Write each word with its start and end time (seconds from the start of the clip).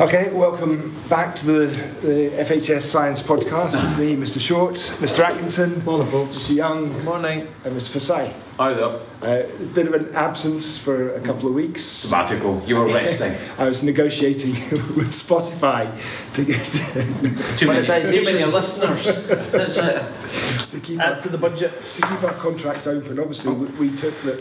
Okay, 0.00 0.32
welcome 0.32 0.94
back 1.10 1.36
to 1.36 1.44
the, 1.44 1.66
the 2.00 2.30
FHS 2.42 2.80
Science 2.82 3.22
Podcast 3.22 3.72
with 3.72 3.98
me, 3.98 4.16
Mr. 4.16 4.40
Short, 4.40 4.76
Mr. 4.98 5.18
Atkinson, 5.22 5.84
Morning, 5.84 6.06
folks. 6.10 6.38
Mr. 6.38 6.54
Young, 6.56 7.04
Morning. 7.04 7.46
and 7.66 7.76
Mr. 7.76 7.90
Forsyth. 7.90 8.49
Hi 8.58 8.74
there. 8.74 9.00
Uh, 9.22 9.46
a 9.46 9.64
bit 9.74 9.86
of 9.86 9.94
an 9.94 10.14
absence 10.14 10.76
for 10.76 11.14
a 11.14 11.20
couple 11.20 11.48
of 11.48 11.54
weeks. 11.54 11.82
Sabbatical. 11.82 12.62
You 12.66 12.76
were 12.76 12.86
resting. 12.86 13.34
I 13.58 13.66
was 13.66 13.82
negotiating 13.82 14.52
with 14.96 15.08
Spotify 15.08 15.88
to 16.34 16.44
get 16.44 16.64
too, 17.58 17.66
many, 17.68 17.86
too 18.06 18.24
many 18.24 18.44
listeners. 18.44 19.26
That's 19.50 19.78
it. 19.78 20.70
to 20.70 20.80
keep 20.80 21.00
Add 21.00 21.14
our, 21.14 21.20
to 21.20 21.28
the 21.30 21.38
budget. 21.38 21.72
to 21.94 22.02
keep 22.02 22.22
our 22.22 22.34
contract 22.34 22.86
open. 22.86 23.18
Obviously, 23.18 23.54
we, 23.54 23.88
we 23.88 23.96
took 23.96 24.14
the, 24.22 24.32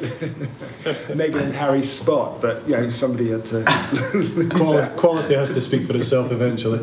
Meghan 1.14 1.42
and 1.44 1.54
Harry's 1.54 1.90
spot, 1.90 2.42
but 2.42 2.68
you 2.68 2.76
know 2.76 2.90
somebody 2.90 3.30
had 3.30 3.46
to. 3.46 3.64
Quality, 4.54 4.96
quality 4.98 5.34
has 5.36 5.54
to 5.54 5.62
speak 5.62 5.86
for 5.88 5.96
itself 5.96 6.32
eventually. 6.32 6.80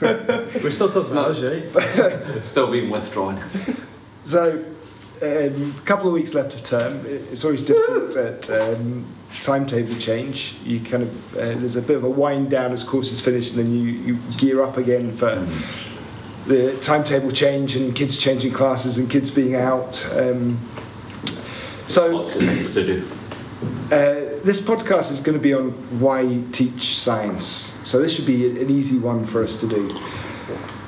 We're 0.00 0.70
still 0.70 0.90
talking 0.90 1.12
about 1.12 1.32
us, 1.32 1.42
right? 1.42 2.44
Still 2.44 2.70
being 2.70 2.90
withdrawn. 2.90 3.38
So, 4.24 4.64
um, 5.22 5.74
a 5.76 5.86
couple 5.86 6.08
of 6.08 6.12
weeks 6.14 6.34
left 6.34 6.54
of 6.54 6.64
term. 6.64 7.04
It's 7.06 7.44
always 7.44 7.62
difficult 7.62 8.16
at 8.16 8.50
um, 8.50 9.04
timetable 9.42 9.94
change. 9.96 10.56
You 10.64 10.80
kind 10.80 11.02
of 11.02 11.36
uh, 11.36 11.40
there's 11.60 11.76
a 11.76 11.82
bit 11.82 11.96
of 11.96 12.04
a 12.04 12.10
wind 12.10 12.50
down 12.50 12.72
as 12.72 12.84
courses 12.84 13.20
finish, 13.20 13.50
and 13.50 13.58
then 13.58 13.72
you, 13.72 13.80
you 13.82 14.18
gear 14.38 14.62
up 14.62 14.76
again 14.76 15.12
for 15.12 15.46
the 16.46 16.76
timetable 16.80 17.32
change 17.32 17.74
and 17.76 17.94
kids 17.94 18.18
changing 18.18 18.52
classes 18.52 18.98
and 18.98 19.10
kids 19.10 19.30
being 19.30 19.54
out. 19.56 20.06
Um, 20.16 20.58
so 21.88 22.06
Lots 22.16 22.34
of 22.36 22.42
things 22.42 22.74
to 22.74 22.84
do. 22.84 23.06
uh, 23.86 24.44
this 24.44 24.64
podcast 24.64 25.10
is 25.10 25.20
going 25.20 25.36
to 25.36 25.42
be 25.42 25.54
on 25.54 25.70
why 26.00 26.42
teach 26.52 26.96
science. 26.96 27.44
So 27.44 28.00
this 28.00 28.14
should 28.14 28.26
be 28.26 28.46
an 28.60 28.70
easy 28.70 28.98
one 28.98 29.24
for 29.24 29.42
us 29.42 29.60
to 29.60 29.68
do. 29.68 29.88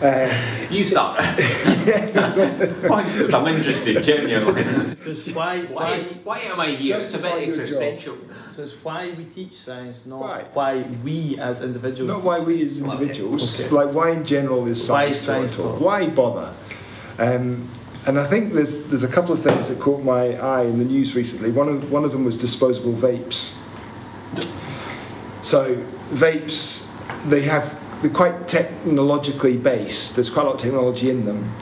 Uh, 0.02 0.28
You 0.70 0.84
start. 0.86 1.18
I'm 3.34 3.46
interested, 3.48 4.02
genuinely. 4.04 4.62
So 5.02 5.10
it's 5.10 5.26
why, 5.28 5.62
Why, 5.62 5.64
why, 5.64 6.02
why 6.24 6.38
am 6.40 6.60
I 6.60 6.66
here? 6.68 6.96
It's 6.96 7.08
a 7.08 7.18
Justify 7.18 7.38
bit 7.40 7.50
job. 7.50 7.60
existential. 7.60 8.16
so 8.48 8.62
it's 8.62 8.84
why 8.84 9.10
we 9.16 9.24
teach 9.24 9.54
science, 9.54 10.06
not 10.06 10.20
Right. 10.22 10.46
why 10.54 10.82
we 11.04 11.36
as 11.40 11.62
individuals. 11.62 12.08
Not 12.10 12.16
teach 12.18 12.24
why 12.24 12.40
we 12.40 12.62
as 12.62 12.80
individuals, 12.80 13.54
Okay. 13.60 13.68
like 13.70 13.92
why 13.92 14.10
in 14.10 14.24
general 14.24 14.66
is 14.68 14.88
Why 14.88 15.10
science 15.10 15.18
science 15.20 15.56
taught? 15.56 15.78
taught? 15.78 15.82
Why 15.82 16.06
bother? 16.06 16.50
Um, 17.18 17.68
and 18.06 18.18
I 18.18 18.26
think 18.26 18.52
there's 18.54 18.86
there's 18.88 19.04
a 19.04 19.08
couple 19.08 19.32
of 19.34 19.42
things 19.42 19.68
that 19.68 19.80
caught 19.80 20.02
my 20.04 20.36
eye 20.38 20.62
in 20.64 20.78
the 20.78 20.84
news 20.84 21.14
recently. 21.16 21.50
One 21.50 21.68
of 21.68 21.90
one 21.90 22.04
of 22.04 22.12
them 22.12 22.24
was 22.24 22.36
disposable 22.38 22.92
vapes. 22.92 23.56
So 25.42 25.76
vapes, 26.12 26.86
they 27.28 27.42
have 27.42 27.76
they're 28.00 28.10
quite 28.10 28.46
technologically 28.48 29.56
based. 29.56 30.14
There's 30.14 30.30
quite 30.30 30.42
a 30.42 30.46
lot 30.46 30.54
of 30.56 30.60
technology 30.60 31.10
in 31.10 31.24
them, 31.24 31.52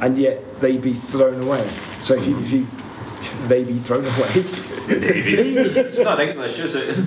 and 0.00 0.18
yet 0.18 0.60
they 0.60 0.76
be 0.76 0.92
thrown 0.92 1.42
away. 1.42 1.66
So 2.00 2.14
if 2.14 2.26
you, 2.26 2.38
if 2.40 2.50
you 2.52 2.66
they 3.48 3.64
be 3.64 3.78
thrown 3.78 4.04
away, 4.14 4.28
it's 4.34 5.98
not 5.98 6.20
English, 6.20 6.58
is 6.58 6.74
it? 6.74 7.06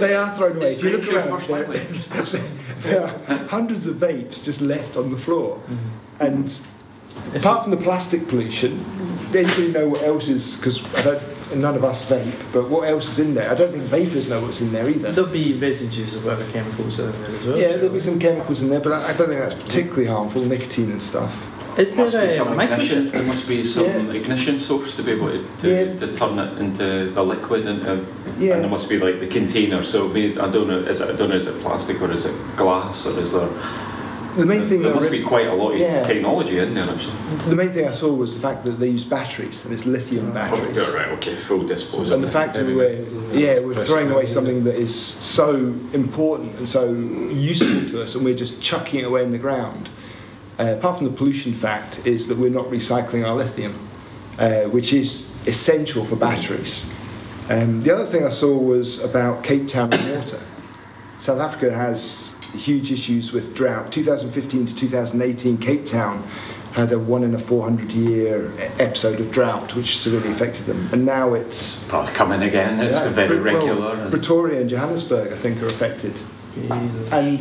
they 0.00 0.14
are 0.14 0.34
thrown 0.36 0.56
away. 0.56 0.72
It's 0.72 0.78
If 0.82 0.84
you 0.84 0.96
look 0.98 1.08
around, 1.12 1.42
there- 1.48 2.42
there 2.82 3.02
are 3.28 3.36
hundreds 3.48 3.86
of 3.86 3.96
vapes 3.96 4.44
just 4.44 4.60
left 4.60 4.96
on 4.96 5.10
the 5.10 5.16
floor. 5.16 5.56
Mm-hmm. 5.56 6.22
And 6.24 6.44
It's 7.34 7.44
apart 7.44 7.62
from 7.64 7.70
the 7.72 7.76
plastic 7.78 8.28
pollution, 8.28 8.84
anybody 9.34 9.72
know 9.72 9.88
what 9.88 10.02
else 10.02 10.28
is? 10.28 10.56
Because 10.56 10.78
none 11.54 11.74
of 11.76 11.84
us 11.84 12.08
vape, 12.10 12.52
but 12.52 12.68
what 12.68 12.88
else 12.88 13.08
is 13.10 13.18
in 13.20 13.34
there? 13.34 13.50
I 13.50 13.54
don't 13.54 13.70
think 13.70 13.82
vapors 13.84 14.28
know 14.28 14.40
what's 14.40 14.60
in 14.60 14.72
there 14.72 14.88
either. 14.88 15.12
There'll 15.12 15.30
be 15.30 15.54
residues 15.54 16.14
of 16.14 16.24
whatever 16.24 16.50
chemicals 16.52 16.98
are 17.00 17.10
in 17.10 17.22
there 17.22 17.30
as 17.36 17.46
well. 17.46 17.58
Yeah, 17.58 17.76
there'll 17.76 17.92
be 17.92 18.00
some 18.00 18.18
chemicals 18.18 18.62
in 18.62 18.70
there, 18.70 18.80
but 18.80 18.92
I 18.92 19.10
I 19.10 19.12
don't 19.16 19.28
think 19.28 19.40
that's 19.40 19.54
particularly 19.54 20.06
harmful, 20.06 20.42
nicotine 20.44 20.90
and 20.90 21.02
stuff. 21.02 21.52
Is 21.78 21.94
There 21.94 22.04
must 22.06 22.12
there 22.14 22.26
be 22.26 22.32
a 22.32 22.36
some 22.36 22.58
ignition. 22.58 23.10
There 23.10 23.22
must 23.22 23.46
be 23.46 23.62
some 23.62 23.84
Yeah. 23.84 24.12
ignition 24.12 24.60
source 24.60 24.94
to 24.96 25.02
be 25.02 25.12
able 25.12 25.28
to, 25.28 25.44
to, 25.60 25.68
Yeah. 25.68 25.94
to 26.00 26.16
turn 26.16 26.38
it 26.38 26.56
into 26.58 27.10
the 27.12 27.22
liquid, 27.22 27.66
into, 27.66 27.92
uh, 27.92 27.96
and 28.40 28.62
there 28.62 28.68
must 28.68 28.88
be 28.88 28.98
like 28.98 29.20
the 29.20 29.26
container. 29.26 29.84
So 29.84 30.10
I 30.10 30.48
don't 30.48 30.68
know. 30.68 30.78
Is 30.78 31.00
it, 31.02 31.10
I 31.10 31.12
don't 31.12 31.28
know. 31.28 31.36
Is 31.36 31.46
it 31.46 31.60
plastic 31.60 32.00
or 32.00 32.10
is 32.10 32.24
it 32.24 32.34
glass 32.56 33.04
or 33.06 33.18
is 33.20 33.32
there? 33.32 33.48
The 34.36 34.46
main 34.46 34.66
thing 34.66 34.82
there 34.82 34.92
I 34.92 34.96
must 34.96 35.10
re- 35.10 35.18
be 35.18 35.24
quite 35.24 35.46
a 35.46 35.54
lot 35.54 35.72
of 35.72 35.78
Yeah. 35.78 36.04
technology 36.04 36.58
in 36.58 36.74
there. 36.74 36.84
Actually. 36.84 37.14
the 37.48 37.56
main 37.56 37.70
thing 37.70 37.88
I 37.88 37.92
saw 37.92 38.12
was 38.12 38.34
the 38.34 38.40
fact 38.40 38.64
that 38.64 38.72
they 38.78 38.88
use 38.88 39.04
batteries 39.04 39.64
and 39.64 39.72
it's 39.72 39.86
lithium 39.86 40.32
batteries. 40.32 40.76
Oh, 40.78 40.94
right. 40.94 41.08
Okay. 41.12 41.34
Full 41.34 41.66
disposal. 41.66 42.14
And 42.14 42.22
the 42.22 42.28
fact 42.28 42.54
that 42.54 42.66
we're, 42.66 43.04
yeah, 43.32 43.60
we're 43.60 43.84
throwing 43.84 44.10
away 44.10 44.26
something 44.26 44.64
that 44.64 44.76
is 44.78 44.94
so 44.94 45.54
important 45.92 46.56
and 46.58 46.68
so 46.68 46.92
useful 46.92 47.88
to 47.90 48.02
us, 48.02 48.14
and 48.14 48.24
we're 48.24 48.34
just 48.36 48.62
chucking 48.62 49.00
it 49.00 49.04
away 49.04 49.22
in 49.24 49.32
the 49.32 49.38
ground. 49.38 49.88
Uh, 50.58 50.74
apart 50.78 50.98
from 50.98 51.06
the 51.06 51.12
pollution 51.12 51.52
fact, 51.52 52.06
is 52.06 52.28
that 52.28 52.38
we're 52.38 52.50
not 52.50 52.66
recycling 52.66 53.26
our 53.26 53.34
lithium, 53.34 53.74
uh, 54.38 54.62
which 54.70 54.92
is 54.92 55.34
essential 55.46 56.04
for 56.04 56.16
batteries. 56.16 56.90
Um, 57.48 57.82
the 57.82 57.90
other 57.94 58.04
thing 58.06 58.24
I 58.24 58.30
saw 58.30 58.56
was 58.56 59.02
about 59.02 59.44
Cape 59.44 59.68
Town 59.68 59.92
and 59.92 60.16
water. 60.16 60.40
South 61.18 61.40
Africa 61.40 61.72
has 61.74 62.35
huge 62.56 62.90
issues 62.92 63.32
with 63.32 63.54
drought. 63.54 63.92
2015 63.92 64.66
to 64.66 64.74
2018, 64.74 65.58
Cape 65.58 65.86
Town 65.86 66.22
had 66.74 66.92
a 66.92 66.98
one 66.98 67.24
in 67.24 67.34
a 67.34 67.38
400 67.38 67.92
year 67.92 68.52
episode 68.78 69.18
of 69.18 69.32
drought, 69.32 69.74
which 69.74 69.96
severely 69.96 70.30
affected 70.30 70.66
them. 70.66 70.88
And 70.92 71.06
now 71.06 71.32
it's 71.34 71.90
Oh, 71.92 72.08
coming 72.14 72.42
again. 72.42 72.80
It's 72.80 72.94
yeah, 72.94 73.08
very 73.08 73.38
Brit- 73.38 73.54
well, 73.54 73.66
regular. 73.66 73.94
and- 73.94 74.10
Pretoria 74.10 74.60
and 74.60 74.68
Johannesburg, 74.68 75.32
I 75.32 75.36
think, 75.36 75.62
are 75.62 75.66
affected. 75.66 76.12
Jesus. 76.54 77.12
And 77.12 77.40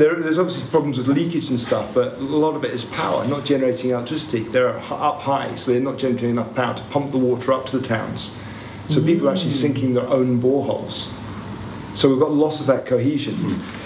there, 0.00 0.14
there's 0.16 0.38
obviously 0.38 0.68
problems 0.70 0.98
with 0.98 1.08
leakage 1.08 1.50
and 1.50 1.58
stuff, 1.58 1.94
but 1.94 2.14
a 2.18 2.20
lot 2.22 2.54
of 2.54 2.64
it 2.64 2.72
is 2.72 2.84
power, 2.84 3.26
not 3.26 3.44
generating 3.44 3.90
electricity. 3.90 4.40
They're 4.44 4.76
up 4.76 5.20
high, 5.22 5.54
so 5.54 5.72
they're 5.72 5.80
not 5.80 5.98
generating 5.98 6.30
enough 6.30 6.54
power 6.54 6.74
to 6.74 6.82
pump 6.84 7.12
the 7.12 7.18
water 7.18 7.52
up 7.52 7.66
to 7.66 7.78
the 7.78 7.86
towns. 7.86 8.34
So 8.88 9.02
people 9.02 9.28
are 9.28 9.32
actually 9.32 9.50
mm. 9.50 9.62
sinking 9.62 9.94
their 9.94 10.06
own 10.06 10.40
boreholes. 10.40 11.12
So 11.96 12.08
we've 12.08 12.20
got 12.20 12.30
loss 12.30 12.60
of 12.60 12.66
that 12.66 12.86
cohesion. 12.86 13.34
Hmm. 13.34 13.85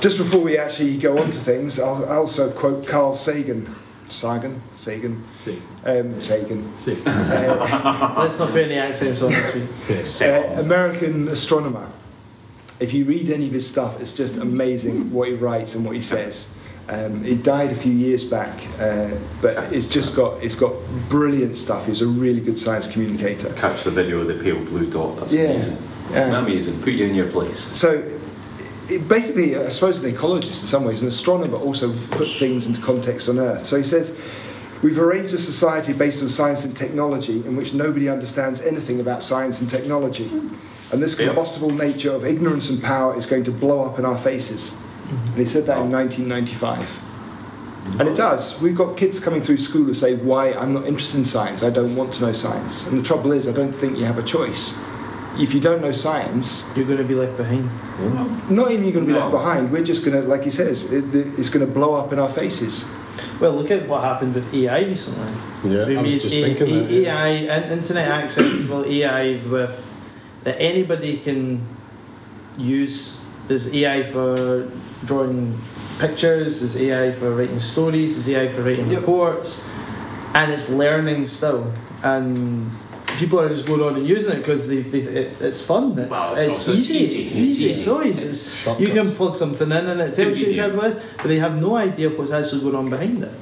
Just 0.00 0.18
before 0.18 0.40
we 0.40 0.58
actually 0.58 0.96
go 0.98 1.18
on 1.18 1.30
to 1.30 1.38
things, 1.38 1.80
I'll 1.80 2.04
I'll 2.06 2.20
also 2.22 2.50
quote 2.50 2.86
Carl 2.86 3.14
Sagan. 3.14 3.74
Sagan? 4.08 4.62
Sagan? 4.76 5.24
See. 5.36 5.60
Um, 5.84 6.20
Sagan. 6.20 6.76
See. 6.78 6.96
Uh, 7.04 8.14
Let's 8.18 8.38
not 8.38 8.50
put 8.50 8.62
any 8.62 8.76
accents 8.78 9.20
on 9.22 9.30
this 9.30 9.54
week. 9.54 9.68
Yes. 9.88 10.22
uh, 10.22 10.56
American 10.60 11.28
astronomer. 11.28 11.88
If 12.78 12.92
you 12.92 13.04
read 13.04 13.30
any 13.30 13.46
of 13.46 13.52
his 13.52 13.68
stuff, 13.68 14.00
it's 14.00 14.14
just 14.14 14.36
amazing 14.36 15.10
what 15.12 15.28
he 15.28 15.34
writes 15.34 15.74
and 15.74 15.84
what 15.84 15.96
he 15.96 16.02
says. 16.02 16.54
Um, 16.88 17.24
he 17.24 17.34
died 17.34 17.72
a 17.72 17.74
few 17.74 17.90
years 17.92 18.22
back, 18.22 18.52
uh, 18.78 19.10
but 19.42 19.72
it's 19.72 19.86
just 19.86 20.14
got 20.14 20.40
it's 20.44 20.54
got 20.54 20.72
brilliant 21.08 21.56
stuff. 21.56 21.86
He's 21.86 22.02
a 22.02 22.06
really 22.06 22.40
good 22.40 22.58
science 22.58 22.86
communicator. 22.86 23.52
Catch 23.54 23.82
the 23.84 23.90
video 23.90 24.20
of 24.20 24.28
the 24.28 24.34
pale 24.34 24.62
blue 24.66 24.88
dot. 24.88 25.16
That's 25.16 25.32
Yeah. 25.32 25.44
amazing. 25.50 25.78
Yeah. 26.12 26.38
Amazing. 26.38 26.80
Put 26.82 26.92
you 26.92 27.06
in 27.06 27.16
your 27.16 27.26
place. 27.32 27.58
So, 27.76 28.02
it 28.88 29.08
basically, 29.08 29.56
uh, 29.56 29.64
I 29.64 29.68
suppose 29.68 30.02
an 30.02 30.12
ecologist 30.12 30.62
in 30.62 30.68
some 30.68 30.84
ways, 30.84 31.02
an 31.02 31.08
astronomer 31.08 31.58
also 31.58 31.92
put 32.10 32.30
things 32.32 32.66
into 32.66 32.80
context 32.80 33.28
on 33.28 33.38
Earth. 33.38 33.66
So 33.66 33.76
he 33.76 33.82
says, 33.82 34.18
We've 34.82 34.98
arranged 34.98 35.32
a 35.32 35.38
society 35.38 35.94
based 35.94 36.22
on 36.22 36.28
science 36.28 36.66
and 36.66 36.76
technology 36.76 37.38
in 37.46 37.56
which 37.56 37.72
nobody 37.72 38.10
understands 38.10 38.64
anything 38.64 39.00
about 39.00 39.22
science 39.22 39.62
and 39.62 39.70
technology. 39.70 40.28
And 40.92 41.02
this 41.02 41.14
combustible 41.14 41.70
nature 41.70 42.12
of 42.12 42.24
ignorance 42.24 42.68
and 42.68 42.82
power 42.82 43.16
is 43.16 43.24
going 43.24 43.44
to 43.44 43.50
blow 43.50 43.84
up 43.84 43.98
in 43.98 44.04
our 44.04 44.18
faces. 44.18 44.80
And 45.10 45.36
he 45.36 45.46
said 45.46 45.64
that 45.64 45.78
in 45.78 45.90
1995. 45.90 48.00
And 48.00 48.08
it 48.08 48.16
does. 48.16 48.60
We've 48.60 48.76
got 48.76 48.96
kids 48.96 49.18
coming 49.18 49.40
through 49.40 49.58
school 49.58 49.84
who 49.84 49.94
say, 49.94 50.14
Why? 50.14 50.52
I'm 50.52 50.74
not 50.74 50.86
interested 50.86 51.18
in 51.18 51.24
science. 51.24 51.62
I 51.62 51.70
don't 51.70 51.96
want 51.96 52.12
to 52.14 52.26
know 52.26 52.32
science. 52.32 52.86
And 52.86 53.00
the 53.00 53.02
trouble 53.02 53.32
is, 53.32 53.48
I 53.48 53.52
don't 53.52 53.72
think 53.72 53.96
you 53.96 54.04
have 54.04 54.18
a 54.18 54.22
choice. 54.22 54.78
If 55.38 55.52
you 55.54 55.60
don't 55.60 55.82
know 55.82 55.92
science, 55.92 56.72
You're 56.76 56.86
going 56.86 56.98
to 56.98 57.04
be 57.04 57.14
left 57.14 57.36
behind. 57.36 57.68
not 58.50 58.70
even 58.70 58.84
you're 58.84 58.92
going 58.94 59.06
to 59.06 59.12
be 59.12 59.18
No. 59.18 59.18
left 59.20 59.32
behind. 59.32 59.70
We're 59.70 59.84
just 59.84 60.04
going 60.04 60.20
to, 60.20 60.26
like 60.26 60.42
he 60.44 60.50
says, 60.50 60.90
it, 60.92 61.04
it's 61.38 61.50
going 61.50 61.66
to 61.66 61.70
blow 61.72 61.94
up 61.94 62.12
in 62.12 62.18
our 62.18 62.28
faces. 62.28 62.84
Well, 63.40 63.52
look 63.52 63.70
at 63.70 63.86
what 63.86 64.02
happened 64.02 64.34
with 64.34 64.52
AI 64.54 64.80
recently. 64.80 65.32
Yeah, 65.70 65.86
we 65.86 65.96
I 65.96 66.02
was 66.02 66.22
just 66.22 66.36
A- 66.36 66.42
thinking 66.42 66.68
A- 66.74 66.80
that. 66.80 66.90
yeah. 66.90 67.24
AI, 67.24 67.28
in- 67.58 67.72
internet 67.78 68.08
accessible 68.08 68.84
AI 68.86 69.40
with 69.50 69.76
that 70.44 70.56
anybody 70.60 71.18
can 71.18 71.60
use. 72.56 73.20
There's 73.48 73.72
AI 73.74 74.02
for 74.02 74.68
drawing 75.04 75.58
pictures. 75.98 76.60
There's 76.60 76.76
AI 76.80 77.12
for 77.12 77.30
writing 77.34 77.58
stories. 77.58 78.14
There's 78.16 78.28
AI 78.36 78.48
for 78.48 78.62
writing 78.62 78.90
Yep. 78.90 79.00
reports, 79.00 79.66
and 80.34 80.50
it's 80.52 80.70
learning 80.70 81.26
still. 81.26 81.72
And 82.02 82.70
people 83.18 83.40
are 83.40 83.48
just 83.48 83.66
going 83.66 83.80
on 83.82 83.96
and 83.96 84.06
using 84.06 84.32
it 84.32 84.38
because 84.38 84.68
they, 84.68 84.80
they, 84.82 84.98
it, 85.00 85.40
it's 85.40 85.60
fun. 85.64 85.98
It's, 85.98 86.10
Well, 86.10 86.36
it's 86.36 86.56
it's, 86.58 86.68
easy. 86.68 86.94
easy. 86.98 87.18
It's 87.18 87.26
It's 87.28 87.34
easy. 87.36 87.42
easy. 87.42 87.70
It's 87.80 87.88
always. 87.88 88.22
It's, 88.22 88.80
you 88.80 88.88
can 88.88 89.06
plug 89.10 89.34
something 89.36 89.70
in 89.70 89.86
and 89.92 90.00
it 90.00 90.14
tells 90.14 90.38
you 90.38 90.46
Convenient. 90.46 90.48
exactly 90.48 90.76
what 90.78 90.86
it 90.86 90.96
is, 90.96 91.04
but 91.16 91.26
they 91.28 91.38
have 91.38 91.60
no 91.60 91.76
idea 91.76 92.08
what's 92.10 92.30
actually 92.30 92.60
going 92.62 92.74
on 92.76 92.90
behind 92.90 93.22
it. 93.22 93.32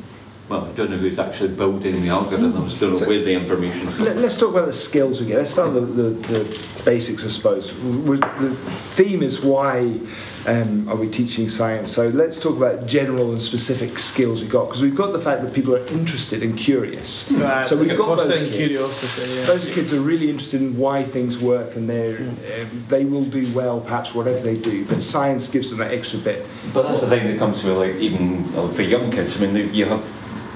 well, 0.48 0.64
I 0.66 0.72
don't 0.72 0.90
know 0.90 0.98
who's 0.98 1.18
actually 1.18 1.54
building 1.54 2.02
the 2.02 2.08
algorithms, 2.08 2.78
don't 2.78 2.92
know 2.92 2.98
So- 2.98 3.08
where 3.08 3.22
the 3.24 3.32
information's 3.34 3.94
coming 3.94 4.14
Let, 4.14 4.24
us 4.24 4.38
talk 4.38 4.50
about 4.50 4.66
the 4.66 4.72
skills 4.88 5.20
again. 5.22 5.38
Let's 5.38 5.50
start 5.50 5.72
with 5.72 5.96
the, 5.96 6.02
the, 6.02 6.38
the 6.44 6.82
basics, 6.84 7.24
I 7.24 7.28
suppose. 7.28 7.72
the 7.72 8.54
theme 8.98 9.22
is 9.22 9.40
why 9.42 9.98
um, 10.46 10.88
are 10.88 10.96
we 10.96 11.08
teaching 11.08 11.48
science? 11.48 11.92
So 11.92 12.08
let's 12.08 12.38
talk 12.38 12.56
about 12.56 12.86
general 12.86 13.30
and 13.32 13.40
specific 13.40 13.98
skills 13.98 14.40
we've 14.40 14.50
got 14.50 14.66
because 14.66 14.82
we've 14.82 14.94
got 14.94 15.12
the 15.12 15.20
fact 15.20 15.42
that 15.42 15.54
people 15.54 15.74
are 15.74 15.86
interested 15.86 16.42
and 16.42 16.56
curious. 16.56 17.30
Right, 17.32 17.66
so 17.66 17.78
we've 17.78 17.96
got 17.96 18.16
those 18.16 18.28
fostering 18.28 18.50
kids. 18.50 18.74
curiosity. 18.74 19.32
Yeah. 19.34 19.46
Those 19.46 19.74
kids 19.74 19.94
are 19.94 20.00
really 20.00 20.28
interested 20.28 20.60
in 20.60 20.76
why 20.76 21.02
things 21.02 21.38
work 21.38 21.76
and 21.76 21.88
they 21.88 22.16
uh, 22.16 22.66
they 22.88 23.04
will 23.04 23.24
do 23.24 23.50
well 23.54 23.80
perhaps 23.80 24.14
whatever 24.14 24.40
they 24.40 24.56
do. 24.56 24.84
But 24.84 25.02
science 25.02 25.50
gives 25.50 25.70
them 25.70 25.78
that 25.78 25.92
extra 25.92 26.18
bit. 26.18 26.46
But 26.72 26.82
that's 26.88 27.00
the 27.00 27.08
thing 27.08 27.26
that 27.26 27.38
comes 27.38 27.62
to 27.62 27.72
like 27.72 27.96
even 27.96 28.44
uh, 28.56 28.68
for 28.68 28.82
young 28.82 29.10
kids. 29.10 29.40
I 29.40 29.46
mean, 29.46 29.72
you 29.72 29.86
have 29.86 30.04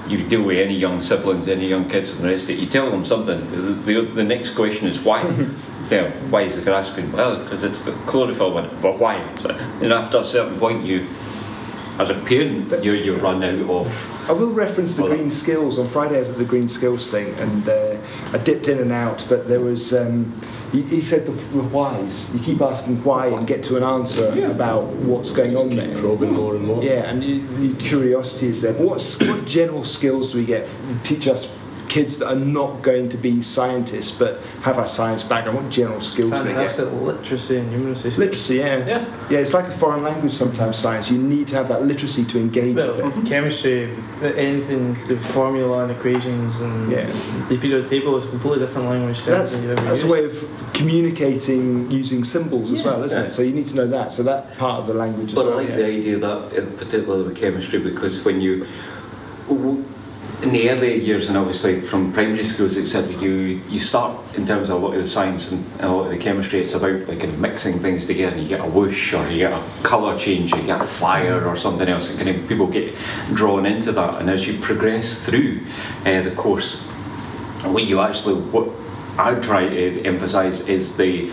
you 0.09 0.27
deal 0.27 0.43
with 0.43 0.59
any 0.59 0.75
young 0.75 1.03
siblings, 1.03 1.49
any 1.49 1.69
young 1.69 1.89
kids, 1.89 2.15
and 2.15 2.25
the 2.25 2.29
rest 2.29 2.45
of 2.45 2.51
it. 2.51 2.59
You 2.59 2.67
tell 2.67 2.91
them 2.91 3.05
something. 3.05 3.39
The, 3.51 3.93
the, 3.93 4.01
the 4.03 4.25
next 4.25 4.55
question 4.55 4.89
is 4.89 4.99
why. 5.01 5.23
yeah, 5.91 6.11
why 6.31 6.43
is 6.43 6.57
the 6.57 6.63
grass 6.63 6.91
green? 6.91 7.11
Well, 7.13 7.43
because 7.43 7.65
it's 7.65 7.79
got 7.81 7.95
chlorophyll 8.07 8.59
in 8.59 8.65
it. 8.67 8.83
But 8.83 8.99
why? 8.99 9.23
So, 9.39 9.51
and 9.83 9.93
after 9.93 10.19
a 10.19 10.25
certain 10.25 10.59
point, 10.59 10.87
you, 10.87 11.07
as 11.99 12.11
a 12.11 12.15
parent, 12.15 12.85
you 12.85 12.93
you 12.93 13.17
run 13.17 13.43
out 13.43 13.71
of. 13.71 14.15
I 14.29 14.33
will 14.33 14.53
reference 14.53 14.95
the 14.97 15.03
Well, 15.05 15.13
green 15.17 15.31
skills 15.31 15.79
on 15.79 15.89
Friday. 15.89 16.17
I 16.17 16.19
was 16.19 16.29
at 16.29 16.37
the 16.37 16.45
green 16.45 16.69
skills 16.69 17.11
thing, 17.11 17.35
and 17.39 17.67
uh, 17.69 17.97
I 18.33 18.39
dipped 18.39 18.69
in 18.69 18.79
and 18.79 18.93
out. 18.93 19.25
But 19.29 19.49
there 19.49 19.61
was 19.61 19.95
um, 19.95 20.35
he, 20.71 20.83
he 20.83 21.01
said 21.01 21.25
the, 21.25 21.33
the 21.33 21.63
whys. 21.63 22.31
You 22.35 22.41
keep 22.41 22.61
asking 22.61 23.03
why 23.05 23.29
and 23.29 23.47
get 23.47 23.65
to 23.65 23.77
an 23.79 23.83
answer 23.83 24.31
Yeah. 24.37 24.49
about 24.51 24.85
what's 24.85 25.31
going 25.31 25.57
on 25.57 25.71
Keep 25.71 25.79
there. 25.79 25.99
probing 25.99 26.33
more 26.35 26.57
and 26.57 26.67
more. 26.67 26.85
Yeah, 26.85 27.09
and 27.09 27.25
you, 27.25 27.41
the 27.41 27.83
curiosity 27.83 28.49
is 28.49 28.61
there. 28.61 28.75
But 28.75 28.83
what's, 28.83 29.19
what 29.27 29.47
general 29.47 29.85
skills 29.85 30.33
do 30.33 30.39
we 30.39 30.45
get? 30.45 30.69
Teach 31.05 31.27
us 31.27 31.47
kids 31.89 32.19
that 32.19 32.29
are 32.29 32.39
not 32.39 32.83
going 32.83 33.09
to 33.09 33.17
be 33.17 33.43
scientists 33.43 34.13
but 34.17 34.41
have 34.63 34.79
a 34.79 34.87
science 34.87 35.23
background. 35.23 35.59
What 35.59 35.71
general 35.71 36.01
skills 36.01 36.31
do 36.31 36.39
they 36.39 36.45
get? 36.51 36.55
Fantastic 36.71 36.93
literacy 36.93 37.57
and 37.59 37.73
numeracy. 37.73 37.97
skills. 37.99 38.19
Literacy, 38.19 38.55
yeah. 38.57 38.87
Yeah. 38.87 39.29
Yeah, 39.31 39.39
it's 39.39 39.55
like 39.55 39.67
a 39.67 39.71
foreign 39.73 40.03
language 40.03 40.33
sometimes, 40.35 40.77
science. 40.77 41.11
You 41.11 41.19
need 41.19 41.49
to 41.49 41.57
have 41.57 41.69
that 41.69 41.85
literacy 41.85 42.25
to 42.27 42.39
engage 42.39 42.77
Well, 42.77 42.95
with 43.03 43.17
it. 43.25 43.27
chemistry, 43.35 43.91
anything 44.23 44.95
to 44.95 45.07
do 45.09 45.15
with 45.15 45.27
formula 45.33 45.83
and 45.85 45.93
equations 45.93 46.61
and 46.61 46.91
Yeah. 46.93 47.07
the 47.49 47.57
periodic 47.59 47.89
table 47.89 48.17
is 48.17 48.25
a 48.25 48.29
completely 48.29 48.61
different 48.67 48.89
language 48.89 49.23
to 49.23 49.31
That's, 49.31 49.53
anything 49.55 49.71
you've 49.71 49.79
ever 49.79 49.89
that's 49.89 50.03
a 50.05 50.09
way 50.09 50.25
of 50.25 50.71
communicating 50.75 51.91
using 51.91 52.25
symbols 52.25 52.71
as 52.73 52.83
well, 52.83 53.03
isn't 53.03 53.21
Yeah. 53.21 53.29
it? 53.29 53.33
So 53.33 53.43
you 53.43 53.53
need 53.53 53.67
to 53.69 53.77
know 53.77 53.87
that. 53.89 54.13
So 54.13 54.23
that 54.25 54.57
part 54.59 54.81
of 54.81 54.87
the 54.87 54.95
language 54.95 55.29
as 55.31 55.35
But 55.35 55.47
I 55.47 55.49
well. 55.49 55.57
like 55.59 55.69
yeah. 55.71 55.77
the 55.77 55.85
idea 55.87 56.15
of 56.17 56.21
that, 56.21 56.53
in 56.59 56.67
particular 56.77 57.23
with 57.25 57.37
chemistry, 57.37 57.79
because 57.81 58.25
when 58.25 58.41
you, 58.41 58.67
in 60.43 60.53
the 60.53 60.71
earlier 60.71 60.95
years, 60.95 61.29
and 61.29 61.37
obviously 61.37 61.81
from 61.81 62.13
primary 62.13 62.45
schools, 62.45 62.77
etc., 62.77 63.13
you 63.21 63.61
you 63.69 63.81
start 63.81 64.17
in 64.37 64.47
terms 64.47 64.71
of 64.71 64.81
a 64.81 64.87
lot 64.87 64.95
of 64.95 65.03
the 65.03 65.09
science 65.09 65.51
and 65.51 65.65
a 65.81 65.91
lot 65.91 66.05
of 66.05 66.11
the 66.11 66.19
chemistry. 66.19 66.61
It's 66.61 66.75
about 66.75 67.09
like 67.09 67.27
mixing 67.39 67.79
things 67.81 68.07
together. 68.07 68.39
You 68.39 68.49
get 68.49 68.61
a 68.61 68.69
whoosh, 68.69 69.15
or 69.15 69.29
you 69.31 69.39
get 69.39 69.53
a 69.53 69.63
colour 69.83 70.17
change, 70.19 70.53
you 70.53 70.63
get 70.63 70.81
a 70.81 70.85
fire, 70.85 71.47
or 71.47 71.57
something 71.57 71.89
else, 71.89 72.09
and 72.09 72.19
kind 72.19 72.31
of 72.31 72.49
people 72.49 72.69
get 72.69 72.95
drawn 73.35 73.67
into 73.67 73.91
that. 73.93 74.21
And 74.21 74.31
as 74.31 74.47
you 74.47 74.59
progress 74.61 75.27
through 75.27 75.61
uh, 76.07 76.23
the 76.23 76.33
course, 76.37 76.83
what 77.65 77.85
you 77.85 78.01
actually 78.01 78.35
what 78.35 78.69
I 79.19 79.35
try 79.41 79.69
to 79.69 80.05
emphasise 80.05 80.69
is 80.69 80.97
the 80.97 81.33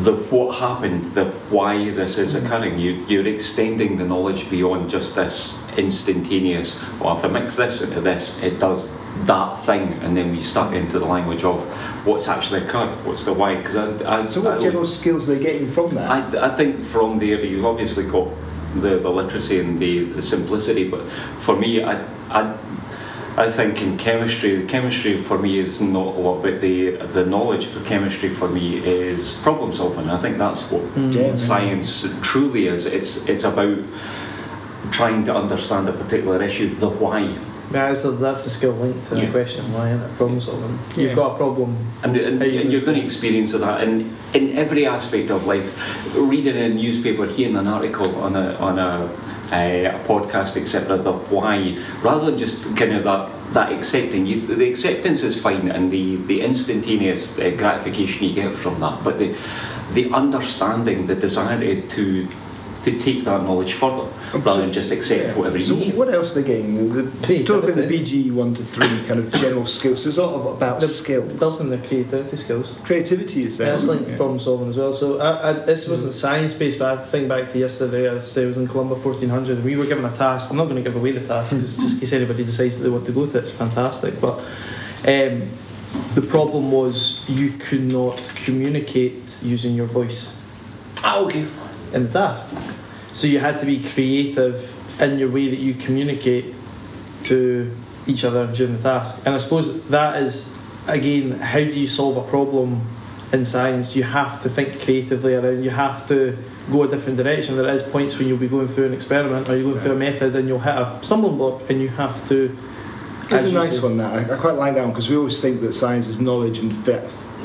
the 0.00 0.12
what 0.30 0.56
happened, 0.58 1.12
the 1.12 1.26
why 1.50 1.90
this 1.90 2.16
is 2.16 2.34
occurring. 2.34 2.78
You, 2.78 2.92
you're 3.08 3.26
extending 3.26 3.98
the 3.98 4.04
knowledge 4.04 4.48
beyond 4.48 4.90
just 4.90 5.14
this 5.14 5.62
instantaneous. 5.76 6.82
Well, 6.98 7.16
if 7.18 7.24
I 7.24 7.28
mix 7.28 7.56
this 7.56 7.82
into 7.82 8.00
this, 8.00 8.42
it 8.42 8.58
does 8.58 8.90
that 9.26 9.56
thing, 9.56 9.92
and 10.02 10.16
then 10.16 10.32
we 10.32 10.42
start 10.42 10.74
into 10.74 10.98
the 10.98 11.04
language 11.04 11.44
of 11.44 11.60
what's 12.06 12.26
actually 12.26 12.62
occurred, 12.62 12.88
what's 13.04 13.26
the 13.26 13.34
why. 13.34 13.56
Because 13.56 13.76
I, 13.76 14.20
I, 14.20 14.30
So 14.30 14.40
what 14.40 14.58
I, 14.58 14.62
general 14.62 14.86
skills 14.86 15.28
are 15.28 15.34
they 15.34 15.42
getting 15.42 15.68
from 15.68 15.94
that? 15.94 16.34
I, 16.34 16.52
I 16.52 16.56
think 16.56 16.80
from 16.80 17.18
there 17.18 17.44
you've 17.44 17.66
obviously 17.66 18.08
got 18.08 18.28
the, 18.74 18.98
the 18.98 19.10
literacy 19.10 19.60
and 19.60 19.78
the, 19.78 20.04
the 20.04 20.22
simplicity, 20.22 20.88
but 20.88 21.02
for 21.40 21.54
me, 21.54 21.84
I, 21.84 22.02
I, 22.30 22.56
I 23.36 23.50
think 23.50 23.80
in 23.80 23.96
chemistry, 23.96 24.66
chemistry 24.66 25.16
for 25.16 25.38
me 25.38 25.58
is 25.58 25.80
not 25.80 26.06
a 26.06 26.20
lot, 26.20 26.42
but 26.42 26.60
the 26.60 26.90
the 26.90 27.24
knowledge 27.24 27.66
for 27.66 27.82
chemistry 27.84 28.28
for 28.28 28.48
me 28.48 28.76
is 28.84 29.40
problem 29.42 29.74
solving. 29.74 30.10
I 30.10 30.18
think 30.18 30.36
that's 30.36 30.62
what 30.70 30.82
mm. 30.94 31.14
Yeah. 31.14 31.34
science 31.34 32.06
truly 32.20 32.66
is. 32.66 32.84
It's 32.84 33.26
it's 33.28 33.44
about 33.44 33.78
trying 34.90 35.24
to 35.24 35.34
understand 35.34 35.88
a 35.88 35.92
particular 35.92 36.42
issue, 36.42 36.74
the 36.74 36.90
why. 36.90 37.34
That's 37.70 38.02
the, 38.02 38.10
that's 38.10 38.44
the 38.44 38.50
skill 38.50 38.72
linked 38.72 39.08
to 39.08 39.14
the 39.14 39.22
Yeah. 39.22 39.30
question 39.30 39.72
why 39.72 39.88
isn't 39.88 40.04
it? 40.04 40.16
problem 40.18 40.38
solving. 40.40 40.78
Yeah. 40.94 41.04
You've 41.04 41.16
got 41.16 41.32
a 41.32 41.36
problem. 41.36 41.74
And, 42.04 42.14
and, 42.16 42.42
you 42.42 42.60
and 42.60 42.70
you're 42.70 42.82
going 42.82 42.98
to 43.00 43.04
experience 43.04 43.52
that 43.52 43.82
in, 43.82 44.14
in 44.34 44.58
every 44.58 44.86
aspect 44.86 45.30
of 45.30 45.46
life. 45.46 45.72
Reading 46.14 46.56
a 46.56 46.68
newspaper, 46.68 47.24
hearing 47.24 47.56
an 47.56 47.66
article 47.66 48.14
on 48.16 48.36
a, 48.36 48.54
on 48.56 48.78
a, 48.78 49.08
a, 49.52 49.86
a 49.86 49.98
podcast, 50.00 50.56
etc., 50.56 50.96
the 50.96 51.12
why, 51.12 51.78
rather 52.02 52.30
than 52.30 52.38
just 52.38 52.64
kind 52.76 52.92
of 52.92 53.04
that, 53.04 53.30
that 53.54 53.72
accepting. 53.72 54.26
You, 54.26 54.40
the 54.46 54.68
acceptance 54.68 55.22
is 55.22 55.40
fine 55.40 55.70
and 55.70 55.90
the, 55.90 56.16
the 56.16 56.40
instantaneous 56.40 57.38
uh, 57.38 57.50
gratification 57.56 58.28
you 58.28 58.34
get 58.34 58.54
from 58.54 58.80
that, 58.80 59.02
but 59.04 59.18
the, 59.18 59.36
the 59.92 60.10
understanding, 60.12 61.06
the 61.06 61.14
desire 61.14 61.80
to, 61.80 62.28
to 62.84 62.98
take 62.98 63.24
that 63.24 63.42
knowledge 63.42 63.74
further, 63.74 64.08
rather 64.34 64.62
than 64.62 64.72
just 64.72 64.90
accept 64.90 65.22
Yeah. 65.22 65.34
whatever 65.38 65.58
So 65.64 65.74
you 65.74 65.84
hear. 65.84 65.94
what 65.94 66.12
else 66.12 66.32
are 66.36 66.40
they 66.42 66.46
getting? 66.48 66.92
The, 66.92 67.02
Creativity. 67.26 67.44
talk 67.44 67.62
about 67.64 67.76
the 67.76 67.82
BG 67.86 68.30
one 68.32 68.54
to 68.54 68.62
three 68.64 68.88
kind 69.06 69.20
of 69.20 69.32
general 69.32 69.66
skills. 69.66 70.02
There's 70.04 70.18
a 70.18 70.26
lot 70.26 70.56
about 70.56 70.80
The- 70.80 70.88
skills. 70.88 71.32
Building 71.34 71.70
their 71.70 71.78
creativity 71.78 72.36
skills. 72.36 72.74
Creativity 72.84 73.44
is 73.44 73.56
there. 73.58 73.72
That's 73.72 73.86
linked 73.86 74.06
to 74.06 74.16
problem 74.16 74.38
solving 74.38 74.68
as 74.70 74.76
well. 74.76 74.92
So 74.92 75.20
I, 75.20 75.50
I, 75.50 75.52
this 75.52 75.88
wasn't 75.88 76.12
science 76.14 76.54
based, 76.54 76.78
but 76.80 76.98
I 76.98 77.02
think 77.02 77.28
back 77.28 77.52
to 77.52 77.58
yesterday. 77.58 78.08
I 78.10 78.14
was, 78.14 78.36
I 78.36 78.46
was 78.46 78.56
in 78.56 78.66
Colombo 78.66 78.96
1400, 78.96 79.58
and 79.58 79.64
we 79.64 79.76
were 79.76 79.86
given 79.86 80.04
a 80.04 80.10
task. 80.10 80.50
I'm 80.50 80.56
not 80.56 80.64
going 80.64 80.82
to 80.82 80.88
give 80.88 80.96
away 80.96 81.12
the 81.12 81.20
task, 81.26 81.52
'cause 81.52 81.76
just 81.76 81.94
in 81.94 82.00
case 82.00 82.12
anybody 82.12 82.44
decides 82.44 82.78
that 82.78 82.84
they 82.84 82.90
want 82.90 83.06
to 83.06 83.12
go 83.12 83.26
to 83.26 83.38
it. 83.38 83.40
It's 83.42 83.50
fantastic, 83.50 84.20
but 84.20 84.38
um, 85.06 85.42
the 86.14 86.22
problem 86.22 86.72
was 86.72 87.24
you 87.28 87.50
could 87.50 87.82
not 87.82 88.18
communicate 88.44 89.38
using 89.42 89.74
your 89.74 89.86
voice 89.86 90.36
Ah, 91.04 91.18
okay. 91.18 91.44
In 91.94 92.04
the 92.06 92.12
task. 92.12 92.46
So 93.12 93.26
you 93.26 93.38
had 93.40 93.58
to 93.58 93.66
be 93.66 93.82
creative 93.82 95.00
in 95.00 95.18
your 95.18 95.30
way 95.30 95.48
that 95.48 95.58
you 95.58 95.74
communicate 95.74 96.54
to 97.24 97.74
each 98.06 98.24
other 98.24 98.46
during 98.52 98.76
the 98.76 98.82
task. 98.82 99.24
And 99.26 99.34
I 99.34 99.38
suppose 99.38 99.86
that 99.88 100.22
is, 100.22 100.58
again, 100.86 101.32
how 101.32 101.58
do 101.58 101.72
you 101.72 101.86
solve 101.86 102.16
a 102.16 102.28
problem 102.28 102.80
in 103.32 103.44
science? 103.44 103.94
You 103.96 104.02
have 104.04 104.40
to 104.42 104.48
think 104.48 104.80
creatively 104.82 105.34
around, 105.34 105.62
you 105.62 105.70
have 105.70 106.06
to 106.08 106.36
go 106.70 106.84
a 106.84 106.88
different 106.88 107.18
direction. 107.18 107.56
There 107.56 107.68
is 107.68 107.82
points 107.82 108.18
when 108.18 108.28
you'll 108.28 108.38
be 108.38 108.48
going 108.48 108.68
through 108.68 108.86
an 108.86 108.94
experiment 108.94 109.48
or 109.48 109.56
you're 109.56 109.70
going 109.70 109.82
through 109.82 109.92
a 109.92 109.98
method 109.98 110.34
and 110.34 110.48
you'll 110.48 110.60
hit 110.60 110.74
a 110.74 110.98
stumbling 111.02 111.36
block 111.36 111.68
and 111.70 111.80
you 111.80 111.88
have 111.88 112.26
to. 112.28 112.56
There's 113.28 113.44
as 113.44 113.52
a 113.52 113.54
nice 113.54 113.76
say- 113.76 113.82
one 113.82 113.96
that 113.98 114.30
I, 114.30 114.34
I 114.34 114.38
quite 114.38 114.54
like 114.56 114.74
that 114.74 114.82
one 114.82 114.90
because 114.90 115.08
we 115.08 115.16
always 115.16 115.40
think 115.40 115.60
that 115.60 115.72
science 115.72 116.06
is 116.06 116.20
knowledge 116.20 116.58
and 116.58 116.74
fi- 116.74 116.92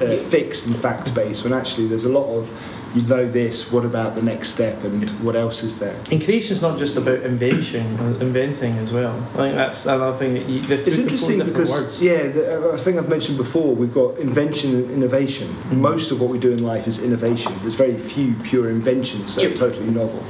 uh, 0.04 0.18
fixed 0.18 0.68
and 0.68 0.76
fact 0.76 1.14
based 1.16 1.44
when 1.44 1.54
actually 1.54 1.88
there's 1.88 2.04
a 2.04 2.10
lot 2.10 2.28
of 2.28 2.50
you 2.96 3.02
know 3.04 3.26
this 3.30 3.72
what 3.72 3.86
about 3.86 4.16
the 4.16 4.22
next 4.22 4.50
step 4.54 4.84
and 4.84 5.10
what 5.26 5.36
else 5.36 5.64
is 5.64 5.78
there 5.80 5.96
And 6.12 6.24
creation's 6.24 6.62
not 6.62 6.78
just 6.80 6.96
about 6.98 7.20
invention, 7.22 7.86
uh, 8.00 8.18
inventing 8.20 8.78
as 8.78 8.92
well. 8.92 9.16
I 9.34 9.38
think 9.38 9.56
that's 9.56 9.86
another 9.86 10.18
thing 10.18 10.34
that 10.36 10.46
you. 10.50 10.62
They're 10.62 10.80
it's 10.80 10.98
interesting 10.98 11.40
because 11.40 11.70
words. 11.70 12.02
yeah 12.02 12.28
the, 12.28 12.72
I 12.74 12.78
think 12.78 12.98
I've 12.98 13.10
mentioned 13.10 13.38
before 13.38 13.76
we've 13.76 13.94
got 13.94 14.18
invention 14.18 14.76
and 14.76 14.92
innovation 14.92 15.48
Mhm. 15.48 15.78
most 15.92 16.12
of 16.12 16.20
what 16.22 16.30
we 16.30 16.40
do 16.40 16.52
in 16.52 16.64
life 16.64 16.88
is 16.88 17.02
innovation 17.04 17.52
there's 17.62 17.76
very 17.76 17.98
few 17.98 18.34
pure 18.44 18.70
inventions 18.70 19.36
that 19.36 19.44
Yep. 19.44 19.52
are 19.52 19.58
totally 19.58 19.90
novel 19.90 20.24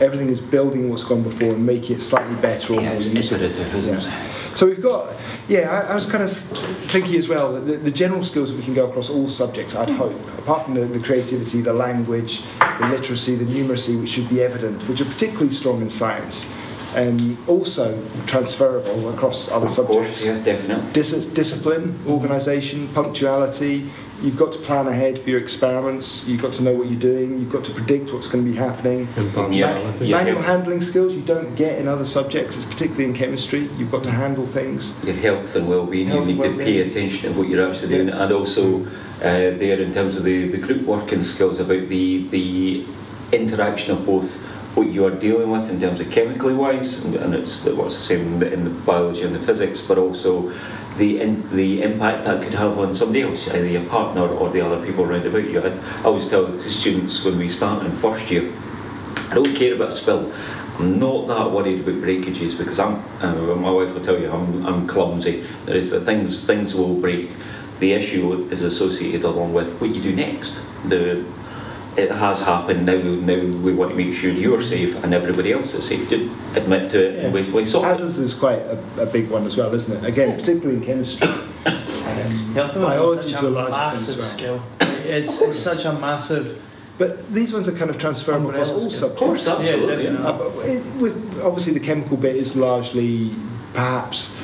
everything 0.00 0.28
is 0.30 0.40
building 0.40 0.90
what's 0.90 1.04
gone 1.04 1.22
before 1.22 1.50
and 1.56 1.64
making 1.64 1.96
it 1.96 2.02
slightly 2.02 2.34
better 2.36 2.72
or 2.74 2.76
Yeah, 2.80 2.88
more 2.88 2.96
it's 2.96 3.12
useful. 3.14 3.36
iterative, 3.38 3.74
isn't 3.76 3.98
it? 3.98 4.08
So 4.54 4.66
we've 4.66 4.82
got, 4.82 5.14
yeah, 5.48 5.70
I, 5.70 5.92
I 5.92 5.94
was 5.94 6.06
kind 6.06 6.22
of 6.22 6.36
thinking 6.36 7.16
as 7.16 7.28
well 7.28 7.54
that 7.54 7.60
the, 7.60 7.76
the 7.78 7.90
general 7.90 8.22
skills 8.22 8.50
that 8.50 8.56
we 8.56 8.62
can 8.62 8.74
go 8.74 8.88
across 8.88 9.08
all 9.08 9.28
subjects, 9.28 9.74
I'd 9.74 9.88
hope, 9.90 10.14
apart 10.38 10.64
from 10.64 10.74
the, 10.74 10.84
the 10.84 11.00
creativity, 11.00 11.62
the 11.62 11.72
language, 11.72 12.42
the 12.58 12.88
literacy, 12.88 13.34
the 13.36 13.46
numeracy, 13.46 13.98
which 13.98 14.10
should 14.10 14.28
be 14.28 14.42
evident, 14.42 14.86
which 14.88 15.00
are 15.00 15.06
particularly 15.06 15.52
strong 15.52 15.80
in 15.80 15.88
science, 15.88 16.52
and 16.94 17.36
also 17.48 17.98
transferable 18.26 19.08
across 19.12 19.50
other 19.50 19.66
Of 19.66 19.74
course, 19.86 20.08
subjects. 20.16 20.26
yeah, 20.26 20.38
definitely. 20.44 20.92
Dis- 20.92 21.26
discipline, 21.26 21.98
organisation, 22.06 22.88
punctuality. 22.88 23.88
You've 24.22 24.36
got 24.36 24.52
to 24.52 24.58
plan 24.60 24.86
ahead 24.86 25.18
for 25.18 25.30
your 25.30 25.40
experiments. 25.40 26.28
You've 26.28 26.42
got 26.42 26.52
to 26.54 26.62
know 26.62 26.74
what 26.74 26.88
you're 26.88 27.00
doing. 27.00 27.40
You've 27.40 27.50
got 27.50 27.64
to 27.64 27.72
predict 27.72 28.12
what's 28.12 28.28
going 28.28 28.44
to 28.44 28.50
be 28.50 28.56
happening. 28.56 29.08
Yeah. 29.50 29.74
Manual 30.00 30.42
handling 30.42 30.80
skills 30.80 31.12
you 31.14 31.22
don't 31.22 31.56
get 31.56 31.80
in 31.80 31.88
other 31.88 32.04
subjects, 32.04 32.64
particularly 32.66 33.06
in 33.06 33.14
chemistry. 33.14 33.68
You've 33.78 33.90
got 33.90 34.04
to 34.04 34.12
handle 34.12 34.46
things. 34.46 35.02
your 35.04 35.16
health 35.16 35.56
and 35.56 35.68
well-being. 35.68 36.06
Health 36.08 36.28
you 36.28 36.34
need 36.36 36.44
and 36.44 36.58
to 36.58 36.64
pay 36.64 36.80
attention 36.82 37.32
to 37.32 37.38
what 37.38 37.48
you're 37.48 37.68
actually 37.68 37.88
doing, 37.88 38.10
and 38.10 38.32
also 38.32 38.84
uh, 38.84 38.88
there 39.20 39.80
in 39.80 39.92
terms 39.92 40.16
of 40.16 40.22
the, 40.22 40.46
the 40.48 40.58
group 40.58 40.82
working 40.82 41.24
skills 41.24 41.58
about 41.58 41.88
the 41.88 42.26
the 42.28 42.84
interaction 43.32 43.90
of 43.92 44.06
both 44.06 44.48
what 44.74 44.88
you 44.88 45.04
are 45.04 45.10
dealing 45.10 45.50
with 45.50 45.68
in 45.68 45.80
terms 45.80 46.00
of 46.00 46.10
chemically 46.10 46.54
wise, 46.54 47.04
and, 47.04 47.34
it's 47.34 47.66
what's 47.66 47.96
the 47.96 48.02
same 48.02 48.20
in 48.20 48.38
the, 48.38 48.52
in 48.52 48.64
the 48.64 48.70
biology 48.70 49.22
and 49.22 49.34
the 49.34 49.38
physics, 49.38 49.80
but 49.80 49.98
also 49.98 50.50
the 50.96 51.20
in, 51.20 51.54
the 51.54 51.82
impact 51.82 52.24
that 52.24 52.42
could 52.42 52.54
have 52.54 52.78
on 52.78 52.94
somebody 52.94 53.22
else, 53.22 53.48
either 53.48 53.66
your 53.66 53.84
partner 53.84 54.26
or 54.26 54.50
the 54.50 54.60
other 54.60 54.84
people 54.84 55.04
around 55.04 55.26
about 55.26 55.44
you. 55.44 55.60
I, 55.60 55.68
I 56.00 56.04
always 56.04 56.28
tell 56.28 56.46
the 56.46 56.70
students 56.70 57.22
when 57.24 57.38
we 57.38 57.50
start 57.50 57.84
in 57.84 57.92
first 57.92 58.30
year, 58.30 58.50
I 59.30 59.34
don't 59.34 59.54
care 59.54 59.74
about 59.74 59.92
spill. 59.92 60.32
I'm 60.78 60.98
not 60.98 61.26
that 61.28 61.50
worried 61.50 61.80
about 61.80 62.00
breakages 62.00 62.54
because 62.54 62.78
I'm. 62.78 63.02
Uh, 63.20 63.54
my 63.56 63.70
wife 63.70 63.92
will 63.92 64.02
tell 64.02 64.18
you 64.18 64.30
I'm, 64.32 64.66
I'm 64.66 64.86
clumsy. 64.86 65.44
There 65.66 65.76
is 65.76 65.90
the 65.90 66.00
things 66.00 66.44
things 66.44 66.74
will 66.74 66.94
break. 66.94 67.30
The 67.78 67.92
issue 67.92 68.48
is 68.50 68.62
associated 68.62 69.24
along 69.24 69.52
with 69.52 69.80
what 69.80 69.90
you 69.94 70.00
do 70.00 70.14
next. 70.14 70.54
The 70.88 71.24
it 71.96 72.10
has 72.10 72.42
happened. 72.42 72.86
Now, 72.86 72.96
now 72.96 73.40
we 73.62 73.74
want 73.74 73.90
to 73.90 73.96
make 73.96 74.14
sure 74.14 74.30
you're 74.30 74.62
safe 74.62 75.02
and 75.04 75.12
everybody 75.12 75.52
else 75.52 75.74
is 75.74 75.86
safe. 75.86 76.08
Just 76.08 76.56
admit 76.56 76.90
to 76.92 77.08
it 77.08 77.24
and 77.24 77.34
we, 77.34 77.42
we 77.50 77.66
solve. 77.66 77.84
Hazards 77.84 78.18
is 78.18 78.34
quite 78.34 78.60
a, 78.60 78.78
a 79.02 79.06
big 79.06 79.28
one 79.30 79.46
as 79.46 79.56
well, 79.56 79.72
isn't 79.74 80.02
it? 80.02 80.08
Again, 80.08 80.38
particularly 80.38 80.76
in 80.76 80.84
chemistry. 80.84 81.28
Um, 82.12 82.56
biology 82.82 83.32
is 83.32 83.40
to 83.40 83.46
a 83.46 83.48
a 83.48 83.50
large 83.50 83.94
extent 83.94 84.18
massive 84.18 84.18
as 84.18 84.18
well. 84.18 84.60
skill. 84.60 84.62
It's, 85.10 85.40
it's 85.40 85.58
such 85.58 85.86
a 85.86 85.92
massive. 85.94 86.62
But 86.98 87.32
these 87.32 87.54
ones 87.54 87.66
are 87.66 87.72
kind 87.72 87.88
of 87.88 87.98
transferable 87.98 88.50
across 88.50 88.68
all 88.68 88.76
Umbrella 88.76 88.94
skill. 88.94 89.10
Of 89.10 89.16
course, 89.16 89.44
subjects. 89.44 89.88
Yeah, 89.88 90.10
absolutely. 90.28 90.76
Uh, 90.76 91.00
with, 91.00 91.42
obviously, 91.42 91.72
the 91.72 91.80
chemical 91.80 92.18
bit 92.18 92.36
is 92.36 92.54
largely 92.54 93.34
perhaps 93.72 94.36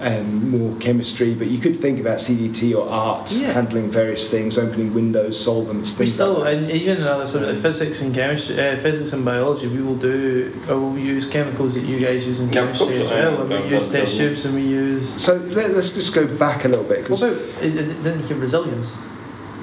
um, 0.00 0.50
more 0.50 0.76
chemistry, 0.78 1.34
but 1.34 1.48
you 1.48 1.58
could 1.58 1.76
think 1.76 1.98
about 2.00 2.18
CDT 2.18 2.72
or 2.74 2.88
art 2.88 3.32
Yeah. 3.32 3.52
handling 3.52 3.90
various 3.90 4.30
things, 4.30 4.56
opening 4.56 4.94
windows, 4.94 5.38
solvents, 5.42 5.90
We 5.92 5.98
things 6.06 6.14
still, 6.14 6.34
like 6.40 6.54
and 6.56 6.64
that. 6.64 6.74
even 6.74 6.96
in 6.98 7.02
other 7.02 7.26
sort 7.26 7.44
of 7.44 7.58
physics 7.58 8.00
and 8.00 8.14
chemistry, 8.14 8.58
uh, 8.60 8.76
physics 8.76 9.12
and 9.12 9.24
biology, 9.24 9.66
we 9.66 9.82
will 9.82 9.96
do, 9.96 10.52
or 10.68 10.78
we'll 10.78 10.98
use 10.98 11.26
chemicals 11.26 11.74
that 11.74 11.84
you 11.84 11.98
guys 11.98 12.26
use 12.26 12.38
in 12.40 12.46
Yeah, 12.48 12.52
chemistry 12.64 13.00
as 13.02 13.08
well. 13.10 13.40
And 13.42 13.50
Yeah, 13.50 13.62
we 13.64 13.68
use 13.70 13.86
test 13.90 14.14
yeah. 14.16 14.28
tubes 14.28 14.44
and 14.44 14.54
we 14.54 14.62
use. 14.62 15.14
So 15.20 15.34
let, 15.50 15.70
us 15.72 15.92
just 15.94 16.14
go 16.14 16.26
back 16.26 16.64
a 16.64 16.68
little 16.68 16.84
bit. 16.84 17.00
What 17.10 17.20
'cause- 17.20 17.22
about, 17.24 17.38
uh, 17.58 17.60
didn't 17.62 18.04
you 18.22 18.28
have 18.28 18.40
resilience? 18.40 18.94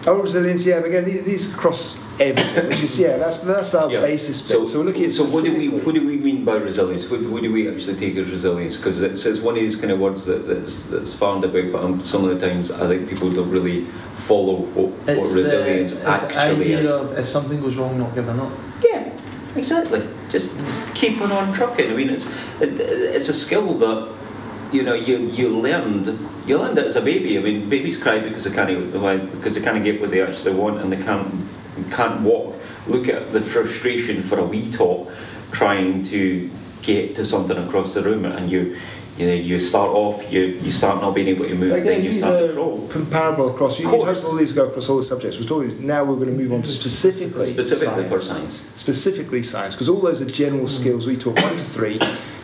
oh, 0.07 0.21
resilience, 0.21 0.65
yeah, 0.65 0.79
but 0.81 0.87
again, 0.89 1.05
these, 1.05 1.23
these 1.23 1.53
across 1.53 1.97
everything, 2.19 2.67
which 2.69 2.83
is, 2.83 2.99
yeah, 2.99 3.17
that's, 3.17 3.39
that's 3.41 3.73
our 3.75 3.91
Yeah. 3.91 4.01
basis 4.01 4.41
bit. 4.41 4.67
So, 4.67 4.79
we're 4.79 4.85
looking 4.85 5.05
at 5.05 5.13
so 5.13 5.25
what 5.25 5.43
do 5.43 5.55
we 5.57 5.69
what 5.69 5.95
do 5.95 6.05
we 6.05 6.17
mean 6.17 6.45
by 6.45 6.55
resilience? 6.55 7.09
What, 7.09 7.21
what 7.23 7.41
do 7.43 7.51
we 7.51 7.69
actually 7.69 7.95
take 7.95 8.15
as 8.17 8.29
resilience? 8.31 8.77
Because 8.77 9.01
it's, 9.01 9.25
it's 9.25 9.39
one 9.39 9.55
of 9.55 9.61
these 9.61 9.75
kind 9.75 9.91
of 9.91 9.99
words 9.99 10.25
that, 10.25 10.47
that's 10.47 10.85
that's 10.85 11.13
found 11.13 11.43
about, 11.43 11.71
but 11.71 11.83
um, 11.83 12.01
some 12.03 12.23
of 12.27 12.39
the 12.39 12.47
times 12.47 12.71
I 12.71 12.87
think 12.87 13.09
people 13.09 13.29
don't 13.31 13.49
really 13.49 13.85
follow 14.29 14.55
what, 14.75 14.91
what 14.91 15.17
resilience 15.17 15.93
the, 15.93 16.07
actually 16.07 16.75
idea 16.75 16.79
is. 16.79 16.89
of 16.89 17.17
if 17.17 17.27
something 17.27 17.59
goes 17.61 17.75
wrong, 17.77 17.97
not 17.99 18.15
giving 18.15 18.39
up. 18.39 18.51
Yeah, 18.83 19.09
exactly. 19.55 20.07
Just, 20.29 20.57
just 20.59 20.93
keep 20.95 21.21
on 21.21 21.31
on 21.31 21.53
trucking. 21.53 21.91
I 21.91 21.95
mean, 21.95 22.09
it's 22.09 22.25
it, 22.61 22.79
it's 22.79 23.29
a 23.29 23.33
skill 23.33 23.73
that 23.79 24.11
you 24.71 24.83
know 24.83 24.93
you 24.93 25.17
you 25.17 25.49
learned 25.49 26.07
you 26.47 26.57
learned 26.57 26.77
it 26.77 26.87
as 26.87 26.95
a 26.95 27.01
baby. 27.01 27.37
I 27.37 27.41
mean, 27.41 27.69
babies 27.69 27.97
cry 28.01 28.19
because 28.19 28.43
they 28.45 28.51
can't 28.51 28.91
because 29.31 29.55
they 29.55 29.61
can't 29.61 29.83
get 29.83 30.01
what 30.01 30.11
they 30.11 30.21
actually 30.21 30.53
want 30.55 30.79
and 30.79 30.91
they 30.91 31.01
can't 31.03 31.44
can't 31.91 32.21
walk. 32.21 32.55
Look 32.87 33.07
at 33.07 33.31
the 33.31 33.41
frustration 33.41 34.21
for 34.23 34.39
a 34.39 34.45
wee 34.45 34.71
tot 34.71 35.07
trying 35.51 36.03
to 36.03 36.49
get 36.81 37.15
to 37.15 37.25
something 37.25 37.57
across 37.57 37.93
the 37.93 38.01
room, 38.03 38.25
and 38.25 38.49
you. 38.49 38.77
You 39.17 39.27
know, 39.27 39.33
you 39.33 39.59
start 39.61 39.91
off, 39.91 40.29
you, 40.29 40.41
you 40.41 40.73
start 40.73 40.99
not 40.99 41.15
being 41.15 41.29
able 41.29 41.45
to 41.47 41.55
move, 41.55 41.71
Again, 41.71 41.85
then 41.85 42.03
you 42.03 42.11
start 42.11 42.37
to 42.47 42.51
crawl. 42.53 42.85
comparable 42.89 43.49
across. 43.49 43.79
You 43.79 43.87
Of 43.87 43.93
you 43.93 43.99
course. 43.99 44.17
hope 44.17 44.25
all 44.25 44.35
these 44.35 44.51
go 44.51 44.65
across 44.67 44.89
all 44.89 44.97
the 44.97 45.03
subjects. 45.03 45.39
We're 45.39 45.45
talking, 45.47 45.87
now 45.87 46.03
we're 46.03 46.15
going 46.17 46.27
to 46.27 46.33
move 46.33 46.51
on 46.51 46.63
to 46.63 46.67
specifically 46.67 47.53
Specifically 47.53 48.09
science. 48.09 48.25
science. 48.27 48.61
Specifically 48.75 49.41
science, 49.41 49.73
because 49.75 49.87
all 49.87 50.01
those 50.01 50.21
are 50.21 50.25
general 50.25 50.67
skills. 50.67 51.07
We 51.07 51.15
talk 51.15 51.37
one 51.37 51.55
to 51.55 51.63
three 51.63 51.97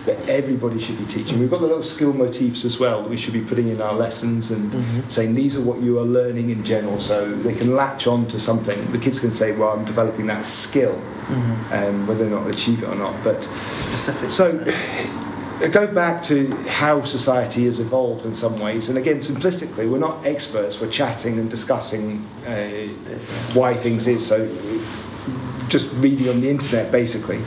that 0.06 0.18
everybody 0.28 0.80
should 0.80 0.98
be 0.98 1.06
teaching. 1.06 1.40
We've 1.40 1.50
got 1.50 1.62
the 1.62 1.68
little 1.68 1.84
skill 1.84 2.12
motifs 2.14 2.66
as 2.66 2.80
well 2.80 3.04
that 3.04 3.10
we 3.10 3.18
should 3.18 3.34
be 3.34 3.42
putting 3.42 3.68
in 3.68 3.82
our 3.82 3.94
lessons 3.94 4.50
and 4.50 5.12
saying 5.12 5.36
these 5.36 5.56
are 5.56 5.62
what 5.62 5.80
you 5.82 6.00
are 6.00 6.06
learning 6.06 6.50
in 6.50 6.64
general, 6.64 7.00
so 7.00 7.32
they 7.32 7.54
can 7.54 7.76
latch 7.76 8.08
on 8.08 8.26
to 8.30 8.40
something. 8.40 8.92
The 8.92 8.98
kids 8.98 9.20
can 9.20 9.32
say, 9.32 9.52
"Well, 9.56 9.70
I'm 9.78 9.86
developing 9.86 10.26
that 10.28 10.46
skill," 10.46 11.00
um, 11.72 12.08
whether 12.08 12.26
or 12.26 12.30
not 12.30 12.46
they 12.46 12.52
achieve 12.52 12.82
it 12.84 12.88
or 12.90 12.96
not. 12.96 13.16
But 13.24 13.44
Specific. 13.74 14.32
so, 14.32 14.58
go 15.70 15.86
back 15.86 16.24
to 16.24 16.48
how 16.68 17.04
society 17.04 17.66
has 17.66 17.80
evolved 17.80 18.26
in 18.26 18.34
some 18.34 18.60
ways, 18.60 18.90
and 18.90 18.98
again, 18.98 19.18
simplistically, 19.18 19.88
we're 19.90 20.00
not 20.00 20.26
experts. 20.26 20.82
We're 20.82 20.90
chatting 20.90 21.38
and 21.38 21.50
discussing 21.50 22.26
uh, 22.48 22.88
why 23.54 23.76
things 23.76 24.08
is. 24.08 24.26
So, 24.26 24.48
just 25.70 25.94
reading 25.98 26.28
on 26.28 26.42
the 26.42 26.50
internet, 26.50 26.92
basically. 26.92 27.40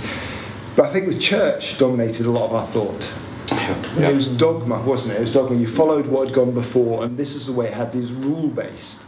But 0.77 0.87
I 0.87 0.93
think 0.93 1.07
the 1.07 1.19
church 1.19 1.79
dominated 1.79 2.27
a 2.27 2.31
lot 2.31 2.47
of 2.47 2.55
our 2.55 2.67
thought. 2.67 3.13
Yeah. 3.99 4.09
It 4.11 4.15
was 4.15 4.27
dogma, 4.27 4.83
wasn't 4.83 5.15
it? 5.15 5.19
It 5.19 5.21
was 5.21 5.33
dogma. 5.33 5.57
You 5.57 5.69
followed 5.69 6.07
what 6.07 6.29
had 6.29 6.35
gone 6.35 6.53
before, 6.53 7.05
and 7.05 7.17
this 7.17 7.35
is 7.35 7.47
the 7.47 7.53
way 7.53 7.69
it 7.69 7.75
had 7.75 7.93
these 7.93 8.11
rule 8.11 8.49
based. 8.49 9.05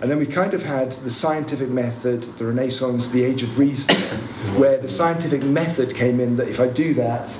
And 0.00 0.10
then 0.10 0.18
we 0.18 0.26
kind 0.26 0.52
of 0.52 0.64
had 0.64 0.92
the 0.92 1.10
scientific 1.10 1.70
method, 1.70 2.22
the 2.22 2.44
Renaissance, 2.44 3.08
the 3.08 3.24
Age 3.24 3.42
of 3.42 3.58
Reason, 3.58 3.96
where 4.58 4.78
the 4.78 4.90
scientific 4.90 5.42
method 5.42 5.94
came 5.94 6.20
in 6.20 6.36
that 6.36 6.48
if 6.48 6.60
I 6.60 6.68
do 6.68 6.92
that, 6.94 7.34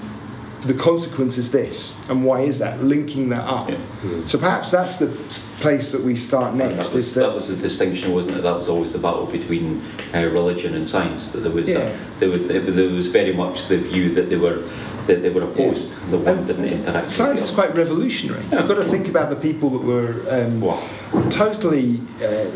the 0.67 0.75
consequence 0.75 1.39
is 1.39 1.51
this. 1.53 2.09
And 2.11 2.25
why 2.25 2.41
is 2.43 2.59
that? 2.59 2.83
Linking 2.83 3.29
that 3.31 3.47
up. 3.47 3.69
Yeah. 3.69 3.79
So 4.27 4.39
perhaps 4.39 4.71
that's 4.71 4.99
the 4.99 5.07
place 5.61 5.93
that 5.93 6.03
we 6.03 6.17
start 6.17 6.55
next. 6.55 6.91
That 6.91 6.99
is 6.99 7.07
was, 7.07 7.15
that, 7.15 7.21
that 7.27 7.35
was 7.35 7.49
the 7.49 7.57
distinction, 7.57 8.13
wasn't 8.13 8.39
it? 8.39 8.43
That 8.43 8.59
was 8.59 8.69
always 8.69 8.93
the 8.93 8.99
battle 8.99 9.27
between 9.27 9.83
uh, 10.15 10.21
religion 10.33 10.75
and 10.75 10.89
science. 10.89 11.31
That 11.33 11.41
there 11.41 11.53
was, 11.53 11.69
Yeah. 11.69 11.79
uh, 11.79 11.97
there, 12.21 12.31
was, 12.31 12.43
there 12.49 12.89
was 12.91 13.09
very 13.09 13.33
much 13.33 13.67
the 13.67 13.79
view 13.79 14.15
that 14.15 14.29
they 14.31 14.37
were 14.37 14.63
that 15.07 15.23
they 15.23 15.31
were 15.31 15.45
opposed. 15.45 15.91
The 16.11 16.19
one 16.19 16.39
And 16.39 16.47
didn't 16.49 16.65
interact. 16.65 17.11
Science 17.13 17.41
is 17.41 17.53
quite 17.53 17.73
revolutionary. 17.77 18.43
Yeah. 18.51 18.59
You've 18.59 18.69
got 18.69 18.75
to 18.83 18.85
think 18.85 19.07
about 19.07 19.31
the 19.31 19.37
people 19.37 19.71
that 19.71 19.83
were 19.85 20.17
um, 20.29 20.61
Wow. 20.61 20.83
totally 21.31 22.01
uh, 22.21 22.51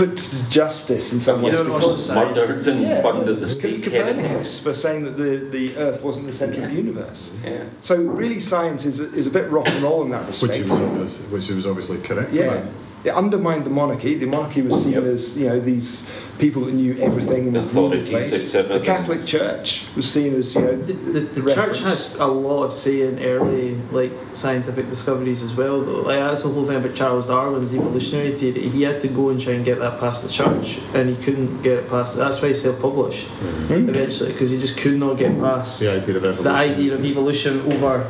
put 0.00 0.16
to 0.16 0.50
justice 0.50 1.12
in 1.12 1.20
some 1.20 1.40
You 1.40 1.46
ways. 1.46 1.54
don't 1.56 1.66
because- 1.66 1.84
ostracize. 2.10 2.36
Murdered 2.48 2.66
and 2.68 2.82
Yeah. 2.82 3.02
burned 3.02 3.28
at 3.28 3.40
the 3.40 3.48
stake. 3.48 3.84
Copernicus 3.84 4.60
for 4.60 4.72
saying 4.72 5.04
that 5.04 5.16
the, 5.18 5.36
the 5.50 5.76
Earth 5.76 6.02
wasn't 6.02 6.26
the 6.26 6.32
centre 6.32 6.62
of 6.62 6.70
the 6.70 6.74
universe. 6.76 7.32
Yeah. 7.44 7.64
So 7.82 7.96
really, 7.96 8.40
science 8.40 8.86
is 8.86 9.00
a, 9.00 9.12
is 9.14 9.26
a 9.26 9.30
bit 9.30 9.50
rock 9.50 9.68
and 9.68 9.82
roll 9.82 10.02
in 10.02 10.10
that 10.10 10.26
Which 10.26 10.42
respect. 10.42 10.56
he 10.56 10.62
was, 10.62 10.72
obvious, 10.80 11.16
which 11.30 11.46
he 11.48 11.54
was 11.54 11.66
obviously 11.66 11.98
correct 11.98 12.32
yeah, 12.32 12.44
about. 12.44 12.64
It 13.04 13.10
undermined 13.10 13.64
the 13.64 13.70
monarchy. 13.70 14.14
The 14.18 14.26
monarchy 14.26 14.62
was 14.62 14.82
seen 14.84 14.92
Yep. 14.92 15.04
as 15.04 15.38
you 15.38 15.48
know 15.48 15.60
these 15.60 16.10
people 16.38 16.62
that 16.64 16.72
knew 16.72 16.96
everything 17.00 17.48
and 17.48 17.54
would 17.56 17.74
rule 17.74 17.90
the 17.90 18.02
place. 18.02 18.52
The 18.52 18.80
Catholic 18.82 19.26
Church 19.26 19.84
was 19.94 20.10
seen 20.10 20.34
as 20.36 20.54
you 20.54 20.62
know 20.62 20.74
The, 20.76 20.92
the, 20.94 21.20
the 21.20 21.40
the 21.42 21.54
church 21.54 21.80
reference. 21.82 22.12
had 22.12 22.20
a 22.20 22.26
lot 22.26 22.64
of 22.64 22.72
say 22.72 23.02
in 23.02 23.18
early 23.22 23.74
like 23.92 24.12
scientific 24.32 24.88
discoveries 24.88 25.42
as 25.42 25.52
well 25.54 25.80
though. 25.82 26.00
Like 26.02 26.20
that's 26.20 26.42
the 26.42 26.48
whole 26.48 26.64
thing 26.64 26.76
about 26.76 26.94
Charles 26.94 27.26
Darwin's 27.26 27.74
evolutionary 27.74 28.32
theory. 28.32 28.68
He 28.68 28.82
had 28.82 29.00
to 29.02 29.08
go 29.08 29.28
and 29.30 29.38
try 29.40 29.52
and 29.54 29.64
get 29.64 29.78
that 29.80 30.00
past 30.00 30.22
the 30.24 30.30
church 30.30 30.78
and 30.94 31.08
he 31.10 31.16
couldn't 31.24 31.62
get 31.62 31.74
it 31.80 31.88
past 31.90 32.16
that's 32.16 32.40
why 32.40 32.48
he 32.48 32.54
self-published 32.54 33.26
Hmm? 33.70 33.88
eventually 33.88 34.32
because 34.32 34.50
he 34.50 34.58
just 34.60 34.76
could 34.78 34.98
not 34.98 35.16
get 35.18 35.38
past 35.38 35.80
The 35.80 35.92
idea 36.00 36.16
of 36.16 36.24
evolution. 36.24 36.44
the 36.44 36.50
idea 36.50 36.94
of 36.94 37.04
evolution 37.04 37.60
over 37.72 38.00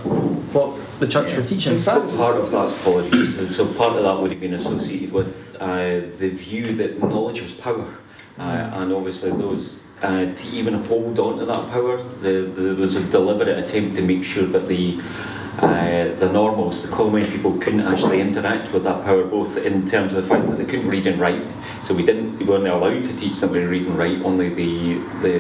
what 0.55 0.69
the 1.01 1.09
church 1.09 1.35
were 1.35 1.43
teaching. 1.43 1.73
And 1.73 1.81
science- 1.81 2.17
Part 2.17 2.37
of 2.37 2.51
that's 2.51 2.79
apologies. 2.81 3.39
And 3.39 3.51
so 3.53 3.67
part 3.75 3.97
of 3.97 4.03
that 4.05 4.21
would 4.21 4.31
have 4.31 4.41
been 4.41 4.55
associated 4.55 5.13
with 5.13 5.57
uh, 5.61 6.01
the 6.19 6.31
view 6.31 6.73
that 6.77 7.01
knowledge 7.01 7.41
was 7.41 7.53
power. 7.53 7.89
Uh, 8.39 8.43
and 8.79 8.93
obviously 8.93 9.31
those 9.31 9.87
uh, 10.03 10.33
to 10.35 10.49
even 10.49 10.75
hold 10.75 11.19
on 11.19 11.39
to 11.39 11.45
that 11.45 11.71
power, 11.71 12.03
the, 12.03 12.33
there 12.57 12.75
was 12.75 12.97
a 12.97 13.05
deliberate 13.11 13.59
attempt 13.59 13.97
to 13.97 14.03
make 14.03 14.25
sure 14.25 14.45
that 14.45 14.69
the 14.69 15.01
uh, 15.59 16.15
the 16.21 16.31
normals, 16.33 16.89
the 16.89 16.95
common 16.95 17.27
people, 17.27 17.53
couldn't 17.59 17.81
actually 17.83 18.19
interact 18.21 18.73
with 18.73 18.85
that 18.85 19.05
power, 19.05 19.25
both 19.25 19.59
in 19.59 19.87
terms 19.87 20.15
of 20.15 20.23
the 20.23 20.29
fact 20.29 20.47
that 20.47 20.57
they 20.57 20.65
couldn't 20.65 20.89
read 20.89 21.07
and 21.07 21.21
write. 21.21 21.43
So 21.83 21.93
we 21.93 22.03
didn't, 22.03 22.39
we 22.39 22.47
weren't 22.47 22.67
allowed 22.67 23.05
to 23.05 23.17
teach 23.17 23.41
them 23.41 23.53
to 23.53 23.61
read 23.67 23.87
and 23.87 23.99
write. 23.99 24.23
Only 24.23 24.49
the 24.49 24.95
the 25.21 25.39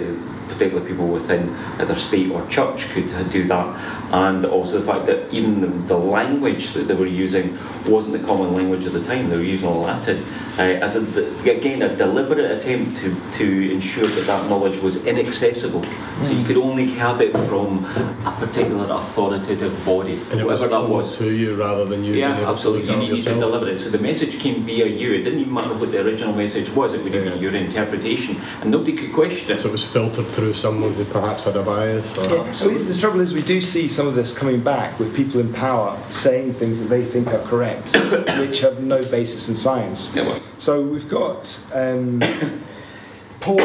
particular 0.52 0.84
people 0.86 1.06
within 1.06 1.48
either 1.78 1.94
state 1.94 2.30
or 2.30 2.46
church 2.48 2.88
could 2.90 3.08
do 3.30 3.44
that, 3.44 3.66
and 4.12 4.44
also 4.44 4.78
the 4.80 4.86
fact 4.86 5.06
that 5.06 5.32
even 5.32 5.60
the, 5.60 5.66
the 5.66 5.96
language 5.96 6.72
that 6.72 6.84
they 6.88 6.94
were 6.94 7.06
using 7.06 7.56
wasn't 7.88 8.12
the 8.12 8.26
common 8.26 8.54
language 8.54 8.84
of 8.84 8.92
the 8.92 9.04
time. 9.04 9.28
They 9.30 9.36
were 9.36 9.42
using 9.42 9.70
Latin 9.70 10.22
uh, 10.58 10.62
as 10.62 10.96
a, 10.96 11.50
again 11.50 11.82
a 11.82 11.96
deliberate 11.96 12.50
attempt 12.50 12.96
to, 12.98 13.14
to 13.32 13.72
ensure 13.72 14.04
that 14.04 14.26
that 14.26 14.48
knowledge 14.50 14.80
was 14.82 15.06
inaccessible. 15.06 15.84
So 16.24 16.32
you 16.32 16.44
could 16.44 16.56
only 16.56 16.86
have 16.92 17.20
it 17.20 17.32
from 17.48 17.84
a 18.26 18.34
particular 18.38 18.92
authoritative 18.92 19.84
body, 19.86 20.14
And 20.30 20.40
it 20.40 20.46
was 20.46 20.60
whoever 20.60 20.82
that 20.82 20.88
was. 20.88 21.16
to 21.18 21.32
you 21.32 21.54
rather 21.54 21.84
than 21.84 22.04
you 22.04 22.14
Yeah, 22.14 22.50
absolutely. 22.50 22.90
You 22.90 22.96
needed 22.96 23.22
to 23.22 23.34
deliver 23.34 23.68
it. 23.68 23.78
So 23.78 23.90
the 23.90 23.98
message 23.98 24.38
came 24.38 24.62
via 24.62 24.86
you. 24.86 25.12
It 25.14 25.22
didn't 25.22 25.40
even 25.40 25.54
matter 25.54 25.74
what 25.74 25.92
the 25.92 26.04
original 26.04 26.34
message 26.34 26.68
was. 26.70 26.92
It 26.92 27.02
would 27.02 27.14
have 27.14 27.24
been 27.24 27.40
your 27.40 27.54
interpretation, 27.54 28.40
and 28.60 28.70
nobody 28.70 28.96
could 28.96 29.12
question 29.12 29.52
it. 29.52 29.60
So 29.60 29.68
it 29.68 29.72
was 29.72 29.84
filtered 29.84 30.26
through 30.26 30.39
someone 30.52 30.94
who 30.94 31.04
perhaps 31.04 31.44
had 31.44 31.56
a 31.56 31.62
bias. 31.62 32.16
Or 32.18 32.36
Yeah, 32.36 32.52
so 32.52 32.68
the 32.70 32.98
trouble 32.98 33.20
is, 33.20 33.32
we 33.32 33.42
do 33.42 33.60
see 33.60 33.88
some 33.88 34.06
of 34.06 34.14
this 34.14 34.36
coming 34.36 34.60
back 34.60 34.98
with 34.98 35.14
people 35.14 35.40
in 35.40 35.52
power 35.52 35.98
saying 36.10 36.54
things 36.54 36.80
that 36.80 36.88
they 36.88 37.04
think 37.04 37.28
are 37.28 37.42
correct, 37.42 37.96
which 38.38 38.60
have 38.60 38.80
no 38.82 39.02
basis 39.02 39.48
in 39.48 39.54
science. 39.54 40.14
Yeah, 40.14 40.22
well, 40.24 40.42
So 40.58 40.82
we've 40.82 41.08
got 41.08 41.64
um, 41.74 42.22
Paul 43.40 43.58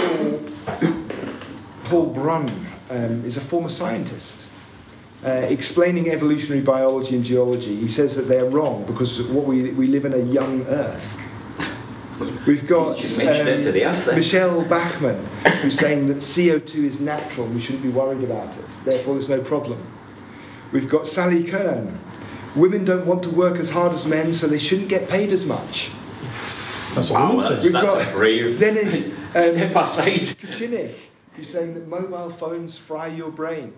Paul 1.86 2.08
Broun 2.08 2.68
um, 2.90 3.26
is 3.26 3.38
a 3.38 3.42
former 3.42 3.70
scientist. 3.70 4.48
Uh, 5.26 5.30
explaining 5.30 6.10
evolutionary 6.12 6.62
biology 6.64 7.16
and 7.16 7.26
geology, 7.26 7.76
he 7.76 7.88
says 7.88 8.16
that 8.16 8.24
they're 8.24 8.46
wrong 8.46 8.86
because 8.86 9.24
what 9.24 9.46
we, 9.46 9.72
we 9.72 9.88
live 9.88 10.06
in 10.06 10.14
a 10.14 10.20
young 10.20 10.66
Earth. 10.68 11.20
We've 12.48 12.66
got 12.68 12.98
You 12.98 13.04
should 13.04 13.26
mention 13.26 13.48
it 13.48 13.62
to 13.64 13.72
the 13.72 14.14
Michele 14.16 14.64
Bachmann, 14.66 15.18
who's 15.62 15.78
saying 15.78 16.08
that 16.08 16.18
CO2 16.18 16.86
is 16.86 17.02
natural, 17.02 17.46
and 17.48 17.56
we 17.56 17.62
shouldn't 17.62 17.84
be 17.84 17.90
worried 17.90 18.24
about 18.24 18.56
it, 18.58 18.64
therefore 18.86 19.16
there's 19.16 19.28
no 19.30 19.42
problem. 19.42 19.86
We've 20.72 20.90
got 20.90 21.08
Sally 21.08 21.44
Kern. 21.44 22.00
Women 22.56 22.86
don't 22.86 23.06
want 23.06 23.22
to 23.24 23.30
work 23.30 23.58
as 23.58 23.72
hard 23.72 23.92
as 23.92 24.06
men, 24.06 24.34
so 24.34 24.48
they 24.48 24.60
shouldn't 24.60 24.88
get 24.88 25.10
paid 25.10 25.32
as 25.34 25.46
much. 25.46 25.92
That's 26.96 27.12
Wow, 27.12 27.34
what 27.36 27.44
we 27.50 27.50
that's, 27.50 27.64
We've 27.66 27.74
that's 27.74 27.86
got- 27.86 28.08
a 28.08 28.12
brave 28.14 28.58
Denny 28.58 29.12
step 29.32 29.76
um, 29.76 29.84
aside. 29.84 30.14
Kucinich, 30.22 30.96
who's 31.34 31.50
saying 31.50 31.74
that 31.74 31.88
mobile 31.90 32.30
phones 32.30 32.78
fry 32.78 33.08
your 33.08 33.30
brain. 33.32 33.74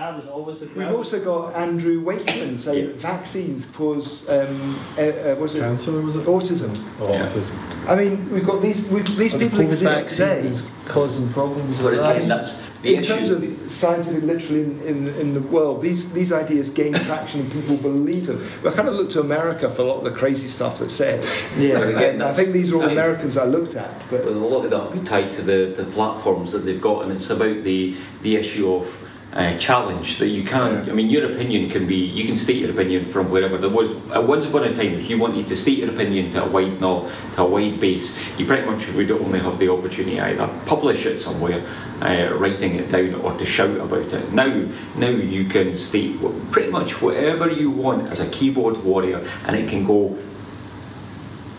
That 0.00 0.16
was 0.16 0.26
always 0.28 0.60
the 0.60 0.66
We've 0.74 0.90
also 0.90 1.22
got 1.22 1.54
Andrew 1.54 2.00
Wakeman 2.02 2.58
saying 2.58 2.86
that 2.86 2.96
vaccines 2.96 3.66
cause 3.66 4.26
um, 4.30 4.80
uh, 4.96 5.02
uh, 5.02 5.34
what's 5.36 5.54
it? 5.56 5.60
Cancer, 5.60 6.00
was 6.00 6.16
it? 6.16 6.24
autism. 6.24 6.72
Oh, 6.98 7.12
Yeah. 7.12 7.26
autism. 7.26 7.52
I 7.86 7.96
mean, 7.96 8.30
we've 8.32 8.46
got 8.46 8.62
these 8.62 8.88
we've, 8.88 9.04
these 9.18 9.34
Or 9.34 9.38
people 9.38 9.58
COVID 9.58 9.64
exist 9.66 9.82
vaccine 10.00 10.28
today. 10.28 10.48
is 10.48 10.74
causing 10.88 11.30
problems. 11.34 11.82
But 11.82 11.92
again, 11.92 12.28
that. 12.28 12.28
that's 12.28 12.66
the 12.80 12.94
in 12.96 13.02
terms 13.02 13.30
issue. 13.30 13.34
of 13.64 13.70
scientific 13.70 14.22
literacy 14.22 14.62
in, 14.62 14.80
in, 14.86 15.08
in 15.22 15.34
the 15.34 15.40
world, 15.40 15.82
these, 15.82 16.14
these 16.14 16.32
ideas 16.32 16.70
gain 16.70 16.94
traction 16.94 17.40
and 17.40 17.52
people 17.52 17.76
believe 17.76 18.26
them. 18.26 18.42
But 18.62 18.72
I 18.72 18.76
kind 18.76 18.88
of 18.88 18.94
look 18.94 19.10
to 19.10 19.20
America 19.20 19.68
for 19.68 19.82
a 19.82 19.84
lot 19.84 19.98
of 19.98 20.04
the 20.04 20.12
crazy 20.18 20.48
stuff 20.48 20.78
that's 20.78 20.94
said. 20.94 21.26
yeah. 21.58 21.78
But 21.78 21.88
again, 21.88 22.14
And 22.14 22.22
I 22.22 22.32
think 22.32 22.52
these 22.52 22.72
are 22.72 22.76
all 22.76 22.88
I- 22.88 22.92
Americans 22.92 23.36
I 23.36 23.44
looked 23.44 23.74
at. 23.74 23.90
But 24.08 24.24
But 24.24 24.32
a 24.32 24.38
lot 24.54 24.64
of 24.64 24.70
that 24.70 24.82
will 24.82 24.98
be 24.98 25.06
tied 25.06 25.34
to 25.34 25.42
the, 25.42 25.74
the 25.76 25.84
platforms 25.84 26.52
that 26.52 26.60
they've 26.60 26.80
got, 26.80 27.02
and 27.02 27.12
it's 27.12 27.28
about 27.28 27.64
the, 27.64 27.96
the 28.22 28.36
issue 28.36 28.72
of 28.72 29.06
uh, 29.32 29.56
challenge 29.58 30.18
that 30.18 30.28
you 30.28 30.44
can. 30.44 30.84
Yeah. 30.84 30.92
I 30.92 30.94
mean, 30.94 31.08
your 31.08 31.30
opinion 31.30 31.70
can 31.70 31.86
be 31.86 31.96
you 31.96 32.24
can 32.24 32.36
state 32.36 32.58
your 32.58 32.70
opinion 32.70 33.04
from 33.04 33.30
wherever. 33.30 33.58
There 33.58 33.70
was 33.70 33.90
at 34.10 34.24
once 34.24 34.44
upon 34.44 34.64
a 34.64 34.74
time, 34.74 34.94
if 34.94 35.08
you 35.08 35.18
wanted 35.18 35.46
to 35.48 35.56
state 35.56 35.78
your 35.78 35.90
opinion 35.90 36.30
to 36.32 36.44
a 36.44 36.48
wide 36.48 36.80
no, 36.80 37.10
to 37.34 37.42
a 37.42 37.46
wide 37.46 37.80
base, 37.80 38.18
you 38.38 38.46
pretty 38.46 38.66
much 38.66 38.88
would 38.88 39.10
only 39.10 39.38
have 39.38 39.58
the 39.58 39.70
opportunity 39.70 40.20
either 40.20 40.48
publish 40.66 41.06
it 41.06 41.20
somewhere, 41.20 41.62
uh, 42.00 42.34
writing 42.34 42.74
it 42.74 42.90
down, 42.90 43.14
or 43.14 43.32
to 43.34 43.46
shout 43.46 43.76
about 43.76 44.12
it. 44.12 44.32
Now, 44.32 44.66
now 44.96 45.10
you 45.10 45.44
can 45.44 45.76
state 45.76 46.18
pretty 46.50 46.70
much 46.70 47.00
whatever 47.00 47.50
you 47.50 47.70
want 47.70 48.10
as 48.10 48.20
a 48.20 48.28
keyboard 48.30 48.82
warrior, 48.82 49.26
and 49.46 49.56
it 49.56 49.68
can 49.68 49.84
go 49.84 50.18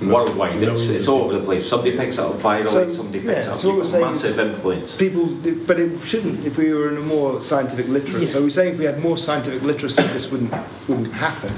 worldwide. 0.01 0.53
It's, 0.53 0.61
Millions 0.61 0.89
it's 0.89 1.07
all 1.07 1.21
over 1.23 1.37
the 1.39 1.45
place. 1.45 1.67
Somebody 1.67 1.95
picks 1.97 2.17
it 2.17 2.21
up 2.21 2.33
virally, 2.33 2.67
So, 2.67 2.91
somebody 2.93 3.19
picks 3.19 3.31
yeah, 3.31 3.39
it 3.41 3.47
up. 3.49 3.57
so 3.57 3.67
what 3.69 3.75
You've 3.75 3.77
we're 3.77 3.83
got 3.83 3.91
saying 3.91 4.11
is- 4.11 4.23
massive 4.23 4.39
influence. 4.39 4.95
people, 4.95 5.25
but 5.67 5.79
it 5.79 5.99
shouldn't 5.99 6.45
if 6.45 6.57
we 6.57 6.73
were 6.73 6.89
in 6.89 6.97
a 6.97 7.01
more 7.01 7.41
scientific 7.41 7.87
literacy. 7.87 8.25
Yeah. 8.25 8.31
So 8.33 8.41
we're 8.41 8.49
saying 8.49 8.73
if 8.73 8.79
we 8.79 8.85
had 8.85 8.99
more 8.99 9.17
scientific 9.17 9.61
literacy, 9.63 10.03
this 10.03 10.31
wouldn't 10.31 10.53
wouldn't 10.87 11.13
happen. 11.13 11.53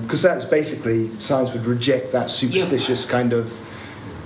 Because 0.00 0.22
that's 0.22 0.44
basically 0.46 1.10
science 1.20 1.52
would 1.52 1.66
reject 1.66 2.12
that 2.12 2.30
superstitious 2.30 3.04
kind 3.04 3.32
of. 3.34 3.52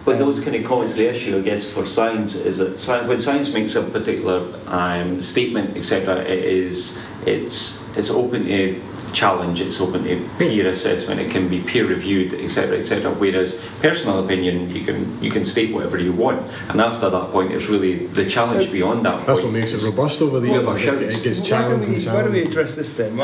But 0.05 0.19
those 0.19 0.41
kind 0.41 0.57
of 0.57 0.65
comments, 0.65 0.95
the 0.95 1.09
issue, 1.09 1.39
I 1.39 1.43
guess, 1.43 1.65
for 1.71 1.87
science 1.87 2.35
is 2.35 2.59
that 2.59 2.75
sci- 2.81 3.07
when 3.07 3.21
science 3.21 3.53
makes 3.53 3.77
a 3.77 3.83
particular 3.83 4.53
um, 4.67 5.23
statement, 5.23 5.77
etc., 5.77 6.17
it 6.23 6.45
is 6.45 7.01
it's 7.25 7.82
it's 7.97 8.11
open 8.11 8.45
to 8.47 8.81
challenge, 9.13 9.61
it's 9.61 9.81
open 9.81 10.05
to 10.05 10.27
peer 10.39 10.69
assessment, 10.69 11.21
it 11.21 11.31
can 11.31 11.49
be 11.49 11.61
peer 11.61 11.87
reviewed, 11.87 12.33
etc., 12.35 12.79
etc. 12.79 13.11
Whereas 13.13 13.53
personal 13.81 14.25
opinion, 14.25 14.71
you 14.75 14.85
can 14.85 15.23
you 15.23 15.31
can 15.31 15.45
state 15.45 15.73
whatever 15.75 15.99
you 15.99 16.13
want, 16.13 16.41
and 16.71 16.81
after 16.81 17.11
that 17.11 17.31
point, 17.31 17.53
it's 17.53 17.69
really 17.69 18.07
the 18.07 18.29
challenge 18.29 18.67
So- 18.67 18.73
beyond 18.73 19.05
that. 19.05 19.27
That's 19.27 19.41
point 19.41 19.45
what 19.45 19.53
makes 19.53 19.73
it 19.75 19.83
robust 19.83 20.23
over 20.23 20.41
the 20.41 20.49
Yeah, 20.49 20.55
years. 20.55 20.69
for 20.69 20.77
is 20.77 20.83
sure. 20.83 20.95
It, 20.95 21.03
it 21.17 21.23
gets 21.23 21.41
Why 21.41 21.49
don't 21.61 21.69
challenged 21.83 21.89
we, 21.89 21.95
and 21.97 22.07
why 22.15 22.23
don't 22.23 22.33
we 22.33 22.43
address 22.43 22.75
this 22.77 22.95
then? 22.95 23.17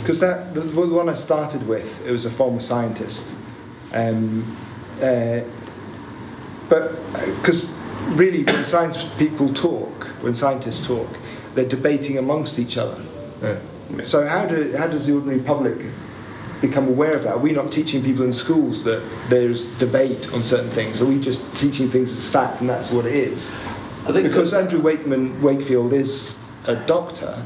Because 0.00 0.20
that 0.20 0.54
the, 0.54 0.60
the 0.60 0.80
one 0.94 1.08
I 1.08 1.14
started 1.14 1.66
with, 1.66 2.06
it 2.06 2.12
was 2.12 2.24
a 2.24 2.30
former 2.30 2.60
scientist. 2.60 3.34
Um, 3.92 4.44
uh, 5.02 5.40
but 6.68 6.92
because 7.40 7.76
really, 8.12 8.44
when 8.44 8.64
science 8.64 9.04
people 9.18 9.52
talk, 9.52 10.04
when 10.22 10.34
scientists 10.34 10.86
talk, 10.86 11.08
they're 11.54 11.68
debating 11.68 12.18
amongst 12.18 12.58
each 12.58 12.76
other. 12.78 13.00
Yeah. 13.42 13.56
So 14.06 14.26
how 14.26 14.46
do 14.46 14.76
how 14.76 14.86
does 14.86 15.06
the 15.06 15.14
ordinary 15.14 15.40
public 15.40 15.78
become 16.60 16.88
aware 16.88 17.14
of 17.14 17.24
that? 17.24 17.34
Are 17.34 17.38
we 17.38 17.52
not 17.52 17.70
teaching 17.72 18.02
people 18.02 18.24
in 18.24 18.32
schools 18.32 18.84
that 18.84 19.02
there's 19.28 19.66
debate 19.78 20.32
on 20.32 20.42
certain 20.42 20.70
things? 20.70 21.00
Are 21.00 21.06
we 21.06 21.20
just 21.20 21.56
teaching 21.56 21.88
things 21.88 22.10
as 22.12 22.28
fact 22.30 22.60
and 22.60 22.68
that's 22.70 22.90
what 22.90 23.06
it 23.06 23.14
is? 23.14 23.54
I 24.06 24.12
think 24.12 24.24
Because 24.28 24.50
that- 24.50 24.62
Andrew 24.64 24.80
Wakeman 24.80 25.40
Wakefield 25.42 25.92
is 25.92 26.36
a 26.66 26.76
doctor, 26.76 27.42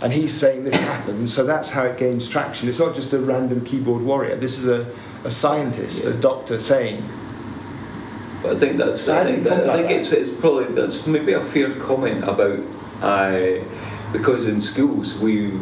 and 0.00 0.12
he's 0.12 0.32
saying 0.34 0.64
this 0.64 0.78
happened, 0.80 1.30
so 1.30 1.44
that's 1.44 1.70
how 1.70 1.84
it 1.84 1.98
gains 1.98 2.28
traction. 2.28 2.68
It's 2.68 2.78
not 2.78 2.94
just 2.94 3.12
a 3.12 3.18
random 3.18 3.64
keyboard 3.64 4.02
warrior. 4.02 4.36
This 4.36 4.58
is 4.58 4.66
a, 4.68 4.86
a 5.24 5.30
scientist, 5.30 6.04
a 6.04 6.12
doctor 6.14 6.58
saying. 6.60 7.02
But 8.42 8.56
I 8.56 8.58
think 8.58 8.76
that's. 8.76 9.00
So 9.02 9.18
I 9.18 9.24
think, 9.24 9.38
you 9.38 9.44
that, 9.44 9.68
I 9.70 9.76
think 9.76 9.88
that? 9.88 9.96
it's, 9.96 10.12
it's 10.12 10.30
probably 10.40 10.66
that's 10.74 11.06
maybe 11.06 11.32
a 11.32 11.40
fair 11.40 11.70
comment 11.72 12.22
about 12.24 12.60
uh, 13.02 13.64
because 14.12 14.46
in 14.46 14.60
schools 14.60 15.18
we 15.18 15.52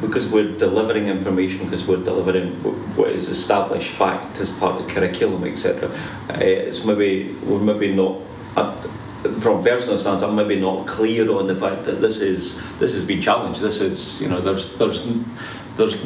because 0.00 0.28
we're 0.28 0.56
delivering 0.58 1.08
information 1.08 1.64
because 1.64 1.86
we're 1.86 2.02
delivering 2.02 2.52
what 2.94 3.10
is 3.10 3.28
established 3.28 3.90
fact 3.90 4.40
as 4.40 4.50
part 4.50 4.80
of 4.80 4.86
the 4.86 4.92
curriculum 4.92 5.44
etc. 5.44 5.88
Uh, 6.30 6.38
it's 6.40 6.84
maybe 6.84 7.34
we're 7.44 7.60
maybe 7.60 7.94
not. 7.94 8.20
From 9.40 9.64
personal 9.64 9.98
stance, 9.98 10.22
I'm 10.22 10.36
maybe 10.36 10.60
not 10.60 10.86
clear 10.86 11.28
on 11.32 11.48
the 11.48 11.56
fact 11.56 11.84
that 11.86 12.00
this 12.00 12.20
is 12.20 12.56
this 12.78 12.94
has 12.94 13.04
been 13.04 13.20
challenged. 13.20 13.60
This 13.60 13.80
is 13.80 14.20
you 14.20 14.28
know 14.28 14.40
there's 14.40 14.76
there's 14.78 15.04
there's 15.76 16.00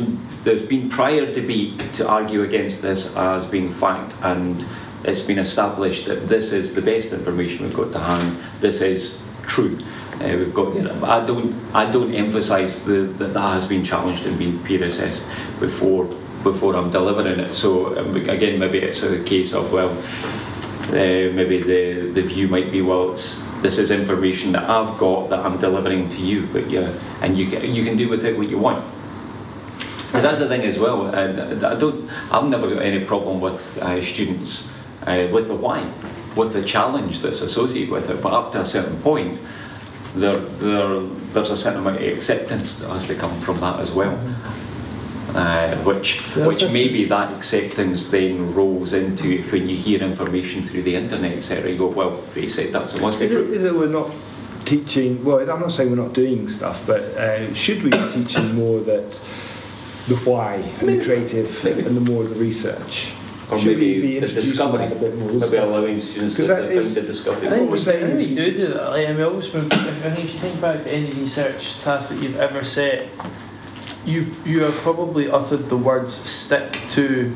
there's 0.45 0.63
been 0.63 0.89
prior 0.89 1.31
debate 1.31 1.79
to 1.95 2.09
argue 2.09 2.43
against 2.43 2.81
this 2.81 3.15
as 3.17 3.47
being 3.47 3.71
fact 3.71 4.15
and 4.23 4.65
it's 5.05 5.23
been 5.23 5.39
established 5.39 6.07
that 6.07 6.29
this 6.29 6.53
is 6.53 6.75
the 6.75 6.83
best 6.83 7.13
information 7.13 7.65
we've 7.65 7.75
got 7.75 7.93
to 7.93 7.99
hand. 7.99 8.37
This 8.61 8.81
is 8.81 9.23
true. 9.43 9.79
Uh, 10.23 10.37
we've 10.39 10.55
got. 10.55 10.75
You 10.75 10.83
know, 10.83 11.05
I 11.05 11.25
don't. 11.27 11.55
I 11.75 11.91
don't 11.91 12.15
emphasise 12.15 12.85
that 12.85 13.19
that 13.19 13.35
has 13.35 13.67
been 13.67 13.85
challenged 13.85 14.27
and 14.27 14.39
been 14.39 14.59
peer 14.61 14.85
assessed 14.85 15.27
before 15.59 16.05
before 16.43 16.77
I'm 16.77 16.91
delivering 16.91 17.41
it. 17.41 17.55
So 17.55 17.99
um, 17.99 18.17
again, 18.17 18.59
maybe 18.59 18.79
it's 18.79 19.03
a 19.03 19.23
case 19.25 19.53
of 19.53 19.73
well, 19.73 19.91
uh, 20.89 21.33
maybe 21.35 21.59
the 21.63 22.11
the 22.11 22.23
view 22.23 22.49
might 22.49 22.71
be 22.71 22.83
well, 22.83 23.13
this 23.63 23.79
is 23.79 23.91
information 23.91 24.53
that 24.53 24.69
I've 24.69 24.99
got 24.99 25.31
that 25.31 25.41
I'm 25.41 25.59
delivering 25.59 26.09
to 26.11 26.21
you, 26.21 26.47
but 26.53 26.69
yeah, 26.69 26.93
and 27.23 27.37
you 27.39 27.51
can, 27.51 27.75
you 27.75 27.85
can 27.85 27.97
do 27.97 28.09
with 28.09 28.25
it 28.25 28.37
what 28.37 28.49
you 28.49 28.59
want. 28.59 28.85
Because 30.07 30.25
that's 30.25 30.41
the 30.41 30.49
thing 30.49 30.63
as 30.63 30.79
well. 30.79 31.07
And 31.07 31.65
I 31.65 31.75
don't. 31.75 32.11
I've 32.31 32.49
never 32.49 32.69
got 32.69 32.83
any 32.83 33.05
problem 33.05 33.41
with 33.41 33.79
uh, 33.79 34.03
students 34.03 34.71
uh, 35.07 35.29
with 35.33 35.49
the 35.49 35.55
why, 35.55 35.91
with 36.37 36.53
the 36.53 36.63
challenge 36.63 37.23
that's 37.23 37.41
associated 37.41 37.91
with 37.91 38.11
it. 38.11 38.23
But 38.23 38.33
up 38.33 38.53
to 38.53 38.61
a 38.61 38.65
certain 38.67 39.01
point, 39.01 39.41
there, 40.15 40.37
there, 40.37 41.01
there's 41.33 41.51
a 41.51 41.57
certain 41.57 41.81
amount 41.81 41.97
of 41.97 42.03
acceptance 42.03 42.79
that 42.79 42.89
has 42.91 43.07
to 43.07 43.15
come 43.15 43.35
from 43.41 43.61
that 43.61 43.81
as 43.81 43.91
well. 43.91 44.19
Uh, 45.35 45.75
which, 45.79 46.21
There's 46.35 46.63
which 46.63 46.73
maybe 46.75 47.07
that 47.07 47.33
acceptance 47.33 48.11
then 48.11 48.53
rolls 48.55 48.93
into 48.93 49.31
if 49.39 49.51
when 49.51 49.67
you 49.67 49.77
hear 49.77 50.03
information 50.03 50.63
through 50.63 50.83
the 50.83 50.95
internet, 50.95 51.33
etc. 51.33 51.71
You 51.71 51.79
go, 51.79 51.87
well, 51.87 52.11
they 52.35 52.49
said 52.49 52.73
that, 52.75 52.91
so 52.91 52.97
it 52.97 53.01
must 53.03 53.19
be 53.19 53.25
Is 53.25 53.31
it, 53.31 53.35
true. 53.35 53.53
is 53.55 53.65
it 53.65 53.75
we're 53.75 53.87
not 53.87 54.11
teaching? 54.67 55.25
Well, 55.25 55.39
I'm 55.39 55.61
not 55.61 55.73
saying 55.73 55.89
we're 55.89 55.97
not 55.97 56.13
doing 56.13 56.49
stuff, 56.51 56.87
but 56.87 57.01
uh, 57.01 57.53
should 57.55 57.83
we 57.83 57.89
be 57.91 58.11
teaching 58.11 58.55
more 58.55 58.81
that 58.81 59.13
the 60.09 60.17
why 60.25 60.57
and 60.81 60.89
the 60.89 61.03
creative 61.03 61.65
Maybe. 61.65 61.81
and 61.87 61.97
the 61.97 62.13
more 62.13 62.25
the 62.25 62.35
research? 62.35 63.15
Or 63.53 63.59
should 63.59 63.79
maybe 63.79 64.01
be 64.01 64.01
the 64.01 64.17
introducing 64.19 64.51
discovery. 64.51 64.87
that 64.87 64.97
a 64.97 65.01
bit 65.01 65.19
more? 65.19 65.33
Maybe 65.33 65.57
allowing 65.57 66.01
students 66.01 66.35
to, 66.37 66.41
'Cause 66.43 66.49
that 66.49 66.71
is- 66.73 66.95
the 66.95 67.03
discovery. 67.03 67.49
I 67.49 67.51
think 67.51 67.67
we're 67.69 67.73
we, 67.73 67.79
saying 67.79 68.17
we 68.17 68.35
do 68.35 68.51
do 68.53 68.67
that. 68.69 68.91
Like, 68.91 69.09
I 69.09 69.13
mean, 69.13 69.23
always, 69.23 69.53
when, 69.53 69.67
if, 69.67 69.73
I 69.73 70.11
think 70.11 70.25
if 70.25 70.33
you 70.35 70.41
think 70.41 70.61
back 70.61 70.83
to 70.85 70.91
any 70.91 71.11
research 71.11 71.81
task 71.83 72.11
that 72.11 72.23
you've 72.23 72.39
ever 72.41 72.65
set, 72.65 73.09
you 74.07 74.27
you 74.47 74.63
have 74.63 74.75
probably 74.77 75.29
uttered 75.31 75.69
the 75.69 75.77
words 75.77 76.13
"stick 76.13 76.79
to." 76.91 77.33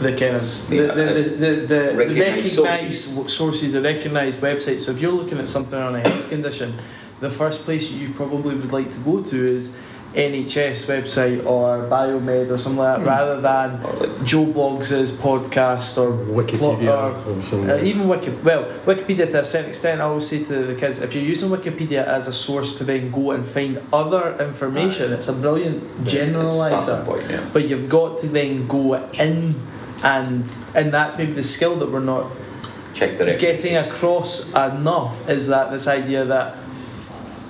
The 0.00 0.10
kind 0.10 0.34
of 0.36 0.42
the, 0.70 0.78
the, 0.78 0.86
the, 0.88 1.22
the, 1.22 1.66
the 1.66 1.94
Recognised 1.96 2.58
recognised 2.58 3.30
sources, 3.30 3.74
the 3.74 3.80
recognised 3.80 4.40
websites. 4.40 4.80
So 4.80 4.90
if 4.90 5.00
you're 5.00 5.12
looking 5.12 5.38
at 5.38 5.46
something 5.46 5.78
on 5.78 5.94
a 5.94 6.00
health 6.00 6.28
condition, 6.28 6.74
the 7.20 7.30
first 7.30 7.60
place 7.64 7.92
you 7.92 8.08
probably 8.10 8.56
would 8.56 8.72
like 8.72 8.90
to 8.92 8.98
go 8.98 9.20
to 9.20 9.36
is 9.56 9.76
NHS 10.14 10.86
website 10.86 11.44
or 11.44 11.88
Biomed 11.88 12.50
or 12.50 12.58
something 12.58 12.78
like 12.78 12.98
that, 12.98 13.06
rather 13.06 13.40
than 13.40 13.82
like 13.82 14.24
Joe 14.24 14.46
Bloggs' 14.46 15.10
podcast 15.12 15.98
or 15.98 16.12
Wikipedia 16.26 16.94
or 16.94 17.70
or 17.70 17.70
uh, 17.72 17.82
even 17.82 18.08
Wiki, 18.08 18.30
well, 18.30 18.64
Wikipedia 18.86 19.28
to 19.30 19.40
a 19.40 19.44
certain 19.44 19.70
extent, 19.70 20.00
I 20.00 20.04
always 20.04 20.28
say 20.28 20.44
to 20.44 20.66
the 20.66 20.74
kids, 20.76 21.00
if 21.00 21.14
you're 21.14 21.24
using 21.24 21.50
Wikipedia 21.50 22.04
as 22.04 22.28
a 22.28 22.32
source 22.32 22.78
to 22.78 22.84
then 22.84 23.10
go 23.10 23.32
and 23.32 23.44
find 23.44 23.80
other 23.92 24.36
information, 24.40 25.12
it's 25.12 25.28
a 25.28 25.32
brilliant 25.32 25.82
generalizer. 26.04 27.04
point, 27.04 27.28
yeah. 27.28 27.48
But 27.52 27.68
you've 27.68 27.88
got 27.88 28.18
to 28.20 28.28
then 28.28 28.68
go 28.68 28.94
in 29.12 29.56
and 30.04 30.48
and 30.74 30.92
that's 30.92 31.16
maybe 31.18 31.32
the 31.32 31.42
skill 31.42 31.76
that 31.76 31.90
we're 31.90 32.00
not 32.00 32.30
getting 32.94 33.76
across 33.76 34.50
enough 34.50 35.28
is 35.28 35.48
that 35.48 35.70
this 35.72 35.88
idea 35.88 36.24
that 36.24 36.56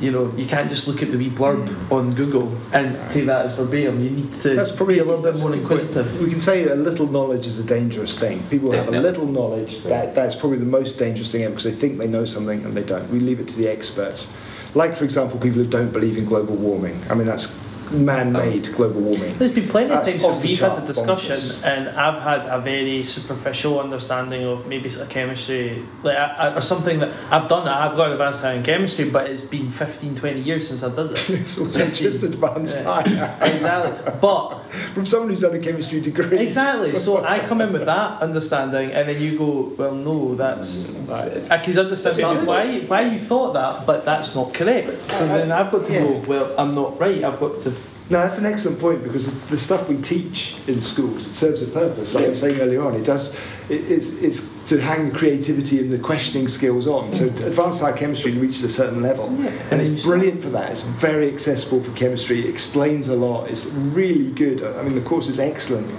you 0.04 0.12
know, 0.12 0.32
you 0.36 0.44
can't 0.44 0.68
just 0.68 0.86
look 0.86 1.02
at 1.02 1.10
the 1.10 1.16
wee 1.16 1.30
blurb 1.30 1.66
mm. 1.66 1.92
on 1.92 2.14
Google 2.14 2.54
and 2.72 2.94
take 3.10 3.26
that 3.26 3.46
as 3.46 3.54
verbatim. 3.54 4.02
You 4.04 4.10
need 4.10 4.32
to 4.32 4.54
That's 4.54 4.70
probably 4.70 4.96
be 4.96 5.00
a 5.00 5.04
little 5.04 5.22
bit 5.22 5.38
more 5.38 5.54
inquisitive. 5.54 6.20
We 6.20 6.30
can 6.30 6.40
say 6.40 6.68
a 6.68 6.74
little 6.74 7.06
knowledge 7.06 7.46
is 7.46 7.58
a 7.58 7.64
dangerous 7.64 8.18
thing. 8.18 8.42
People 8.50 8.72
have 8.72 8.88
a 8.88 9.00
little 9.00 9.26
knowledge. 9.26 9.82
That 9.84 10.14
that's 10.14 10.34
probably 10.34 10.58
the 10.58 10.66
most 10.66 10.98
dangerous 10.98 11.32
thing 11.32 11.42
ever 11.42 11.52
because 11.52 11.64
they 11.64 11.72
think 11.72 11.98
they 11.98 12.06
know 12.06 12.24
something 12.24 12.64
and 12.64 12.74
they 12.74 12.84
don't. 12.84 13.08
We 13.10 13.20
leave 13.20 13.40
it 13.40 13.48
to 13.48 13.56
the 13.56 13.68
experts. 13.68 14.32
Like, 14.74 14.96
for 14.96 15.04
example, 15.04 15.38
people 15.38 15.62
who 15.62 15.70
don't 15.70 15.92
believe 15.92 16.18
in 16.18 16.24
global 16.24 16.56
warming. 16.56 17.00
I 17.08 17.14
mean, 17.14 17.26
that's 17.26 17.63
man-made 17.92 18.68
um, 18.68 18.74
global 18.74 19.00
warming. 19.00 19.36
There's 19.38 19.52
been 19.52 19.68
plenty 19.68 19.92
of 19.92 20.04
times 20.04 20.22
when 20.22 20.40
we've 20.42 20.60
had 20.60 20.76
the 20.76 20.86
discussion, 20.86 21.36
bonkers. 21.36 21.64
and 21.64 21.88
I've 21.90 22.22
had 22.22 22.46
a 22.46 22.60
very 22.60 23.02
superficial 23.02 23.80
understanding 23.80 24.44
of 24.44 24.66
maybe 24.68 24.90
sort 24.90 25.06
of 25.06 25.10
chemistry, 25.10 25.82
like 26.02 26.16
I, 26.16 26.48
I- 26.50 26.54
or 26.56 26.60
something 26.60 26.98
that 27.00 27.12
I've 27.30 27.48
done. 27.48 27.68
I've 27.68 27.96
got 27.96 28.12
advanced 28.12 28.42
high 28.42 28.54
in 28.54 28.62
chemistry, 28.62 29.10
but 29.10 29.28
it's 29.30 29.40
been 29.40 29.68
15, 29.68 30.16
20 30.16 30.40
years 30.40 30.68
since 30.68 30.82
I 30.82 30.94
did 30.94 31.12
it. 31.12 31.48
So 31.48 31.64
it's 31.82 31.98
just 31.98 32.22
advanced 32.22 32.84
higher 32.84 33.36
exactly, 33.42 34.12
but 34.20 34.58
from 34.94 35.06
someone 35.06 35.28
who's 35.28 35.40
done 35.40 35.54
a 35.54 35.58
chemistry 35.58 36.00
degree. 36.00 36.38
exactly. 36.38 36.94
So 36.96 37.24
I 37.24 37.40
come 37.40 37.60
in 37.60 37.72
with 37.72 37.86
that 37.86 38.20
understanding, 38.22 38.90
and 38.92 39.08
then 39.08 39.20
you 39.20 39.38
go, 39.38 39.72
well, 39.76 39.94
no, 39.94 40.34
that's. 40.34 40.92
Mm. 40.92 41.04
because 41.04 41.50
I 41.50 41.58
can 41.58 41.78
understand 41.78 42.16
that, 42.18 42.46
why 42.46 42.80
why 42.80 43.02
you 43.02 43.18
thought 43.18 43.52
that, 43.54 43.86
but 43.86 44.04
that's 44.04 44.34
not 44.34 44.52
correct. 44.54 45.10
So 45.10 45.26
then 45.28 45.52
I've 45.52 45.70
got 45.70 45.86
to 45.86 45.92
Yeah. 45.92 46.00
go. 46.04 46.12
Well, 46.26 46.54
I'm 46.58 46.74
not 46.74 46.98
right. 47.00 47.22
I've 47.22 47.38
got 47.40 47.60
to. 47.62 47.72
No, 48.14 48.20
that's 48.20 48.38
an 48.38 48.46
excellent 48.46 48.78
point 48.78 49.02
because 49.02 49.26
the 49.48 49.58
stuff 49.58 49.88
we 49.88 50.00
teach 50.00 50.56
in 50.68 50.80
schools 50.80 51.26
it 51.26 51.32
serves 51.32 51.62
a 51.62 51.66
purpose. 51.66 52.14
Like 52.14 52.26
I 52.26 52.28
was 52.28 52.38
saying 52.38 52.60
earlier 52.60 52.80
on, 52.80 52.94
it 52.94 53.04
does. 53.04 53.34
It, 53.68 53.90
it's, 53.90 54.22
it's 54.22 54.68
to 54.68 54.80
hang 54.80 55.10
creativity 55.10 55.80
and 55.80 55.90
the 55.90 55.98
questioning 55.98 56.46
skills 56.46 56.86
on. 56.86 57.12
So 57.12 57.24
advanced 57.24 57.80
high 57.80 57.90
chemistry 57.90 58.30
reaches 58.30 58.62
a 58.62 58.70
certain 58.70 59.02
level, 59.02 59.30
and 59.72 59.80
it's 59.80 60.04
brilliant 60.04 60.40
for 60.40 60.50
that. 60.50 60.70
It's 60.70 60.82
very 60.82 61.26
accessible 61.26 61.82
for 61.82 61.90
chemistry. 61.96 62.46
It 62.46 62.50
explains 62.50 63.08
a 63.08 63.16
lot. 63.16 63.50
It's 63.50 63.66
really 63.72 64.30
good. 64.30 64.62
I 64.62 64.82
mean, 64.82 64.94
the 64.94 65.00
course 65.00 65.26
is 65.26 65.40
excellent 65.40 65.90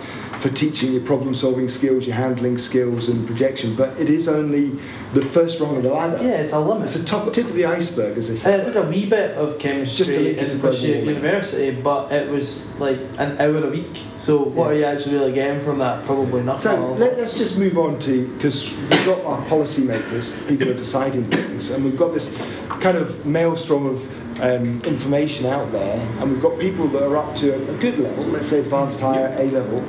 for 0.46 0.54
teaching 0.54 0.94
your 0.94 1.02
problem-solving 1.02 1.68
skills, 1.68 2.06
your 2.06 2.16
handling 2.16 2.56
skills, 2.56 3.10
and 3.10 3.26
projection. 3.26 3.76
But 3.76 4.00
it 4.00 4.12
is 4.12 4.28
only 4.28 4.70
the 5.12 5.22
first 5.22 5.60
rung 5.60 5.78
of 5.78 5.82
the 5.82 5.90
ladder. 5.90 6.24
Yeah, 6.24 6.36
it's 6.36 6.52
a 6.52 6.60
limit. 6.60 6.84
It's 6.84 6.94
the 6.94 7.04
top 7.04 7.34
tip 7.34 7.48
of 7.48 7.56
the 7.56 7.66
iceberg, 7.66 8.16
as 8.16 8.30
they 8.30 8.36
say. 8.36 8.54
I 8.54 8.58
say. 8.60 8.66
did 8.66 8.78
a 8.78 8.88
wee 8.88 9.08
bit 9.08 9.32
of 9.32 9.58
chemistry 9.58 10.06
Just 10.06 10.12
to 10.12 10.24
link 10.24 10.38
it 10.38 10.54
in 10.54 10.68
at 10.68 11.06
university, 11.08 11.82
but 11.82 12.12
it 12.12 12.30
was 12.30 12.80
like 12.80 13.00
an 13.18 13.40
hour 13.40 13.66
a 13.66 13.72
week. 13.72 14.04
So 14.18 14.38
what 14.38 14.66
Yeah. 14.66 14.70
are 14.70 14.76
you 14.76 14.84
actually 14.86 15.16
really 15.16 15.32
getting 15.32 15.62
from 15.62 15.80
that? 15.80 16.06
Probably 16.06 16.44
nothing. 16.44 16.62
So 16.62 16.94
let, 16.94 17.18
us 17.18 17.40
just 17.40 17.58
move 17.58 17.80
on 17.80 17.98
to 18.02 18.28
because 18.36 18.70
we've 18.72 19.06
got 19.06 19.26
our 19.26 19.42
policymakers, 19.48 20.48
people 20.48 20.68
who 20.68 20.74
are 20.74 20.78
deciding 20.78 21.24
things, 21.24 21.72
and 21.72 21.84
we've 21.84 21.98
got 21.98 22.14
this 22.14 22.38
kind 22.82 22.98
of 22.98 23.26
maelstrom 23.26 23.88
of 23.88 24.42
um, 24.42 24.84
information 24.84 25.48
out 25.48 25.72
there, 25.72 26.00
and 26.20 26.32
we've 26.32 26.42
got 26.42 26.60
people 26.60 26.88
that 26.90 27.02
are 27.02 27.18
up 27.18 27.36
to 27.38 27.56
a, 27.56 27.76
a 27.76 27.78
good 27.80 27.98
level, 27.98 28.26
let's 28.26 28.50
say 28.50 28.60
advanced 28.60 29.00
higher 29.00 29.36
A 29.40 29.50
level. 29.50 29.84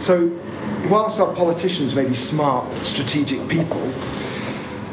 So 0.00 0.28
whilst 0.88 1.20
our 1.20 1.34
politicians 1.34 1.94
may 1.94 2.06
be 2.06 2.14
smart, 2.14 2.72
strategic 2.86 3.46
people, 3.48 3.80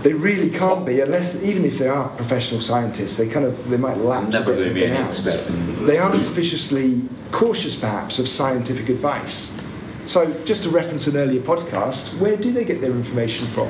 they 0.03 0.13
really 0.13 0.49
can't 0.49 0.85
be 0.85 1.01
unless 1.01 1.43
even 1.43 1.65
if 1.65 1.79
they 1.79 1.87
are 1.87 2.07
professional 2.09 2.61
scientists, 2.61 3.17
they 3.17 3.27
kind 3.27 3.45
of 3.45 3.69
they 3.69 3.77
might 3.77 3.97
lapse. 3.97 4.31
never 4.31 4.53
a 4.53 4.55
bit 4.55 4.63
going 4.63 4.69
to 4.69 4.75
be 4.75 4.85
an 4.85 4.93
out. 4.93 5.07
expert. 5.07 5.43
They 5.85 5.97
aren't 5.97 6.21
sufficiently 6.21 7.01
cautious, 7.31 7.75
perhaps, 7.75 8.19
of 8.19 8.29
scientific 8.29 8.89
advice. 8.89 9.59
So, 10.05 10.31
just 10.45 10.63
to 10.63 10.69
reference 10.69 11.07
an 11.07 11.17
earlier 11.17 11.41
podcast, 11.41 12.17
where 12.19 12.37
do 12.37 12.53
they 12.53 12.63
get 12.63 12.79
their 12.79 12.91
information 12.91 13.47
from? 13.47 13.67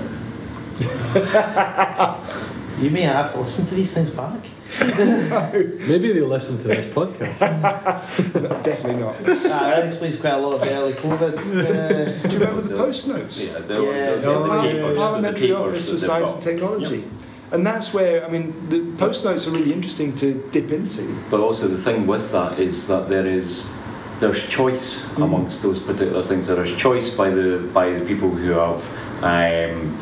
you 2.84 2.91
may 2.91 3.02
have 3.02 3.34
to 3.34 3.39
listen 3.39 3.65
to 3.65 3.76
these 3.76 3.93
things 3.93 4.12
back. 4.12 4.41
Maybe 5.88 6.12
they 6.12 6.22
listen 6.22 6.58
to 6.60 6.63
this 6.68 6.86
podcast. 6.94 7.40
Definitely 8.63 9.02
not. 9.02 9.16
Ah, 9.26 9.72
that 9.76 9.86
explains 9.86 10.16
quite 10.16 10.34
a 10.34 10.38
lot 10.38 10.56
of 10.56 10.62
the 10.62 10.72
early 10.74 10.94
COVID. 10.94 11.34
Uh, 11.38 12.28
Do 12.28 12.34
you 12.34 12.40
remember 12.40 12.62
the 12.62 12.76
post 12.78 13.08
notes? 13.08 13.40
Yeah, 13.52 13.60
there 13.60 13.82
were 13.82 13.92
Yeah, 13.96 13.96
yeah, 13.96 14.12
are 14.12 14.20
the 14.20 14.30
yeah, 14.30 14.62
papers, 14.62 14.82
yeah. 14.82 14.90
the 14.90 14.96
Parliamentary 14.96 15.52
Office 15.52 15.86
that 15.88 15.92
for 15.94 15.98
Science 15.98 16.34
and 16.34 16.42
Technology. 16.44 17.04
And 17.52 17.66
that's 17.66 17.94
where, 17.94 18.26
I 18.26 18.30
mean, 18.30 18.54
the 18.70 18.82
post 18.98 19.24
notes 19.24 19.48
are 19.48 19.52
really 19.52 19.72
interesting 19.74 20.13
to 20.16 20.34
dip 20.52 20.70
into. 20.72 21.16
But 21.32 21.40
also 21.40 21.68
the 21.68 21.78
thing 21.78 22.06
with 22.06 22.32
that 22.32 22.60
is 22.60 22.88
that 22.88 23.08
there 23.10 23.26
is 23.26 23.72
there's 24.20 24.48
choice 24.50 25.04
Mm. 25.16 25.24
amongst 25.24 25.62
those 25.62 25.80
particular 25.80 26.24
things. 26.24 26.48
There 26.48 26.63
is 26.66 26.76
choice 26.78 27.10
by 27.10 27.30
the 27.30 27.60
by 27.74 27.92
the 27.92 28.04
people 28.06 28.30
who 28.30 28.52
have 28.52 28.82
um, 29.24 29.96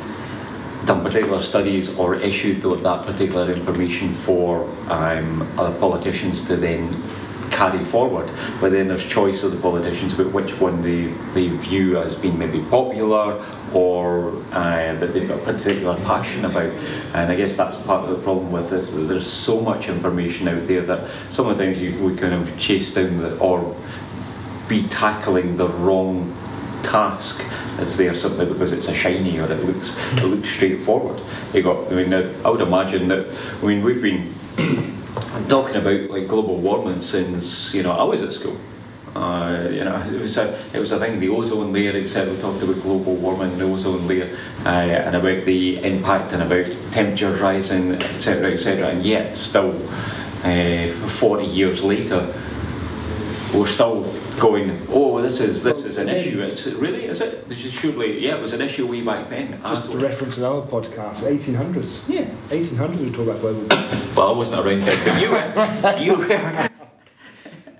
done 0.85 1.03
particular 1.03 1.41
studies 1.41 1.97
or 1.97 2.15
issued 2.15 2.61
that 2.61 3.05
particular 3.05 3.51
information 3.51 4.13
for 4.13 4.69
um, 4.89 5.41
other 5.57 5.77
politicians 5.79 6.45
to 6.47 6.55
then 6.55 6.93
carry 7.51 7.83
forward. 7.83 8.29
But 8.59 8.71
then 8.71 8.87
there's 8.87 9.05
choice 9.05 9.43
of 9.43 9.51
the 9.51 9.59
politicians 9.59 10.13
about 10.13 10.31
which 10.33 10.59
one 10.59 10.81
they, 10.81 11.05
they 11.33 11.47
view 11.47 11.97
as 11.97 12.15
being 12.15 12.37
maybe 12.37 12.61
popular 12.69 13.43
or 13.73 14.31
uh, 14.51 14.93
that 14.95 15.13
they've 15.13 15.27
got 15.27 15.39
a 15.39 15.43
particular 15.43 15.95
passion 16.01 16.45
about. 16.45 16.71
And 17.13 17.31
I 17.31 17.35
guess 17.35 17.57
that's 17.57 17.77
part 17.77 18.03
of 18.03 18.09
the 18.09 18.23
problem 18.23 18.51
with 18.51 18.69
this. 18.69 18.91
That 18.91 19.01
there's 19.01 19.31
so 19.31 19.61
much 19.61 19.87
information 19.87 20.47
out 20.47 20.67
there 20.67 20.81
that 20.81 21.09
sometimes 21.29 21.81
you 21.81 21.97
would 22.03 22.17
kind 22.17 22.33
of 22.33 22.59
chase 22.59 22.93
down 22.93 23.17
the, 23.17 23.37
or 23.39 23.75
be 24.67 24.87
tackling 24.87 25.57
the 25.57 25.69
wrong 25.69 26.35
task 26.85 27.43
is 27.79 27.97
there 27.97 28.15
simply 28.15 28.45
because 28.45 28.71
it's 28.71 28.87
a 28.87 28.93
shiny 28.93 29.39
or 29.39 29.51
it 29.51 29.63
looks 29.63 29.97
it 30.17 30.23
looks 30.23 30.49
straightforward. 30.49 31.21
You 31.53 31.63
got 31.63 31.91
I 31.91 31.95
mean 31.95 32.13
I 32.13 32.49
would 32.49 32.61
imagine 32.61 33.07
that 33.09 33.27
I 33.61 33.65
mean 33.65 33.83
we've 33.83 34.01
been 34.01 34.33
talking 35.47 35.75
about 35.75 36.09
like 36.09 36.27
global 36.27 36.57
warming 36.57 37.01
since 37.01 37.73
you 37.73 37.83
know 37.83 37.91
I 37.91 38.03
was 38.03 38.21
at 38.21 38.33
school. 38.33 38.57
Uh, 39.15 39.69
you 39.71 39.85
know, 39.85 39.95
it 40.13 40.19
was 40.19 40.37
a 40.37 40.59
it 40.73 40.79
was 40.79 40.91
a 40.91 40.99
thing. 40.99 41.21
The 41.21 41.29
ozone 41.29 41.71
layer, 41.71 41.95
etc. 41.95 42.33
We 42.33 42.41
talked 42.41 42.61
about 42.61 42.81
global 42.81 43.15
warming, 43.15 43.57
the 43.57 43.63
ozone 43.63 44.05
layer, 44.09 44.27
uh, 44.65 44.69
and 44.69 45.15
about 45.15 45.45
the 45.45 45.81
impact 45.85 46.33
and 46.33 46.43
about 46.43 46.65
temperatures 46.91 47.39
rising, 47.39 47.93
etc., 47.93 48.51
etc. 48.51 48.89
And 48.89 49.05
yet, 49.05 49.37
still, 49.37 49.71
uh, 50.43 50.89
forty 51.07 51.45
years 51.45 51.81
later, 51.81 52.27
we're 53.53 53.67
still 53.67 54.03
going. 54.37 54.85
Oh, 54.89 55.21
this 55.21 55.39
is 55.39 55.63
this 55.63 55.84
is 55.95 56.07
an 56.07 56.09
issue. 56.09 56.41
It's 56.41 56.65
really 56.67 57.05
is 57.05 57.21
it? 57.21 57.47
This 57.49 57.63
is 57.65 57.73
Surely, 57.73 58.19
yeah, 58.19 58.35
it 58.35 58.41
was 58.41 58.53
an 58.53 58.61
issue 58.61 58.87
way 58.87 59.01
back 59.01 59.27
then. 59.29 59.51
Just 59.51 59.61
to 59.61 59.67
Absolutely. 59.67 60.03
reference 60.03 60.37
another 60.37 60.65
podcast, 60.67 61.23
1800s. 61.23 62.09
Yeah. 62.09 62.25
1800s 62.49 62.97
we 62.97 63.11
talk 63.11 63.27
about 63.27 63.39
global 63.39 63.61
warming. 63.61 64.15
Well, 64.15 64.33
I 64.33 64.37
wasn't 64.37 64.65
around 64.65 64.81
then, 64.81 64.99
but 65.05 65.21
you 65.21 65.29
were. 65.31 65.45
You 66.05 66.15
were. 66.15 66.69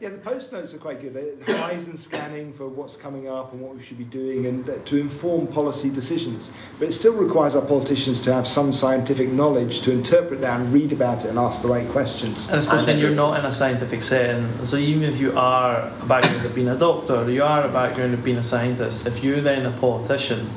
Yeah, 0.02 0.10
the 0.10 0.18
post 0.18 0.52
notes 0.52 0.74
are 0.74 0.78
quite 0.78 1.02
good. 1.02 1.14
They're 1.14 1.56
horizon 1.58 1.96
scanning 1.96 2.52
for 2.52 2.68
what's 2.68 2.98
coming 2.98 3.30
up 3.30 3.54
and 3.54 3.62
what 3.62 3.76
we 3.76 3.82
should 3.82 3.98
be 3.98 4.04
doing 4.04 4.46
and 4.46 4.86
to 4.86 4.98
inform 4.98 5.48
policy 5.48 5.90
decisions. 5.90 6.52
But 6.80 6.90
it 6.90 6.92
still 6.92 7.14
requires 7.14 7.56
our 7.56 7.62
politicians 7.66 8.22
to 8.24 8.34
have 8.34 8.46
some 8.48 8.74
scientific 8.74 9.30
knowledge 9.30 9.82
to 9.82 9.92
interpret 9.94 10.42
that 10.42 10.60
and 10.60 10.74
read 10.74 10.92
about 10.92 11.24
it 11.24 11.30
and 11.30 11.40
ask 11.40 11.62
the 11.62 11.70
right 11.70 11.88
questions. 11.90 12.50
And 12.50 12.60
especially 12.60 12.88
when 12.88 12.98
you're 13.00 13.10
you're- 13.10 13.16
not 13.16 13.40
in 13.40 13.46
a 13.46 13.52
scientific 13.52 14.02
setting, 14.02 14.48
so 14.66 14.76
even 14.76 15.04
if 15.04 15.18
you 15.18 15.32
are 15.38 15.92
a 16.02 16.06
background 16.06 16.46
of 16.46 16.54
being 16.54 16.68
a 16.68 16.78
doctor, 16.78 17.30
you 17.32 17.44
are 17.44 17.64
a 17.64 17.70
background 17.72 18.14
of 18.14 18.24
being 18.24 18.38
a 18.38 18.44
scientist, 18.44 19.08
if 19.08 19.24
you're 19.24 19.42
then 19.42 19.66
a 19.66 19.72
politician, 19.72 20.50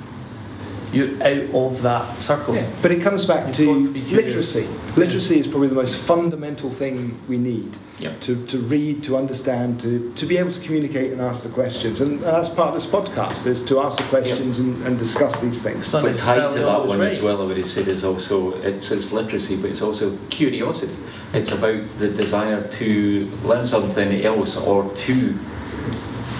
you're 0.92 1.10
out 1.22 1.54
of 1.54 1.82
that 1.82 2.20
circle. 2.20 2.54
Yeah, 2.54 2.66
but 2.82 2.90
it 2.90 3.02
comes 3.02 3.26
back 3.26 3.46
You've 3.46 3.56
to 3.56 3.92
to 3.92 4.14
literacy. 4.16 4.66
Literacy 4.96 5.38
is 5.38 5.46
probably 5.46 5.68
the 5.68 5.74
most 5.74 5.96
fundamental 5.96 6.70
thing 6.70 7.18
we 7.28 7.36
need 7.36 7.76
Yep. 8.00 8.20
to, 8.20 8.46
to 8.46 8.58
read, 8.58 9.02
to 9.04 9.16
understand, 9.16 9.80
to, 9.80 10.12
to 10.14 10.26
be 10.26 10.38
able 10.38 10.52
to 10.52 10.60
communicate 10.60 11.10
and 11.10 11.20
ask 11.20 11.42
the 11.42 11.48
questions. 11.48 12.00
And, 12.00 12.12
and 12.12 12.22
that's 12.22 12.48
part 12.48 12.68
of 12.68 12.74
this 12.74 12.86
podcast, 12.86 13.46
is 13.46 13.64
to 13.64 13.80
ask 13.80 13.96
the 13.98 14.04
questions 14.04 14.60
and, 14.60 14.80
and 14.86 14.96
discuss 14.98 15.40
these 15.40 15.62
things. 15.62 15.80
It's 15.80 15.92
But 15.92 16.16
tied 16.16 16.52
to 16.52 16.60
that 16.60 16.86
one 16.86 17.00
right. 17.00 17.12
as 17.12 17.20
well, 17.20 17.42
I 17.42 17.44
would 17.46 17.56
have 17.56 17.66
said 17.66 17.88
is 17.88 18.04
also 18.04 18.54
it's, 18.62 18.92
it's 18.92 19.12
literacy, 19.12 19.56
but 19.56 19.70
it's 19.70 19.82
also 19.82 20.16
curiosity. 20.30 20.94
It's 21.32 21.50
about 21.50 21.82
the 21.98 22.08
desire 22.08 22.66
to 22.68 23.30
learn 23.44 23.66
something 23.66 24.24
else 24.24 24.56
or 24.56 24.88
to 24.94 25.38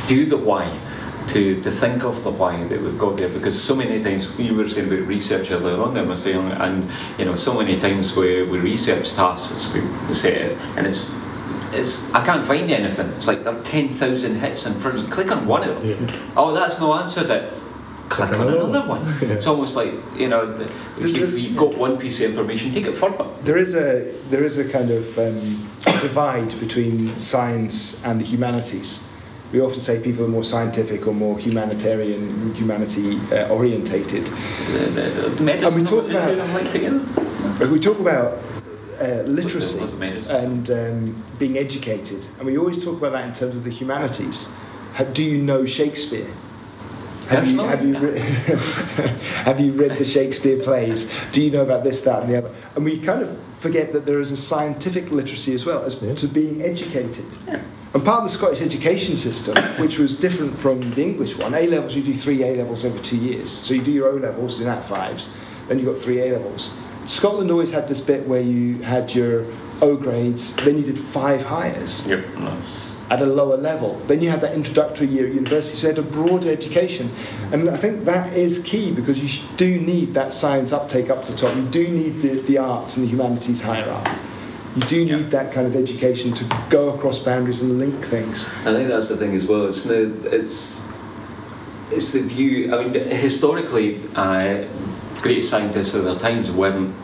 do 0.07 0.25
the 0.27 0.37
why, 0.39 0.71
to, 1.29 1.61
to 1.63 1.71
think 1.71 2.05
of 2.05 2.23
the 2.25 2.31
why 2.31 2.63
that 2.65 2.81
we've 2.81 2.99
got 2.99 3.17
there. 3.17 3.29
Because 3.29 3.61
so 3.61 3.75
many 3.75 4.03
times 4.03 4.39
you 4.39 4.55
were 4.55 4.69
saying 4.69 4.89
about 4.89 5.07
research 5.07 5.51
earlier 5.51 5.81
on, 5.83 5.97
I 5.97 6.03
was 6.03 6.23
saying, 6.23 6.37
and 6.53 6.91
you 7.19 7.25
know, 7.25 7.35
so 7.37 7.55
many 7.55 7.79
times 7.79 8.15
where 8.17 8.45
we 8.45 8.59
research 8.59 9.13
tasks 9.13 9.73
to 9.73 10.15
set 10.15 10.33
it, 10.35 10.59
and 10.77 10.87
it's 10.87 11.07
it's 11.73 12.13
I 12.15 12.25
can't 12.25 12.47
find 12.47 12.71
anything. 12.71 13.09
It's 13.17 13.27
like 13.27 13.45
there 13.45 13.55
are 13.55 13.63
ten 13.63 13.89
thousand 13.89 14.41
hits 14.41 14.67
in 14.67 14.75
front 14.75 14.99
of 14.99 15.05
you. 15.05 15.11
Click 15.11 15.31
on 15.31 15.47
one 15.47 15.69
of 15.69 15.83
them. 15.83 16.09
Oh, 16.37 16.55
that's 16.55 16.81
no 16.81 16.95
answer. 16.95 17.25
That 17.25 17.53
click 18.09 18.31
on 18.31 18.41
another 18.41 18.61
another 18.61 18.89
one. 18.89 19.05
Yeah. 19.21 19.29
It's 19.37 19.47
almost 19.47 19.77
like 19.77 19.93
you 20.17 20.29
know, 20.29 20.47
the- 20.51 20.65
if 20.99 21.15
you've, 21.17 21.39
you've 21.39 21.57
got 21.57 21.77
one 21.77 21.99
piece 21.99 22.21
of 22.21 22.31
information, 22.31 22.73
take 22.73 22.87
it 22.87 22.95
further. 22.97 23.25
There 23.43 23.59
is 23.59 23.75
a 23.75 24.11
there 24.31 24.45
is 24.45 24.57
a 24.59 24.69
kind 24.69 24.91
of 24.91 25.19
um, 25.19 25.69
divide 26.01 26.59
between 26.59 27.09
science 27.19 28.03
and 28.05 28.21
the 28.21 28.25
humanities. 28.25 29.08
We 29.53 29.61
often 29.63 29.81
say 29.81 30.03
people 30.03 30.25
are 30.25 30.29
more 30.29 30.45
scientific 30.45 31.07
or 31.07 31.15
more 31.15 31.39
humanitarian, 31.39 32.55
humanity 32.55 33.19
uh, 33.33 33.49
orientated. 33.49 34.29
And 34.29 35.75
we 35.75 35.85
talk 35.85 36.05
of 36.05 36.09
the 36.09 36.13
two 36.13 36.19
about- 36.19 36.31
of 36.31 36.37
them 36.37 36.55
linked 36.55 36.73
together. 36.73 37.01
But 37.59 37.71
we 37.71 37.81
talk 37.81 37.99
about 37.99 38.39
uh, 39.01 39.23
literacy 39.23 39.81
and 40.29 40.71
um, 40.71 41.25
being 41.39 41.57
educated. 41.57 42.27
And 42.39 42.47
we 42.47 42.59
always 42.59 42.79
talk 42.85 42.99
about 42.99 43.13
that 43.13 43.27
in 43.29 43.33
terms 43.35 43.55
of 43.57 43.65
the 43.65 43.71
humanities. 43.71 44.49
How, 44.95 45.05
do 45.05 45.23
you 45.23 45.39
know 45.39 45.65
Shakespeare? 45.65 46.29
Have 47.29 47.47
you, 47.49 47.61
have, 47.61 47.85
you 47.85 47.99
re- 47.99 48.19
have 49.49 49.61
you 49.61 49.73
read 49.73 49.99
the 49.99 50.05
Shakespeare 50.05 50.63
plays? 50.63 51.11
Do 51.33 51.43
you 51.43 51.51
know 51.51 51.63
about 51.63 51.85
this, 51.85 52.01
that, 52.03 52.23
and 52.23 52.33
the 52.33 52.39
other? 52.39 52.55
And 52.75 52.85
we 52.85 52.99
kind 52.99 53.23
of 53.23 53.39
forget 53.59 53.93
that 53.93 54.07
there 54.07 54.21
is 54.21 54.31
a 54.33 54.37
scientific 54.37 55.11
literacy 55.11 55.55
as 55.55 55.65
well 55.67 55.85
as 55.85 56.03
Yeah. 56.03 56.15
to 56.15 56.27
being 56.27 56.63
educated. 56.63 57.25
Yeah. 57.47 57.61
And 57.95 58.05
part 58.05 58.19
of 58.19 58.25
the 58.25 58.31
Scottish 58.31 58.61
education 58.61 59.17
system, 59.17 59.57
which 59.81 59.99
was 59.99 60.19
different 60.19 60.59
from 60.59 60.91
the 60.91 61.03
English 61.03 61.39
one, 61.39 61.55
A 61.55 61.67
levels 61.67 61.95
you 61.95 62.03
do 62.03 62.15
three 62.15 62.43
A 62.43 62.57
levels 62.57 62.85
over 62.85 62.99
two 63.03 63.17
years. 63.17 63.51
So 63.51 63.73
you 63.73 63.83
do 63.83 63.91
your 63.91 64.09
O 64.09 64.17
levels 64.17 64.61
in 64.61 64.69
at 64.69 64.85
fives, 64.85 65.31
then 65.69 65.79
you've 65.79 65.95
got 65.95 66.03
three 66.03 66.21
A 66.21 66.33
levels. 66.33 66.77
Scotland 67.07 67.51
always 67.51 67.73
had 67.73 67.89
this 67.89 68.03
bit 68.03 68.27
where 68.27 68.43
you 68.43 68.83
had 68.83 69.15
your 69.15 69.47
O 69.81 69.97
grades, 69.97 70.55
then 70.57 70.77
you 70.77 70.85
did 70.85 70.99
five 70.99 71.43
Highers 71.43 72.07
Yep. 72.07 72.27
That's, 72.37 72.95
at 73.11 73.23
a 73.23 73.27
lower 73.27 73.57
level. 73.57 73.95
Then 74.01 74.21
you 74.21 74.29
had 74.29 74.43
that 74.43 74.53
introductory 74.53 75.07
year 75.07 75.27
at 75.27 75.33
university, 75.33 75.79
so 75.79 75.89
you 75.89 75.95
had 75.95 76.05
a 76.05 76.07
broader 76.07 76.51
education. 76.51 77.11
And 77.53 77.71
I 77.71 77.77
think 77.79 78.05
that 78.05 78.35
is 78.35 78.63
key 78.63 78.93
because 78.93 79.23
you 79.23 79.57
do 79.57 79.81
need 79.81 80.13
that 80.13 80.35
science 80.35 80.73
uptake 80.73 81.09
up 81.09 81.25
to 81.25 81.33
the 81.33 81.39
top. 81.39 81.57
You 81.57 81.65
do 81.69 81.89
need 81.89 82.17
the, 82.17 82.35
the 82.43 82.59
arts 82.59 82.99
and 82.99 83.07
the 83.07 83.11
humanities 83.11 83.63
higher 83.63 83.89
up. 83.89 84.07
You 84.79 84.85
do 84.85 85.05
need 85.05 85.11
Yeah. 85.11 85.29
that 85.31 85.53
kind 85.53 85.67
of 85.67 85.75
education 85.75 86.31
to 86.35 86.45
go 86.71 86.91
across 86.91 87.19
boundaries 87.19 87.63
and 87.63 87.81
link 87.81 88.05
things. 88.05 88.47
I 88.65 88.73
think 88.73 88.87
that's 88.89 89.09
the 89.09 89.17
thing 89.17 89.35
as 89.35 89.45
well. 89.45 89.67
It's 89.67 89.83
the 89.83 90.13
it's 90.31 90.87
it's 91.91 92.13
the 92.13 92.21
view. 92.21 92.73
I 92.73 92.85
mean, 92.87 92.95
historically, 92.95 94.01
uh, 94.15 94.67
great 95.21 95.43
scientists 95.43 95.95
of 95.95 96.05
their 96.05 96.15
times 96.15 96.49
weren't 96.53 96.95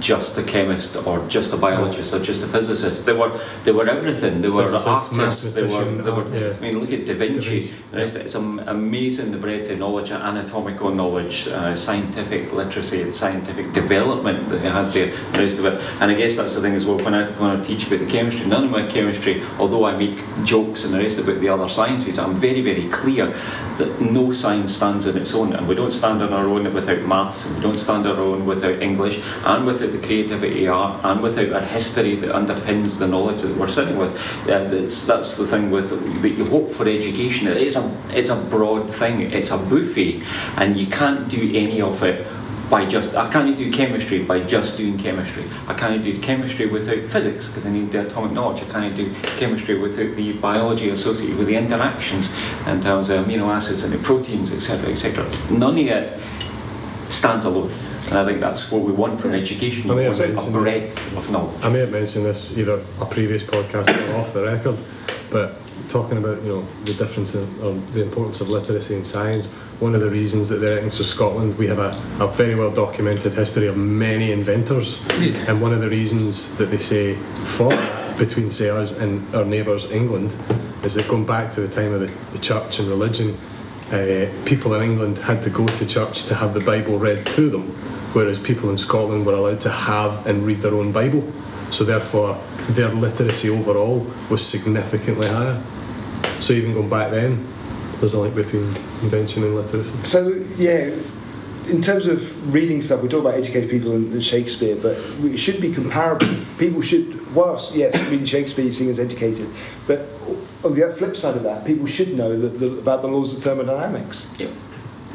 just 0.00 0.36
a 0.38 0.42
chemist 0.42 0.96
or 0.96 1.26
just 1.28 1.52
a 1.52 1.56
biologist 1.56 2.12
or 2.12 2.20
just 2.20 2.42
a 2.42 2.46
physicist. 2.46 3.06
They 3.06 3.12
were 3.12 3.40
they 3.64 3.72
were 3.72 3.88
everything. 3.88 4.42
They 4.42 4.50
were 4.50 4.64
Physicist, 4.64 4.88
artists. 4.88 5.52
They 5.52 5.62
were, 5.62 5.84
they 5.84 6.10
were 6.10 6.28
yeah. 6.36 6.56
I 6.56 6.60
mean, 6.60 6.78
look 6.78 6.92
at 6.92 7.06
Da 7.06 7.14
Vinci. 7.14 7.40
Da 7.40 7.50
Vinci, 7.50 7.74
rest—it's 7.92 8.34
amazing 8.34 9.32
the 9.32 9.38
breadth 9.38 9.70
of 9.70 9.78
knowledge, 9.78 10.10
anatomical 10.10 10.90
knowledge, 10.90 11.48
uh, 11.48 11.74
scientific 11.74 12.52
literacy, 12.52 13.02
and 13.02 13.14
scientific 13.14 13.72
development 13.72 14.48
that 14.50 14.58
they 14.58 14.70
had 14.70 14.92
there. 14.92 15.10
The 15.32 15.38
rest 15.38 15.58
of 15.58 15.64
it, 15.64 15.80
and 16.00 16.10
I 16.10 16.14
guess 16.14 16.36
that's 16.36 16.54
the 16.54 16.60
thing 16.60 16.74
as 16.74 16.84
well. 16.84 16.98
When 16.98 17.14
I 17.14 17.26
when 17.32 17.50
I 17.58 17.64
teach 17.64 17.86
about 17.86 18.00
the 18.00 18.06
chemistry, 18.06 18.46
none 18.46 18.64
of 18.64 18.70
my 18.70 18.86
chemistry, 18.86 19.42
although 19.58 19.86
I 19.86 19.96
make 19.96 20.18
jokes 20.44 20.84
and 20.84 20.92
the 20.92 20.98
rest 20.98 21.18
about 21.18 21.40
the 21.40 21.48
other 21.48 21.68
sciences, 21.68 22.18
I'm 22.18 22.34
very 22.34 22.60
very 22.60 22.88
clear 22.88 23.26
that 23.78 24.00
no 24.00 24.32
science 24.32 24.74
stands 24.74 25.06
on 25.06 25.16
its 25.16 25.34
own, 25.34 25.54
and 25.54 25.66
we 25.66 25.74
don't 25.74 25.92
stand 25.92 26.22
on 26.22 26.32
our 26.32 26.46
own 26.46 26.72
without 26.74 27.02
maths, 27.02 27.46
and 27.46 27.56
we 27.56 27.62
don't 27.62 27.78
stand 27.78 28.06
on 28.06 28.16
our 28.16 28.22
own 28.22 28.44
without 28.44 28.82
English, 28.82 29.20
and 29.44 29.66
without 29.66 29.77
the 29.86 29.98
creativity 29.98 30.66
and 30.66 31.22
without 31.22 31.52
our 31.52 31.60
history 31.60 32.16
that 32.16 32.34
underpins 32.34 32.98
the 32.98 33.06
knowledge 33.06 33.42
that 33.42 33.56
we're 33.56 33.68
sitting 33.68 33.96
with. 33.96 34.14
That's 34.46 35.06
that's 35.06 35.36
the 35.36 35.46
thing 35.46 35.70
with 35.70 35.90
that 35.90 36.28
you 36.28 36.44
hope 36.44 36.70
for 36.70 36.88
education. 36.88 37.46
It 37.48 37.58
is 37.58 37.76
a 37.76 37.96
it's 38.10 38.30
a 38.30 38.36
broad 38.36 38.90
thing. 38.90 39.20
It's 39.20 39.50
a 39.50 39.58
buffet, 39.58 40.22
and 40.56 40.76
you 40.76 40.86
can't 40.86 41.28
do 41.28 41.50
any 41.54 41.80
of 41.80 42.02
it 42.02 42.26
by 42.70 42.84
just 42.84 43.14
I 43.16 43.30
can't 43.32 43.56
do 43.56 43.72
chemistry 43.72 44.22
by 44.22 44.40
just 44.40 44.76
doing 44.76 44.98
chemistry. 44.98 45.44
I 45.66 45.74
can't 45.74 46.02
do 46.02 46.18
chemistry 46.18 46.66
without 46.66 47.00
physics 47.10 47.48
because 47.48 47.66
I 47.66 47.70
need 47.70 47.90
the 47.90 48.06
atomic 48.06 48.32
knowledge. 48.32 48.62
I 48.62 48.66
can't 48.70 48.96
do 48.96 49.12
chemistry 49.38 49.78
without 49.78 50.14
the 50.16 50.32
biology 50.34 50.90
associated 50.90 51.38
with 51.38 51.46
the 51.48 51.56
interactions 51.56 52.30
in 52.66 52.80
terms 52.80 53.08
of 53.10 53.24
amino 53.24 53.48
acids 53.48 53.84
and 53.84 53.92
the 53.92 53.98
proteins, 53.98 54.52
etc., 54.52 54.90
etc. 54.90 55.24
None 55.50 55.78
of 55.78 55.86
it 55.86 56.20
stands 57.10 57.46
alone. 57.46 57.72
And 58.08 58.18
I 58.18 58.24
think 58.24 58.40
that's 58.40 58.72
what 58.72 58.82
we 58.82 58.92
want 58.92 59.20
from 59.20 59.34
education. 59.34 59.90
I 59.90 59.94
mean, 59.94 60.06
want 60.06 60.48
a 60.48 60.50
breadth 60.50 61.16
of 61.16 61.30
knowledge. 61.30 61.62
I 61.62 61.68
may 61.68 61.80
have 61.80 61.92
mentioned 61.92 62.24
this 62.24 62.56
either 62.56 62.82
a 63.02 63.04
previous 63.04 63.42
podcast 63.42 63.88
or 64.08 64.16
off 64.16 64.32
the 64.32 64.44
record, 64.44 64.78
but 65.30 65.56
talking 65.90 66.16
about 66.16 66.42
you 66.42 66.48
know 66.48 66.62
the 66.84 66.94
difference 66.94 67.34
in, 67.34 67.44
or 67.62 67.74
the 67.92 68.02
importance 68.02 68.40
of 68.40 68.48
literacy 68.48 68.94
in 68.94 69.04
science. 69.04 69.52
One 69.80 69.94
of 69.94 70.00
the 70.00 70.08
reasons 70.10 70.48
that 70.48 70.56
they 70.56 70.74
reckon 70.74 70.90
so 70.90 71.04
Scotland 71.04 71.58
we 71.58 71.66
have 71.66 71.78
a, 71.78 71.90
a 72.24 72.28
very 72.28 72.54
well 72.54 72.72
documented 72.72 73.34
history 73.34 73.66
of 73.66 73.76
many 73.76 74.32
inventors, 74.32 75.04
and 75.46 75.60
one 75.60 75.74
of 75.74 75.80
the 75.80 75.90
reasons 75.90 76.56
that 76.56 76.66
they 76.66 76.78
say 76.78 77.14
for 77.14 77.70
between 78.18 78.50
say 78.50 78.70
us 78.70 78.98
and 78.98 79.22
our 79.34 79.44
neighbours 79.44 79.92
England 79.92 80.34
is 80.82 80.94
that 80.94 81.06
going 81.08 81.26
back 81.26 81.52
to 81.52 81.60
the 81.60 81.68
time 81.68 81.92
of 81.92 82.00
the, 82.00 82.06
the 82.32 82.38
church 82.38 82.78
and 82.78 82.88
religion, 82.88 83.36
uh, 83.92 84.26
people 84.44 84.74
in 84.74 84.82
England 84.82 85.18
had 85.18 85.42
to 85.42 85.50
go 85.50 85.66
to 85.66 85.86
church 85.86 86.24
to 86.24 86.34
have 86.34 86.54
the 86.54 86.60
Bible 86.60 86.98
read 86.98 87.24
to 87.26 87.48
them, 87.50 87.62
whereas 88.12 88.38
people 88.38 88.70
in 88.70 88.78
Scotland 88.78 89.24
were 89.26 89.34
allowed 89.34 89.60
to 89.62 89.70
have 89.70 90.26
and 90.26 90.44
read 90.44 90.58
their 90.58 90.74
own 90.74 90.92
Bible. 90.92 91.22
So 91.70 91.84
therefore, 91.84 92.38
their 92.70 92.88
literacy 92.88 93.50
overall 93.50 94.06
was 94.30 94.46
significantly 94.46 95.28
higher. 95.28 95.60
So 96.40 96.52
even 96.54 96.74
going 96.74 96.88
back 96.88 97.10
then, 97.10 97.46
there's 97.98 98.14
a 98.14 98.20
link 98.20 98.34
between 98.34 98.64
invention 99.02 99.42
and 99.42 99.54
literacy. 99.54 100.04
So 100.04 100.28
yeah, 100.56 100.94
in 101.68 101.82
terms 101.82 102.06
of 102.06 102.54
reading 102.54 102.80
stuff, 102.80 103.02
we 103.02 103.08
talk 103.08 103.20
about 103.20 103.34
educated 103.34 103.70
people 103.70 103.92
and 103.92 104.22
Shakespeare, 104.22 104.76
but 104.76 104.96
it 105.20 105.36
should 105.36 105.60
be 105.60 105.72
comparable. 105.72 106.28
People 106.58 106.80
should, 106.80 107.17
whilst 107.38 107.74
yes, 107.74 107.96
reading 108.10 108.26
Shakespeare, 108.26 108.64
you 108.64 108.72
sing 108.72 108.90
as 108.90 108.98
educated, 108.98 109.48
but 109.86 110.00
on 110.64 110.74
the 110.74 110.88
flip 110.88 111.16
side 111.16 111.36
of 111.36 111.44
that, 111.44 111.64
people 111.64 111.86
should 111.86 112.16
know 112.16 112.36
that 112.36 112.58
the, 112.58 112.78
about 112.78 113.00
the 113.02 113.08
laws 113.08 113.32
of 113.32 113.42
thermodynamics. 113.42 114.34
Yep. 114.38 114.50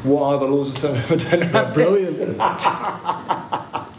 What 0.04 0.22
are 0.22 0.38
the 0.38 0.46
laws 0.46 0.70
of 0.70 0.76
thermodynamics? 0.78 1.74
Brilliant. 1.74 2.40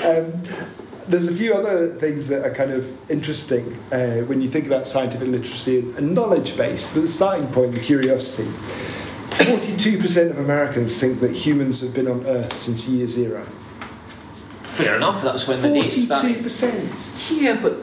Um, 0.00 0.42
there's 1.06 1.28
a 1.28 1.34
few 1.34 1.52
other 1.52 1.94
things 1.94 2.28
that 2.28 2.44
are 2.44 2.54
kind 2.54 2.72
of 2.72 3.10
interesting 3.10 3.74
uh, 3.92 4.20
when 4.20 4.40
you 4.40 4.48
think 4.48 4.66
about 4.66 4.88
scientific 4.88 5.28
literacy 5.28 5.80
and 5.96 6.14
knowledge 6.14 6.56
base. 6.56 6.94
The 6.94 7.06
starting 7.06 7.46
point, 7.48 7.72
the 7.72 7.80
curiosity. 7.80 8.50
42% 9.30 10.30
of 10.30 10.38
Americans 10.38 10.98
think 10.98 11.20
that 11.20 11.32
humans 11.32 11.82
have 11.82 11.92
been 11.92 12.08
on 12.08 12.24
Earth 12.26 12.56
since 12.56 12.88
year 12.88 13.06
zero. 13.06 13.46
Fair 14.84 14.96
enough. 14.96 15.22
That's 15.22 15.46
when 15.48 15.60
the 15.62 15.68
date 15.72 15.90
started. 15.92 16.36
42%. 16.38 17.40
Yeah, 17.40 17.60
but 17.62 17.74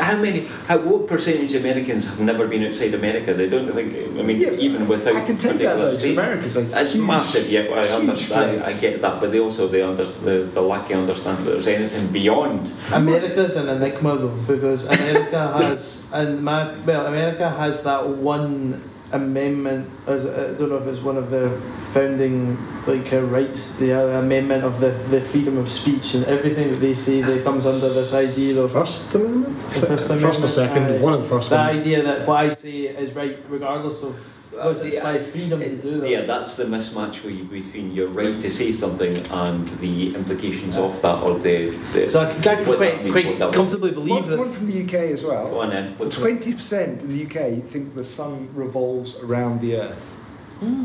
how 0.00 0.16
many? 0.20 0.40
How, 0.66 0.78
what 0.78 1.06
percentage 1.06 1.54
of 1.54 1.62
Americans 1.64 2.06
have 2.08 2.20
never 2.20 2.46
been 2.48 2.64
outside 2.66 2.94
America? 2.94 3.32
They 3.34 3.48
don't 3.48 3.72
think. 3.72 3.94
I 4.18 4.22
mean, 4.22 4.40
Yeah, 4.40 4.50
even 4.66 4.88
without 4.88 5.16
I 5.16 5.24
can 5.24 5.36
take 5.38 5.58
that 5.58 5.76
particular 5.76 5.76
though, 5.76 5.90
'cause 5.92 5.98
state. 6.00 6.18
America's 6.18 6.56
a 6.56 6.80
It's 6.82 6.92
huge- 6.94 7.06
massive, 7.06 7.48
yeah. 7.50 7.60
I 7.82 7.88
understand. 7.88 8.60
I 8.60 8.62
place. 8.64 8.80
get 8.80 9.02
that, 9.02 9.20
but 9.20 9.30
they 9.32 9.40
also 9.40 9.68
they 9.68 9.82
under, 9.82 10.04
the 10.04 10.48
the 10.52 10.60
lack 10.62 10.90
of 10.90 10.98
understanding 10.98 11.44
that 11.44 11.52
there's 11.52 11.66
anything 11.68 12.06
beyond. 12.08 12.72
America's 12.92 13.56
an 13.56 13.68
enigma 13.68 14.16
though, 14.18 14.34
because 14.46 14.86
America 14.86 15.40
has, 15.62 16.06
and 16.12 16.42
my, 16.42 16.72
well, 16.86 17.06
America 17.06 17.48
has 17.50 17.82
that 17.84 18.08
one 18.08 18.80
amendment, 19.12 19.88
as 20.06 20.26
I 20.26 20.54
don't 20.58 20.68
know 20.68 20.76
if 20.76 20.86
it's 20.86 21.00
one 21.00 21.16
of 21.16 21.30
the 21.30 21.50
founding 21.92 22.56
like 22.86 23.12
uh, 23.12 23.20
rights, 23.22 23.76
the 23.78 23.92
uh, 23.92 24.20
amendment 24.20 24.64
of 24.64 24.80
the, 24.80 24.90
the 25.10 25.20
freedom 25.20 25.56
of 25.58 25.70
speech, 25.70 26.14
and 26.14 26.24
everything 26.26 26.70
that 26.70 26.76
they 26.76 26.94
say 26.94 27.20
that 27.22 27.42
comes 27.44 27.66
under 27.66 27.88
this 27.88 28.14
idea 28.14 28.60
of 28.60 28.72
First 28.72 29.14
Amendment? 29.14 29.56
The 29.70 29.86
First 29.86 30.08
First 30.08 30.44
or 30.44 30.48
second? 30.48 31.00
one 31.02 31.14
of 31.14 31.22
the 31.22 31.28
first 31.28 31.50
the 31.50 31.56
ones. 31.56 31.76
idea 31.76 32.02
that 32.02 32.26
what 32.26 32.44
I 32.44 32.48
say 32.50 32.88
is 32.88 33.12
right 33.14 33.38
regardless 33.48 34.02
of 34.02 34.37
was 34.66 34.80
it's 34.80 35.02
my 35.02 35.18
uh, 35.18 35.22
freedom 35.22 35.60
to 35.60 35.76
do 35.76 36.00
that. 36.00 36.08
Yeah, 36.10 36.22
that's 36.22 36.56
the 36.56 36.64
mismatch 36.64 37.22
we- 37.22 37.42
between 37.42 37.92
your 37.92 38.08
right 38.08 38.40
to 38.40 38.50
say 38.50 38.72
something 38.72 39.16
and 39.30 39.68
the 39.80 40.14
implications 40.14 40.76
of 40.76 41.00
that, 41.02 41.22
or 41.22 41.38
the. 41.38 41.70
the 41.92 42.08
So 42.08 42.20
I 42.20 42.32
can, 42.32 42.40
I 42.48 42.56
can 42.56 42.64
quite, 42.64 42.98
means, 43.04 43.12
quite 43.12 43.38
that 43.38 43.52
comfortably 43.54 43.90
believe 43.92 44.10
One, 44.10 44.30
that 44.30 44.38
one 44.38 44.52
from 44.52 44.66
the 44.70 44.82
UK 44.84 44.94
as 45.12 45.22
Go 45.22 45.28
well. 45.28 45.60
on 45.60 45.70
then. 45.70 45.94
20% 45.96 47.00
in 47.00 47.08
the 47.08 47.24
UK 47.26 47.62
think 47.62 47.94
the 47.94 48.04
sun 48.04 48.48
revolves 48.54 49.16
around 49.20 49.60
the 49.60 49.76
Earth. 49.76 50.17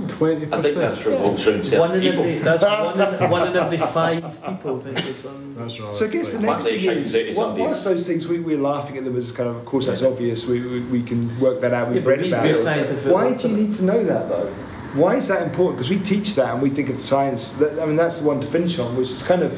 Twenty 0.08 0.46
I 0.54 0.62
think 0.62 0.76
that's 0.76 1.02
percent. 1.02 1.06
revolves 1.06 1.48
around 1.48 1.56
one 1.58 1.64
certain 1.64 1.96
in 1.96 2.02
people. 2.02 2.24
every 2.26 2.38
that's 2.40 2.64
one 2.64 3.02
in, 3.24 3.30
one 3.32 3.48
in 3.48 3.58
every 3.58 3.78
five 3.80 4.22
people 4.46 4.80
thinks 4.80 5.06
the 5.06 5.14
sun. 5.16 5.56
That's 5.58 5.80
right. 5.80 5.96
So 5.96 6.06
I 6.06 6.10
guess 6.10 6.32
the 6.32 6.40
next 6.42 6.66
they 6.66 6.78
thing 6.80 6.86
shine 6.86 6.98
is, 7.00 7.16
out 7.16 7.20
to 7.20 7.32
wh- 7.32 7.36
somebody's- 7.36 7.68
whilst 7.68 7.84
those 7.86 8.08
things 8.08 8.28
we, 8.28 8.40
we're 8.40 8.60
laughing 8.60 8.98
at 8.98 9.04
them 9.04 9.18
as 9.18 9.32
kind 9.32 9.50
of, 9.50 9.56
of 9.56 9.66
course 9.66 9.88
that's 9.88 10.04
obvious, 10.04 10.46
we, 10.46 10.62
we, 10.62 10.80
we 10.82 11.02
can 11.04 11.40
work 11.40 11.60
that 11.62 11.74
out, 11.74 11.90
we've 11.90 12.04
but 12.04 12.10
read 12.12 12.22
we- 12.22 12.28
about 12.28 12.44
we're 12.44 12.52
it. 12.52 12.56
scientific. 12.56 13.12
Why 13.12 13.34
do 13.34 13.48
you 13.50 13.56
need 13.58 13.74
to 13.76 13.84
know 13.86 14.04
that 14.04 14.30
though? 14.30 14.46
Why 14.94 15.16
is 15.16 15.28
that 15.30 15.42
important? 15.42 15.78
Because 15.78 15.90
we 15.90 15.98
teach 16.00 16.36
that 16.36 16.54
and 16.54 16.62
we 16.62 16.70
think 16.70 16.90
of 16.90 17.02
science, 17.04 17.54
that, 17.54 17.80
I 17.82 17.86
mean 17.88 17.96
that's 17.96 18.20
the 18.20 18.28
one 18.28 18.42
to 18.42 18.46
finish 18.48 18.78
on, 18.78 18.96
which 18.96 19.10
is 19.10 19.24
kind 19.26 19.42
of, 19.42 19.52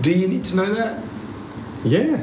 do 0.00 0.12
you 0.12 0.28
need 0.28 0.44
to 0.44 0.54
know 0.56 0.72
that? 0.74 1.02
Yeah. 1.84 2.18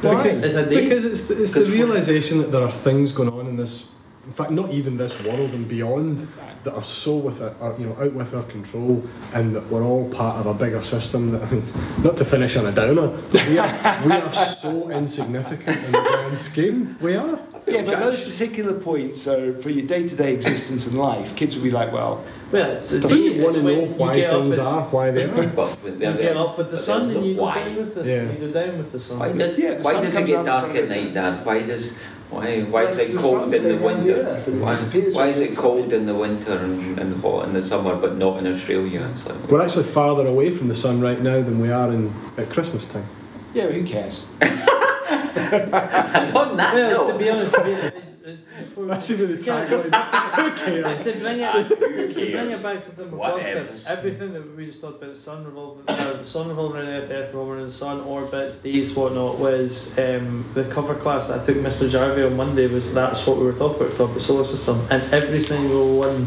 Why? 0.00 0.22
Because, 0.22 0.38
It's 0.44 0.54
a 0.54 0.64
day. 0.64 0.84
because 0.84 1.04
it's 1.04 1.26
the, 1.26 1.42
it's 1.42 1.52
the 1.54 1.60
we're- 1.60 1.72
realization 1.72 2.38
that 2.38 2.52
there 2.52 2.62
are 2.62 2.70
things 2.70 3.10
going 3.10 3.30
on 3.30 3.48
in 3.48 3.56
this, 3.56 3.90
in 4.28 4.34
fact, 4.34 4.50
not 4.50 4.70
even 4.70 4.98
this 4.98 5.20
world 5.24 5.50
and 5.52 5.66
beyond, 5.66 6.28
that 6.64 6.74
are 6.74 6.84
so 6.84 7.16
with 7.16 7.40
our, 7.40 7.54
are, 7.62 7.74
you 7.80 7.86
know 7.86 7.96
out 7.98 8.12
with 8.12 8.34
our 8.34 8.42
control, 8.44 9.02
and 9.32 9.56
that 9.56 9.64
we're 9.70 9.82
all 9.82 10.08
part 10.10 10.36
of 10.36 10.46
a 10.46 10.52
bigger 10.52 10.82
system. 10.82 11.30
That 11.32 11.42
I 11.44 11.50
mean, 11.52 11.64
not 12.04 12.16
to 12.18 12.24
finish 12.26 12.54
on 12.56 12.66
a 12.66 12.72
downer, 12.72 13.08
we 13.48 13.58
are 13.58 14.02
we 14.06 14.12
are 14.12 14.32
so 14.34 14.90
insignificant 15.00 15.78
in 15.86 15.92
the 15.92 15.98
grand 15.98 16.36
scheme. 16.38 16.96
We 17.00 17.16
are. 17.16 17.38
Yeah, 17.66 17.82
but 17.82 17.98
those 18.00 18.22
particular 18.22 18.74
points 18.80 19.26
are 19.28 19.52
for 19.60 19.68
your 19.68 19.86
day-to-day 19.86 20.34
existence 20.34 20.86
in 20.86 20.96
life. 20.96 21.36
Kids 21.36 21.54
will 21.56 21.64
be 21.64 21.70
like, 21.70 21.92
well, 21.92 22.24
Well, 22.50 22.70
it's 22.76 22.92
a 22.92 23.00
Don't 23.00 23.18
you 23.22 23.42
want 23.42 23.54
to 23.56 23.62
when 23.62 23.78
know 23.78 23.84
why 23.94 24.20
things 24.22 24.58
are, 24.58 24.82
why 24.84 25.10
they 25.10 25.24
are? 25.24 25.46
But 25.48 25.82
with 25.82 26.00
You 26.00 26.12
the- 26.12 26.22
get 26.22 26.36
up 26.38 26.56
with 26.56 26.68
the 26.70 26.76
but 26.76 26.82
sun 26.82 27.02
there's 27.02 27.16
and 27.16 27.26
you 27.26 27.34
go 27.34 27.42
why. 27.42 27.54
down 27.64 27.76
with 27.76 27.94
the 27.94 28.04
Yeah. 28.06 28.32
you 28.32 28.38
go 28.46 28.52
down 28.52 28.78
with 28.78 28.92
the 28.92 28.98
sun. 28.98 29.18
Why 29.18 29.32
does, 29.32 29.58
Yeah, 29.58 29.74
the 29.74 29.82
why 29.82 29.92
sun 29.92 30.02
does 30.04 30.16
it 30.16 30.26
get 30.26 30.44
dark 30.46 30.74
at 30.74 30.88
night, 30.88 31.12
down. 31.12 31.36
Dad? 31.36 31.46
Why 31.46 31.62
does 31.62 31.92
why 32.30 32.60
why 32.62 32.82
is 32.84 32.98
it 32.98 33.16
cold 33.16 33.54
in 33.54 33.62
the 33.62 33.76
winter? 33.78 34.16
earth 34.22 34.46
and 34.48 34.56
it 34.58 34.62
Why, 34.62 34.70
disappears 34.72 35.14
why 35.14 35.26
when 35.26 35.30
is 35.34 35.40
it 35.40 35.56
cold 35.56 35.92
in 35.92 36.04
the 36.06 36.14
winter 36.14 36.52
and, 36.58 36.98
and 36.98 37.22
hot 37.22 37.46
in 37.48 37.54
the 37.54 37.62
summer, 37.62 37.94
but 37.96 38.16
not 38.16 38.38
in 38.38 38.46
Australia? 38.46 39.08
It's 39.12 39.26
like 39.26 39.38
We're 39.50 39.62
actually 39.62 39.84
farther 39.84 40.26
away 40.26 40.50
from 40.56 40.68
the 40.68 40.74
sun 40.74 41.00
right 41.00 41.20
now 41.20 41.40
than 41.42 41.58
we 41.60 41.70
are 41.70 41.90
in 41.92 42.12
at 42.36 42.50
Christmas 42.50 42.84
time. 42.86 43.06
yeah, 43.54 43.66
who 43.68 43.84
cares? 43.86 44.26
and 45.38 46.36
on 46.36 46.56
that 46.56 46.74
Well, 46.74 47.06
note, 47.06 47.12
to 47.12 47.18
be 47.18 47.30
honest, 47.30 47.54
it's, 47.58 48.12
it's, 48.24 48.42
before 48.60 48.84
we- 48.84 48.90
That's 48.90 49.10
even 49.10 49.30
the 49.30 49.36
to 49.36 49.42
get- 49.42 49.68
tagline. 49.68 50.28
Who 50.38 51.12
to 51.12 51.18
bring 51.20 51.40
it 51.40 51.68
to, 51.68 52.14
to 52.14 52.30
bring 52.32 52.50
it 52.50 52.62
back 52.62 52.82
to 52.82 52.96
the 52.96 53.04
Whatever. 53.04 53.68
everything 53.88 54.32
that 54.34 54.56
we 54.56 54.66
just 54.66 54.80
talked 54.80 54.98
about, 55.02 55.10
the 55.14 55.16
sun 55.18 55.44
revolving, 55.44 55.84
uh, 55.88 56.12
the 56.18 56.24
sun 56.24 56.48
revolving 56.48 56.76
around 56.82 56.86
the 56.86 56.92
earth, 56.98 57.08
the 57.08 57.14
earth 57.16 57.28
revolving 57.28 57.54
around 57.56 57.64
the 57.66 57.70
sun, 57.72 58.00
orbits, 58.02 58.58
days, 58.58 58.94
whatnot, 58.94 59.38
was 59.38 59.96
um, 59.98 60.44
the 60.54 60.64
cover 60.64 60.94
class 60.94 61.28
that 61.28 61.40
I 61.42 61.46
took 61.46 61.56
Mr. 61.56 61.88
Jarvie 61.88 62.22
on 62.24 62.36
Monday 62.36 62.66
was 62.66 62.92
that's 62.92 63.26
what 63.26 63.36
we 63.38 63.44
were 63.44 63.52
talking 63.52 63.76
about, 63.82 63.90
talking 63.92 64.04
about 64.06 64.14
the 64.14 64.20
solar 64.20 64.44
system, 64.44 64.80
and 64.90 65.02
every 65.12 65.40
single 65.40 65.98
one 65.98 66.26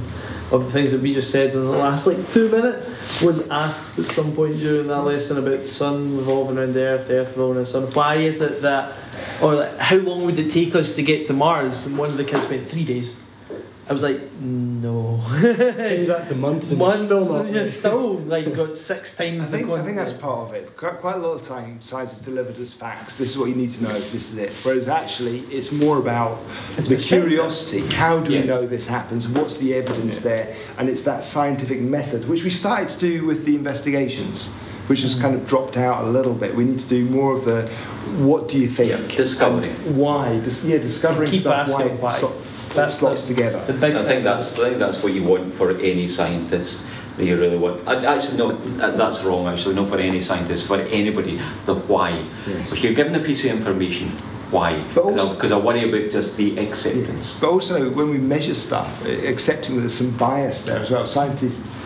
of 0.52 0.66
the 0.66 0.72
things 0.72 0.92
that 0.92 1.02
we 1.02 1.14
just 1.14 1.32
said 1.32 1.54
in 1.54 1.64
the 1.64 1.72
last 1.72 2.06
like 2.06 2.30
two 2.30 2.50
minutes 2.50 3.22
was 3.22 3.48
asked 3.50 3.98
at 4.00 4.08
some 4.08 4.36
point 4.36 4.58
during 4.58 4.88
that 4.88 5.02
lesson 5.02 5.38
about 5.38 5.62
the 5.62 5.68
sun 5.68 6.18
revolving 6.18 6.58
around 6.58 6.74
the 6.74 6.82
earth, 6.82 7.08
the 7.08 7.20
earth 7.20 7.30
revolving 7.30 7.58
around 7.58 7.66
the 7.66 7.72
sun. 7.72 7.84
Why 7.94 8.16
is 8.16 8.42
it 8.42 8.62
that, 8.62 8.96
or 9.42 9.56
like, 9.56 9.78
how 9.78 9.98
long 9.98 10.26
would 10.26 10.38
it 10.38 10.52
take 10.52 10.76
us 10.76 10.96
to 10.96 11.04
get 11.04 11.28
to 11.28 11.34
Mars? 11.34 11.86
And 11.86 11.98
one 11.98 12.10
of 12.10 12.18
the 12.18 12.26
kids 12.26 12.48
went 12.48 12.68
three 12.68 12.84
days. 12.84 13.22
I 13.90 13.94
was 13.94 14.04
like, 14.04 14.22
no. 14.40 15.20
Change 15.42 16.08
that 16.08 16.26
to 16.28 16.36
months 16.36 16.72
and 16.72 16.80
Months, 16.80 17.02
it's 17.02 17.08
still 17.10 17.44
not. 17.44 17.52
yeah, 17.52 17.64
still 17.66 18.14
like 18.20 18.54
got 18.54 18.76
six 18.76 19.20
I 19.20 19.26
times 19.30 19.52
the 19.52 19.58
think, 19.58 19.70
I 19.72 19.84
think 19.84 19.98
that's 19.98 20.14
part 20.14 20.48
of 20.50 20.54
it. 20.54 20.78
Quite, 20.78 21.00
quite 21.00 21.16
a 21.16 21.20
lot 21.20 21.34
of 21.34 21.42
time, 21.46 21.82
science 21.82 22.14
is 22.14 22.20
delivered 22.20 22.58
as 22.58 22.74
facts. 22.74 23.18
This 23.18 23.32
is 23.32 23.38
what 23.38 23.50
you 23.50 23.56
need 23.56 23.72
to 23.72 23.84
know. 23.84 23.94
This 23.94 24.32
is 24.32 24.38
it. 24.38 24.52
Whereas 24.64 24.88
actually, 24.88 25.40
it's 25.52 25.72
more 25.72 25.98
about 25.98 26.40
It's 26.78 26.88
the 26.88 26.96
curiosity. 26.96 27.82
How 27.94 28.20
do 28.20 28.32
Yeah. 28.32 28.42
we 28.42 28.48
know 28.48 28.66
this 28.66 28.88
happens? 28.88 29.28
What's 29.28 29.58
the 29.58 29.74
evidence 29.74 30.20
there? 30.20 30.56
And 30.78 30.88
it's 30.88 31.02
that 31.04 31.24
scientific 31.24 31.82
method, 31.82 32.30
which 32.30 32.44
we 32.46 32.50
started 32.50 32.90
to 32.90 33.00
do 33.00 33.26
with 33.26 33.46
the 33.46 33.56
investigations, 33.56 34.54
which 34.88 35.02
has 35.02 35.16
kind 35.20 35.36
of 35.36 35.48
dropped 35.48 35.76
out 35.76 36.04
a 36.06 36.10
little 36.10 36.34
bit. 36.34 36.56
We 36.56 36.64
need 36.66 36.80
to 36.80 36.88
do 36.88 37.06
more 37.10 37.36
of 37.36 37.46
the 37.46 37.68
what 38.24 38.48
do 38.48 38.58
you 38.60 38.68
think? 38.70 38.92
Yeah, 38.92 39.18
discovery. 39.18 39.68
Why? 39.94 40.40
Dis- 40.40 40.66
yeah, 40.66 40.78
discovering 40.78 41.30
Keep 41.32 41.42
stuff. 41.42 41.70
asking 41.70 42.00
why. 42.00 42.14
So, 42.14 42.32
That's 42.74 42.96
slots 42.96 43.28
the- 43.28 43.34
together. 43.36 43.64
the 43.68 43.74
big 43.74 43.96
I 43.96 44.00
thing. 44.00 44.08
think 44.08 44.24
that's 44.24 44.58
I 44.60 44.70
think 44.70 44.80
that's 44.80 45.04
what 45.04 45.14
you 45.14 45.24
want 45.24 45.54
for 45.54 45.72
any 45.72 46.08
scientist 46.08 46.84
that 47.18 47.26
you 47.26 47.38
really 47.38 47.58
want. 47.58 47.86
I, 47.88 47.96
actually, 48.16 48.38
no, 48.38 48.52
that's 48.52 49.24
wrong. 49.24 49.48
Actually, 49.48 49.76
not 49.76 49.90
for 49.90 49.98
any 49.98 50.22
scientist, 50.22 50.68
for 50.68 50.78
anybody. 50.80 51.40
The 51.66 51.76
why. 51.76 52.24
Yes. 52.48 52.72
If 52.72 52.84
you're 52.84 52.94
given 52.94 53.16
a 53.16 53.20
piece 53.20 53.44
of 53.46 53.52
information, 53.52 54.10
why? 54.50 54.82
Because 54.94 55.52
I, 55.52 55.58
worry 55.58 55.88
about 55.90 56.12
just 56.12 56.38
the 56.38 56.58
acceptance. 56.58 57.38
But 57.40 57.50
also, 57.50 57.90
when 57.92 58.10
we 58.10 58.18
measure 58.18 58.56
stuff, 58.56 59.06
uh, 59.06 59.10
accepting 59.28 59.76
that 59.76 59.82
there's 59.82 59.94
some 59.94 60.12
bias 60.18 60.66
there 60.66 60.80
as 60.80 60.90
well. 60.90 61.06
Science 61.08 61.44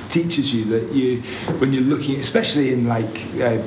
teaches 0.10 0.54
you 0.54 0.66
that 0.66 0.92
you, 0.94 1.22
when 1.60 1.74
you're 1.74 1.84
looking, 1.84 2.20
especially 2.20 2.72
in 2.74 2.88
like 2.88 3.26
uh, 3.42 3.58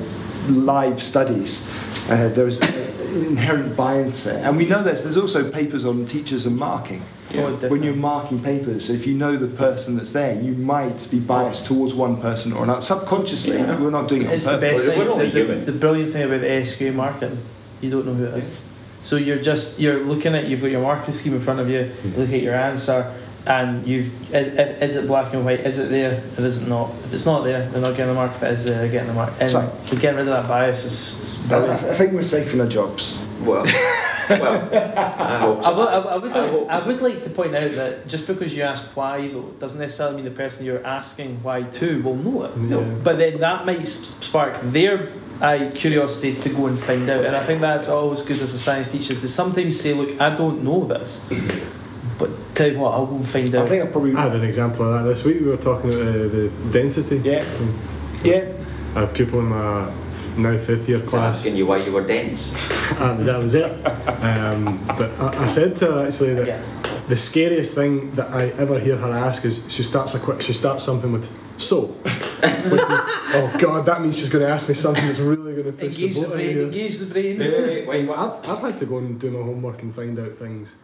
live 0.47 1.01
studies, 1.01 1.69
uh, 2.09 2.29
there's 2.29 2.59
an 2.61 3.25
inherent 3.25 3.75
bias 3.75 4.23
there. 4.25 4.43
And 4.45 4.57
we 4.57 4.65
know 4.65 4.83
this. 4.83 5.03
There's 5.03 5.17
also 5.17 5.49
papers 5.51 5.85
on 5.85 6.05
teachers 6.05 6.45
and 6.45 6.57
marking. 6.57 7.01
Yeah. 7.31 7.41
Oh, 7.43 7.55
When 7.69 7.83
you're 7.83 7.93
marking 7.95 8.41
papers, 8.41 8.89
if 8.89 9.05
you 9.05 9.13
know 9.13 9.35
the 9.37 9.47
person 9.47 9.95
that's 9.97 10.11
there, 10.11 10.39
you 10.41 10.53
might 10.53 11.07
be 11.11 11.19
biased 11.19 11.67
towards 11.67 11.93
one 11.93 12.19
person 12.19 12.53
or 12.53 12.63
another. 12.63 12.81
Subconsciously, 12.81 13.57
Yeah. 13.57 13.79
we're 13.79 13.91
not 13.91 14.07
doing 14.07 14.23
it 14.23 14.31
It's 14.31 14.45
the 14.45 14.57
purpose. 14.57 14.85
best 14.87 14.97
We're 14.97 15.15
thing. 15.31 15.33
The, 15.33 15.53
the, 15.65 15.71
the 15.71 15.77
brilliant 15.77 16.11
thing 16.11 16.23
about 16.23 16.41
the 16.41 16.47
SQA 16.47 16.93
marking, 16.95 17.37
you 17.81 17.91
don't 17.91 18.05
know 18.07 18.13
who 18.15 18.25
it 18.25 18.39
is. 18.39 18.61
So 19.03 19.15
you're 19.15 19.41
just 19.41 19.79
you're 19.79 20.03
looking 20.03 20.33
at 20.35 20.47
you've 20.47 20.61
got 20.61 20.71
your 20.71 20.81
marking 20.81 21.13
scheme 21.13 21.33
in 21.33 21.39
front 21.39 21.59
of 21.59 21.69
you. 21.69 21.91
You 22.03 22.11
look 22.17 22.29
at 22.33 22.41
your 22.41 22.55
answer, 22.55 23.13
and 23.49 23.85
you 23.85 24.09
is, 24.31 24.47
is 24.89 24.95
it 24.95 25.07
black 25.07 25.33
and 25.33 25.43
white? 25.43 25.59
Is 25.61 25.77
it 25.79 25.89
there? 25.89 26.23
Or 26.37 26.45
is 26.45 26.61
it 26.61 26.67
not? 26.67 26.91
If 27.05 27.13
it's 27.13 27.25
not 27.25 27.43
there, 27.43 27.67
they're 27.69 27.81
not 27.81 27.91
getting 27.97 28.07
the 28.07 28.13
mark. 28.13 28.31
If 28.35 28.43
it 28.43 28.53
is 28.53 28.65
there, 28.65 28.77
they're 28.77 28.91
getting 28.91 29.07
the 29.07 29.13
mark. 29.15 29.33
And 29.41 29.49
Sorry. 29.51 29.67
getting 29.97 30.17
rid 30.17 30.19
of 30.19 30.25
that 30.27 30.47
bias 30.47 30.85
is, 30.85 31.45
is 31.45 31.51
I, 31.51 31.73
I 31.73 31.75
think 31.95 32.13
we're 32.13 32.23
safe 32.23 32.53
in 32.53 32.61
our 32.61 32.67
jobs. 32.67 33.17
Well, 33.41 33.63
well, 34.29 34.69
I 34.75 35.39
hope. 35.39 35.65
I 35.65 35.71
would, 35.71 35.87
I, 35.87 35.97
would- 35.97 36.07
I, 36.07 36.17
would 36.17 36.31
I 36.31 36.41
like, 36.41 36.51
hope- 36.51 36.69
I 36.69 36.87
would 36.87 37.01
like 37.01 37.23
to 37.23 37.29
point 37.31 37.55
out 37.55 37.71
that 37.71 38.07
just 38.07 38.27
because 38.27 38.55
you 38.55 38.61
ask 38.63 38.95
why, 38.95 39.27
though, 39.29 39.43
doesn't 39.59 39.79
necessarily 39.79 40.17
mean 40.17 40.25
the 40.25 40.31
person 40.31 40.65
you're 40.65 40.85
asking 40.85 41.41
why 41.41 41.63
to 41.63 42.03
will 42.03 42.15
know 42.15 42.43
it. 42.43 42.55
No. 42.57 42.81
Yeah. 42.81 42.95
But 43.03 43.17
then 43.17 43.39
that 43.39 43.65
might 43.65 43.87
spark 43.87 44.59
their 44.61 45.11
uh, 45.41 45.71
curiosity 45.73 46.35
to 46.35 46.49
go 46.49 46.67
and 46.67 46.77
find 46.77 47.09
out. 47.09 47.25
And 47.25 47.35
I 47.35 47.43
think 47.45 47.61
that's 47.61 47.87
always 47.87 48.21
good 48.21 48.39
as 48.41 48.53
a 48.53 48.59
science 48.59 48.91
teacher 48.91 49.15
to 49.15 49.27
sometimes 49.27 49.79
say, 49.79 49.93
look, 49.93 50.19
I 50.21 50.35
don't 50.35 50.63
know 50.63 50.85
this. 50.85 51.25
But 52.59 52.65
tell 52.65 52.73
you 52.73 52.79
what, 52.79 52.93
I'll 52.93 53.05
go 53.05 53.15
and 53.15 53.27
find 53.27 53.55
I 53.55 53.65
think 53.67 53.83
I 53.83 53.87
probably. 53.87 54.15
I 54.15 54.23
had 54.23 54.35
an 54.35 54.43
example 54.43 54.85
of 54.85 55.01
that 55.01 55.09
this 55.09 55.23
week. 55.23 55.39
We 55.39 55.47
were 55.47 55.55
talking 55.55 55.91
about 55.93 56.01
uh, 56.01 56.27
the 56.27 56.51
density. 56.73 57.17
Yeah. 57.17 57.45
Yeah. 58.21 58.51
A 58.95 59.07
pupil 59.07 59.39
in 59.39 59.45
my 59.45 59.89
now 60.37 60.57
fifth 60.57 60.89
year 60.89 60.99
class. 60.99 61.37
asking 61.37 61.55
you 61.55 61.65
why 61.67 61.77
you 61.77 61.91
were 61.93 62.05
dense. 62.05 62.53
Uh, 62.99 63.13
that 63.13 63.39
was 63.39 63.55
it. 63.55 63.71
Um, 64.23 64.83
but 64.97 65.09
I, 65.21 65.43
I 65.43 65.47
said 65.47 65.77
to 65.77 65.85
her 65.85 66.07
actually 66.07 66.33
that 66.33 66.47
guess. 66.47 66.81
the 67.07 67.15
scariest 67.15 67.73
thing 67.75 68.11
that 68.15 68.29
I 68.31 68.47
ever 68.57 68.77
hear 68.77 68.97
her 68.97 69.13
ask 69.13 69.45
is 69.45 69.71
she 69.71 69.83
starts 69.83 70.15
a 70.15 70.19
quick 70.19 70.41
she 70.41 70.51
starts 70.51 70.83
something 70.83 71.11
with 71.13 71.29
so. 71.57 71.85
Which 72.73 72.81
oh 72.81 73.55
God, 73.57 73.85
that 73.85 74.01
means 74.01 74.17
she's 74.17 74.29
going 74.29 74.43
to 74.45 74.51
ask 74.51 74.67
me 74.67 74.75
something 74.75 75.05
that's 75.05 75.19
really 75.19 75.53
going 75.53 75.65
to 75.65 75.71
push 75.71 75.83
Engage 75.97 76.15
the 76.15 76.21
the 76.21 76.27
boat 76.27 76.35
brain, 76.35 76.49
here. 76.49 76.61
engage 76.63 76.97
the 76.97 77.05
brain. 77.05 77.39
Wait, 77.39 77.87
wait, 77.87 77.87
wait, 77.87 78.09
I've, 78.09 78.49
I've 78.49 78.59
had 78.59 78.77
to 78.79 78.85
go 78.85 78.97
and 78.97 79.17
do 79.19 79.31
my 79.31 79.43
homework 79.43 79.81
and 79.81 79.95
find 79.95 80.19
out 80.19 80.33
things. 80.33 80.75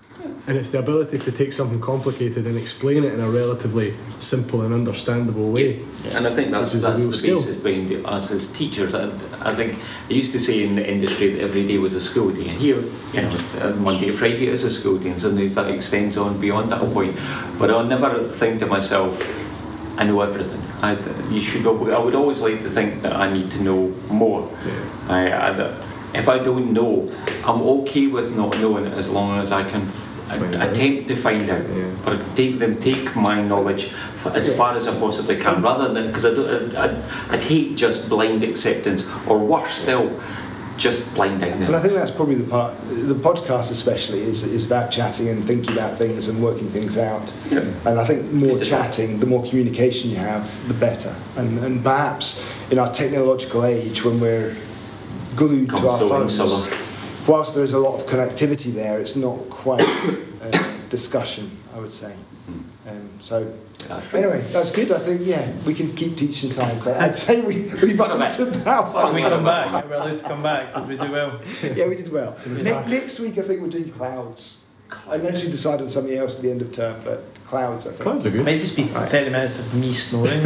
And 0.47 0.58
it's 0.58 0.69
the 0.69 0.80
ability 0.80 1.17
to 1.19 1.32
take 1.32 1.51
something 1.54 1.82
complicated 1.82 2.45
and 2.47 2.58
explain 2.58 3.04
it 3.04 3.13
in 3.13 3.19
a 3.19 3.30
relatively 3.30 3.95
simple 4.19 4.62
and 4.62 4.73
understandable 4.73 5.51
way. 5.51 5.82
And 6.12 6.28
I 6.28 6.34
think 6.34 6.51
that's, 6.51 6.73
Which 6.73 6.78
is 6.78 6.84
a 6.86 6.89
that's 6.91 7.06
the 7.06 7.13
skill. 7.13 7.41
basis 7.41 7.58
behind 7.58 8.06
us 8.06 8.32
as 8.32 8.51
teachers. 8.54 8.93
I, 8.93 9.06
I 9.41 9.54
think 9.54 9.80
I 10.10 10.13
used 10.13 10.32
to 10.34 10.39
say 10.39 10.63
in 10.63 10.75
the 10.75 10.88
industry 10.88 11.30
that 11.34 11.41
every 11.41 11.65
day 11.67 11.78
was 11.80 11.95
a 11.95 12.01
school 12.01 12.30
day. 12.32 12.47
And 12.49 12.60
here, 12.60 12.82
you 13.13 13.21
know, 13.23 13.38
uh, 13.62 13.75
Monday 13.78 14.08
to 14.08 14.13
Friday 14.13 14.47
is 14.47 14.63
a 14.63 14.71
school 14.71 14.97
day, 14.97 15.10
and 15.10 15.21
sometimes 15.21 15.56
that 15.56 15.69
extends 15.69 16.15
on 16.17 16.39
beyond 16.39 16.71
that 16.71 16.82
point. 16.93 17.15
But 17.60 17.71
I'll 17.71 17.84
never 17.86 18.23
think 18.30 18.60
to 18.60 18.67
myself, 18.67 19.19
I 19.99 20.04
know 20.06 20.21
everything. 20.21 20.62
I, 20.82 20.97
you 21.34 21.41
should. 21.41 21.65
I 21.65 21.97
would 21.99 22.15
always 22.15 22.41
like 22.41 22.62
to 22.62 22.69
think 22.69 23.01
that 23.01 23.13
I 23.13 23.32
need 23.32 23.49
to 23.51 23.62
know 23.63 23.88
more. 24.10 24.49
I, 25.10 25.32
I, 25.32 25.73
if 26.19 26.28
I 26.30 26.39
don't 26.39 26.71
know, 26.73 27.12
I'm 27.45 27.62
okay 27.62 28.08
with 28.08 28.36
not 28.36 28.58
knowing 28.60 28.86
it 28.86 28.93
as 28.93 29.10
long 29.10 29.38
as 29.39 29.51
I 29.51 29.63
can 29.69 29.82
f- 29.82 30.32
attempt 30.67 31.08
to 31.10 31.15
find 31.15 31.49
out 31.49 31.63
Yeah. 31.69 32.08
or 32.08 32.17
take 32.36 32.58
them 32.60 32.78
take 32.78 33.15
my 33.15 33.41
knowledge 33.41 33.84
f- 34.25 34.36
as 34.36 34.47
Yeah. 34.47 34.56
far 34.56 34.75
as 34.75 34.88
I 34.88 34.93
possibly 34.99 35.38
can, 35.38 35.62
rather 35.62 35.93
than 35.93 36.08
because 36.08 36.25
I 36.25 36.34
don't, 36.34 36.75
I'd, 36.75 36.95
I'd 37.32 37.41
hate 37.41 37.75
just 37.75 38.10
blind 38.10 38.43
acceptance, 38.43 39.06
or 39.28 39.38
worse 39.39 39.73
still, 39.84 40.10
just 40.78 40.99
blind 41.15 41.41
ignorance. 41.41 41.67
And 41.67 41.75
I 41.75 41.80
think 41.80 41.93
that's 41.93 42.12
probably 42.12 42.36
the 42.36 42.49
part, 42.49 42.73
the 42.89 43.13
podcast 43.13 43.71
especially, 43.71 44.21
is, 44.21 44.43
is 44.43 44.65
about 44.65 44.91
chatting 44.91 45.30
and 45.30 45.41
thinking 45.45 45.71
about 45.78 45.97
things 45.97 46.28
and 46.28 46.41
working 46.43 46.67
things 46.69 46.97
out. 46.97 47.32
Yeah. 47.49 47.60
And 47.86 47.97
I 47.99 48.06
think 48.06 48.32
more 48.34 48.60
chatting, 48.60 49.19
the 49.19 49.25
more 49.25 49.41
communication 49.47 50.10
you 50.10 50.17
have, 50.17 50.43
the 50.67 50.73
better. 50.73 51.15
And, 51.38 51.60
and 51.60 51.82
perhaps 51.84 52.43
in 52.71 52.80
our 52.80 52.91
technological 52.91 53.63
age, 53.63 54.04
when 54.04 54.19
we're 54.19 54.54
glued 55.36 55.69
to 55.69 55.88
our 55.89 55.98
phones, 56.00 56.36
summer. 56.36 56.78
whilst 57.28 57.56
there's 57.56 57.74
a 57.74 57.80
lot 57.80 58.00
of 58.00 58.08
connectivity 58.08 58.74
there, 58.74 59.00
it's 59.00 59.15
not 59.15 59.38
quite 59.50 59.82
uh, 60.41 60.71
discussion, 60.89 61.52
I 61.76 61.80
would 61.80 61.93
say. 61.93 62.12
Hmm. 62.13 62.89
Um, 62.89 63.10
so 63.19 63.54
That's 63.88 64.13
anyway, 64.13 64.41
that's 64.52 64.71
good. 64.71 64.91
I 64.91 65.00
think 65.00 65.21
yeah, 65.26 65.52
we 65.65 65.74
can 65.74 65.95
keep 65.95 66.15
teaching 66.17 66.52
science. 66.52 66.86
I'd 66.88 67.17
say 67.17 67.41
we 67.41 67.63
we've 67.82 67.98
Fun 67.98 68.12
of 68.12 68.19
it. 68.21 68.24
answered 68.26 68.54
that 68.54 68.84
Can 68.84 68.93
one. 68.93 69.15
we 69.15 69.21
come 69.24 69.43
back? 69.43 69.84
Are 69.84 69.88
we 69.88 69.93
allowed 69.95 70.17
to 70.17 70.24
come 70.24 70.43
back? 70.43 70.74
Did 70.74 70.88
we 70.88 70.98
do 70.98 71.12
well? 71.12 71.39
Yeah, 71.76 71.88
we 71.88 71.95
did 71.95 72.12
well. 72.12 72.38
we 72.45 72.52
Ne- 72.62 72.71
pass? 72.71 72.91
next 72.91 73.19
week, 73.19 73.38
I 73.38 73.41
think 73.41 73.62
we're 73.62 73.69
doing 73.69 73.91
clouds. 73.91 74.62
Unless 75.08 75.43
we 75.43 75.50
decide 75.50 75.82
on 75.82 75.89
something 75.89 76.15
else 76.15 76.36
at 76.38 76.43
the 76.43 76.52
end 76.52 76.62
of 76.62 76.71
term, 76.71 77.02
but 77.04 77.24
clouds, 77.47 77.86
I 77.88 77.89
think. 77.89 78.01
Clouds 78.01 78.26
are 78.26 78.30
It 78.30 78.32
good. 78.34 78.45
might 78.45 78.59
just 78.59 78.76
be 78.76 78.84
30 78.84 79.30
minutes 79.30 79.59
of 79.59 79.74
me 79.76 79.93
snoring. 79.93 80.41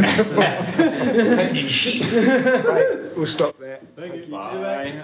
Right, 2.70 3.16
we'll 3.16 3.26
stop 3.26 3.58
there. 3.58 3.80
Thank 3.96 4.26
you. 4.26 4.32
Bye. 4.32 5.02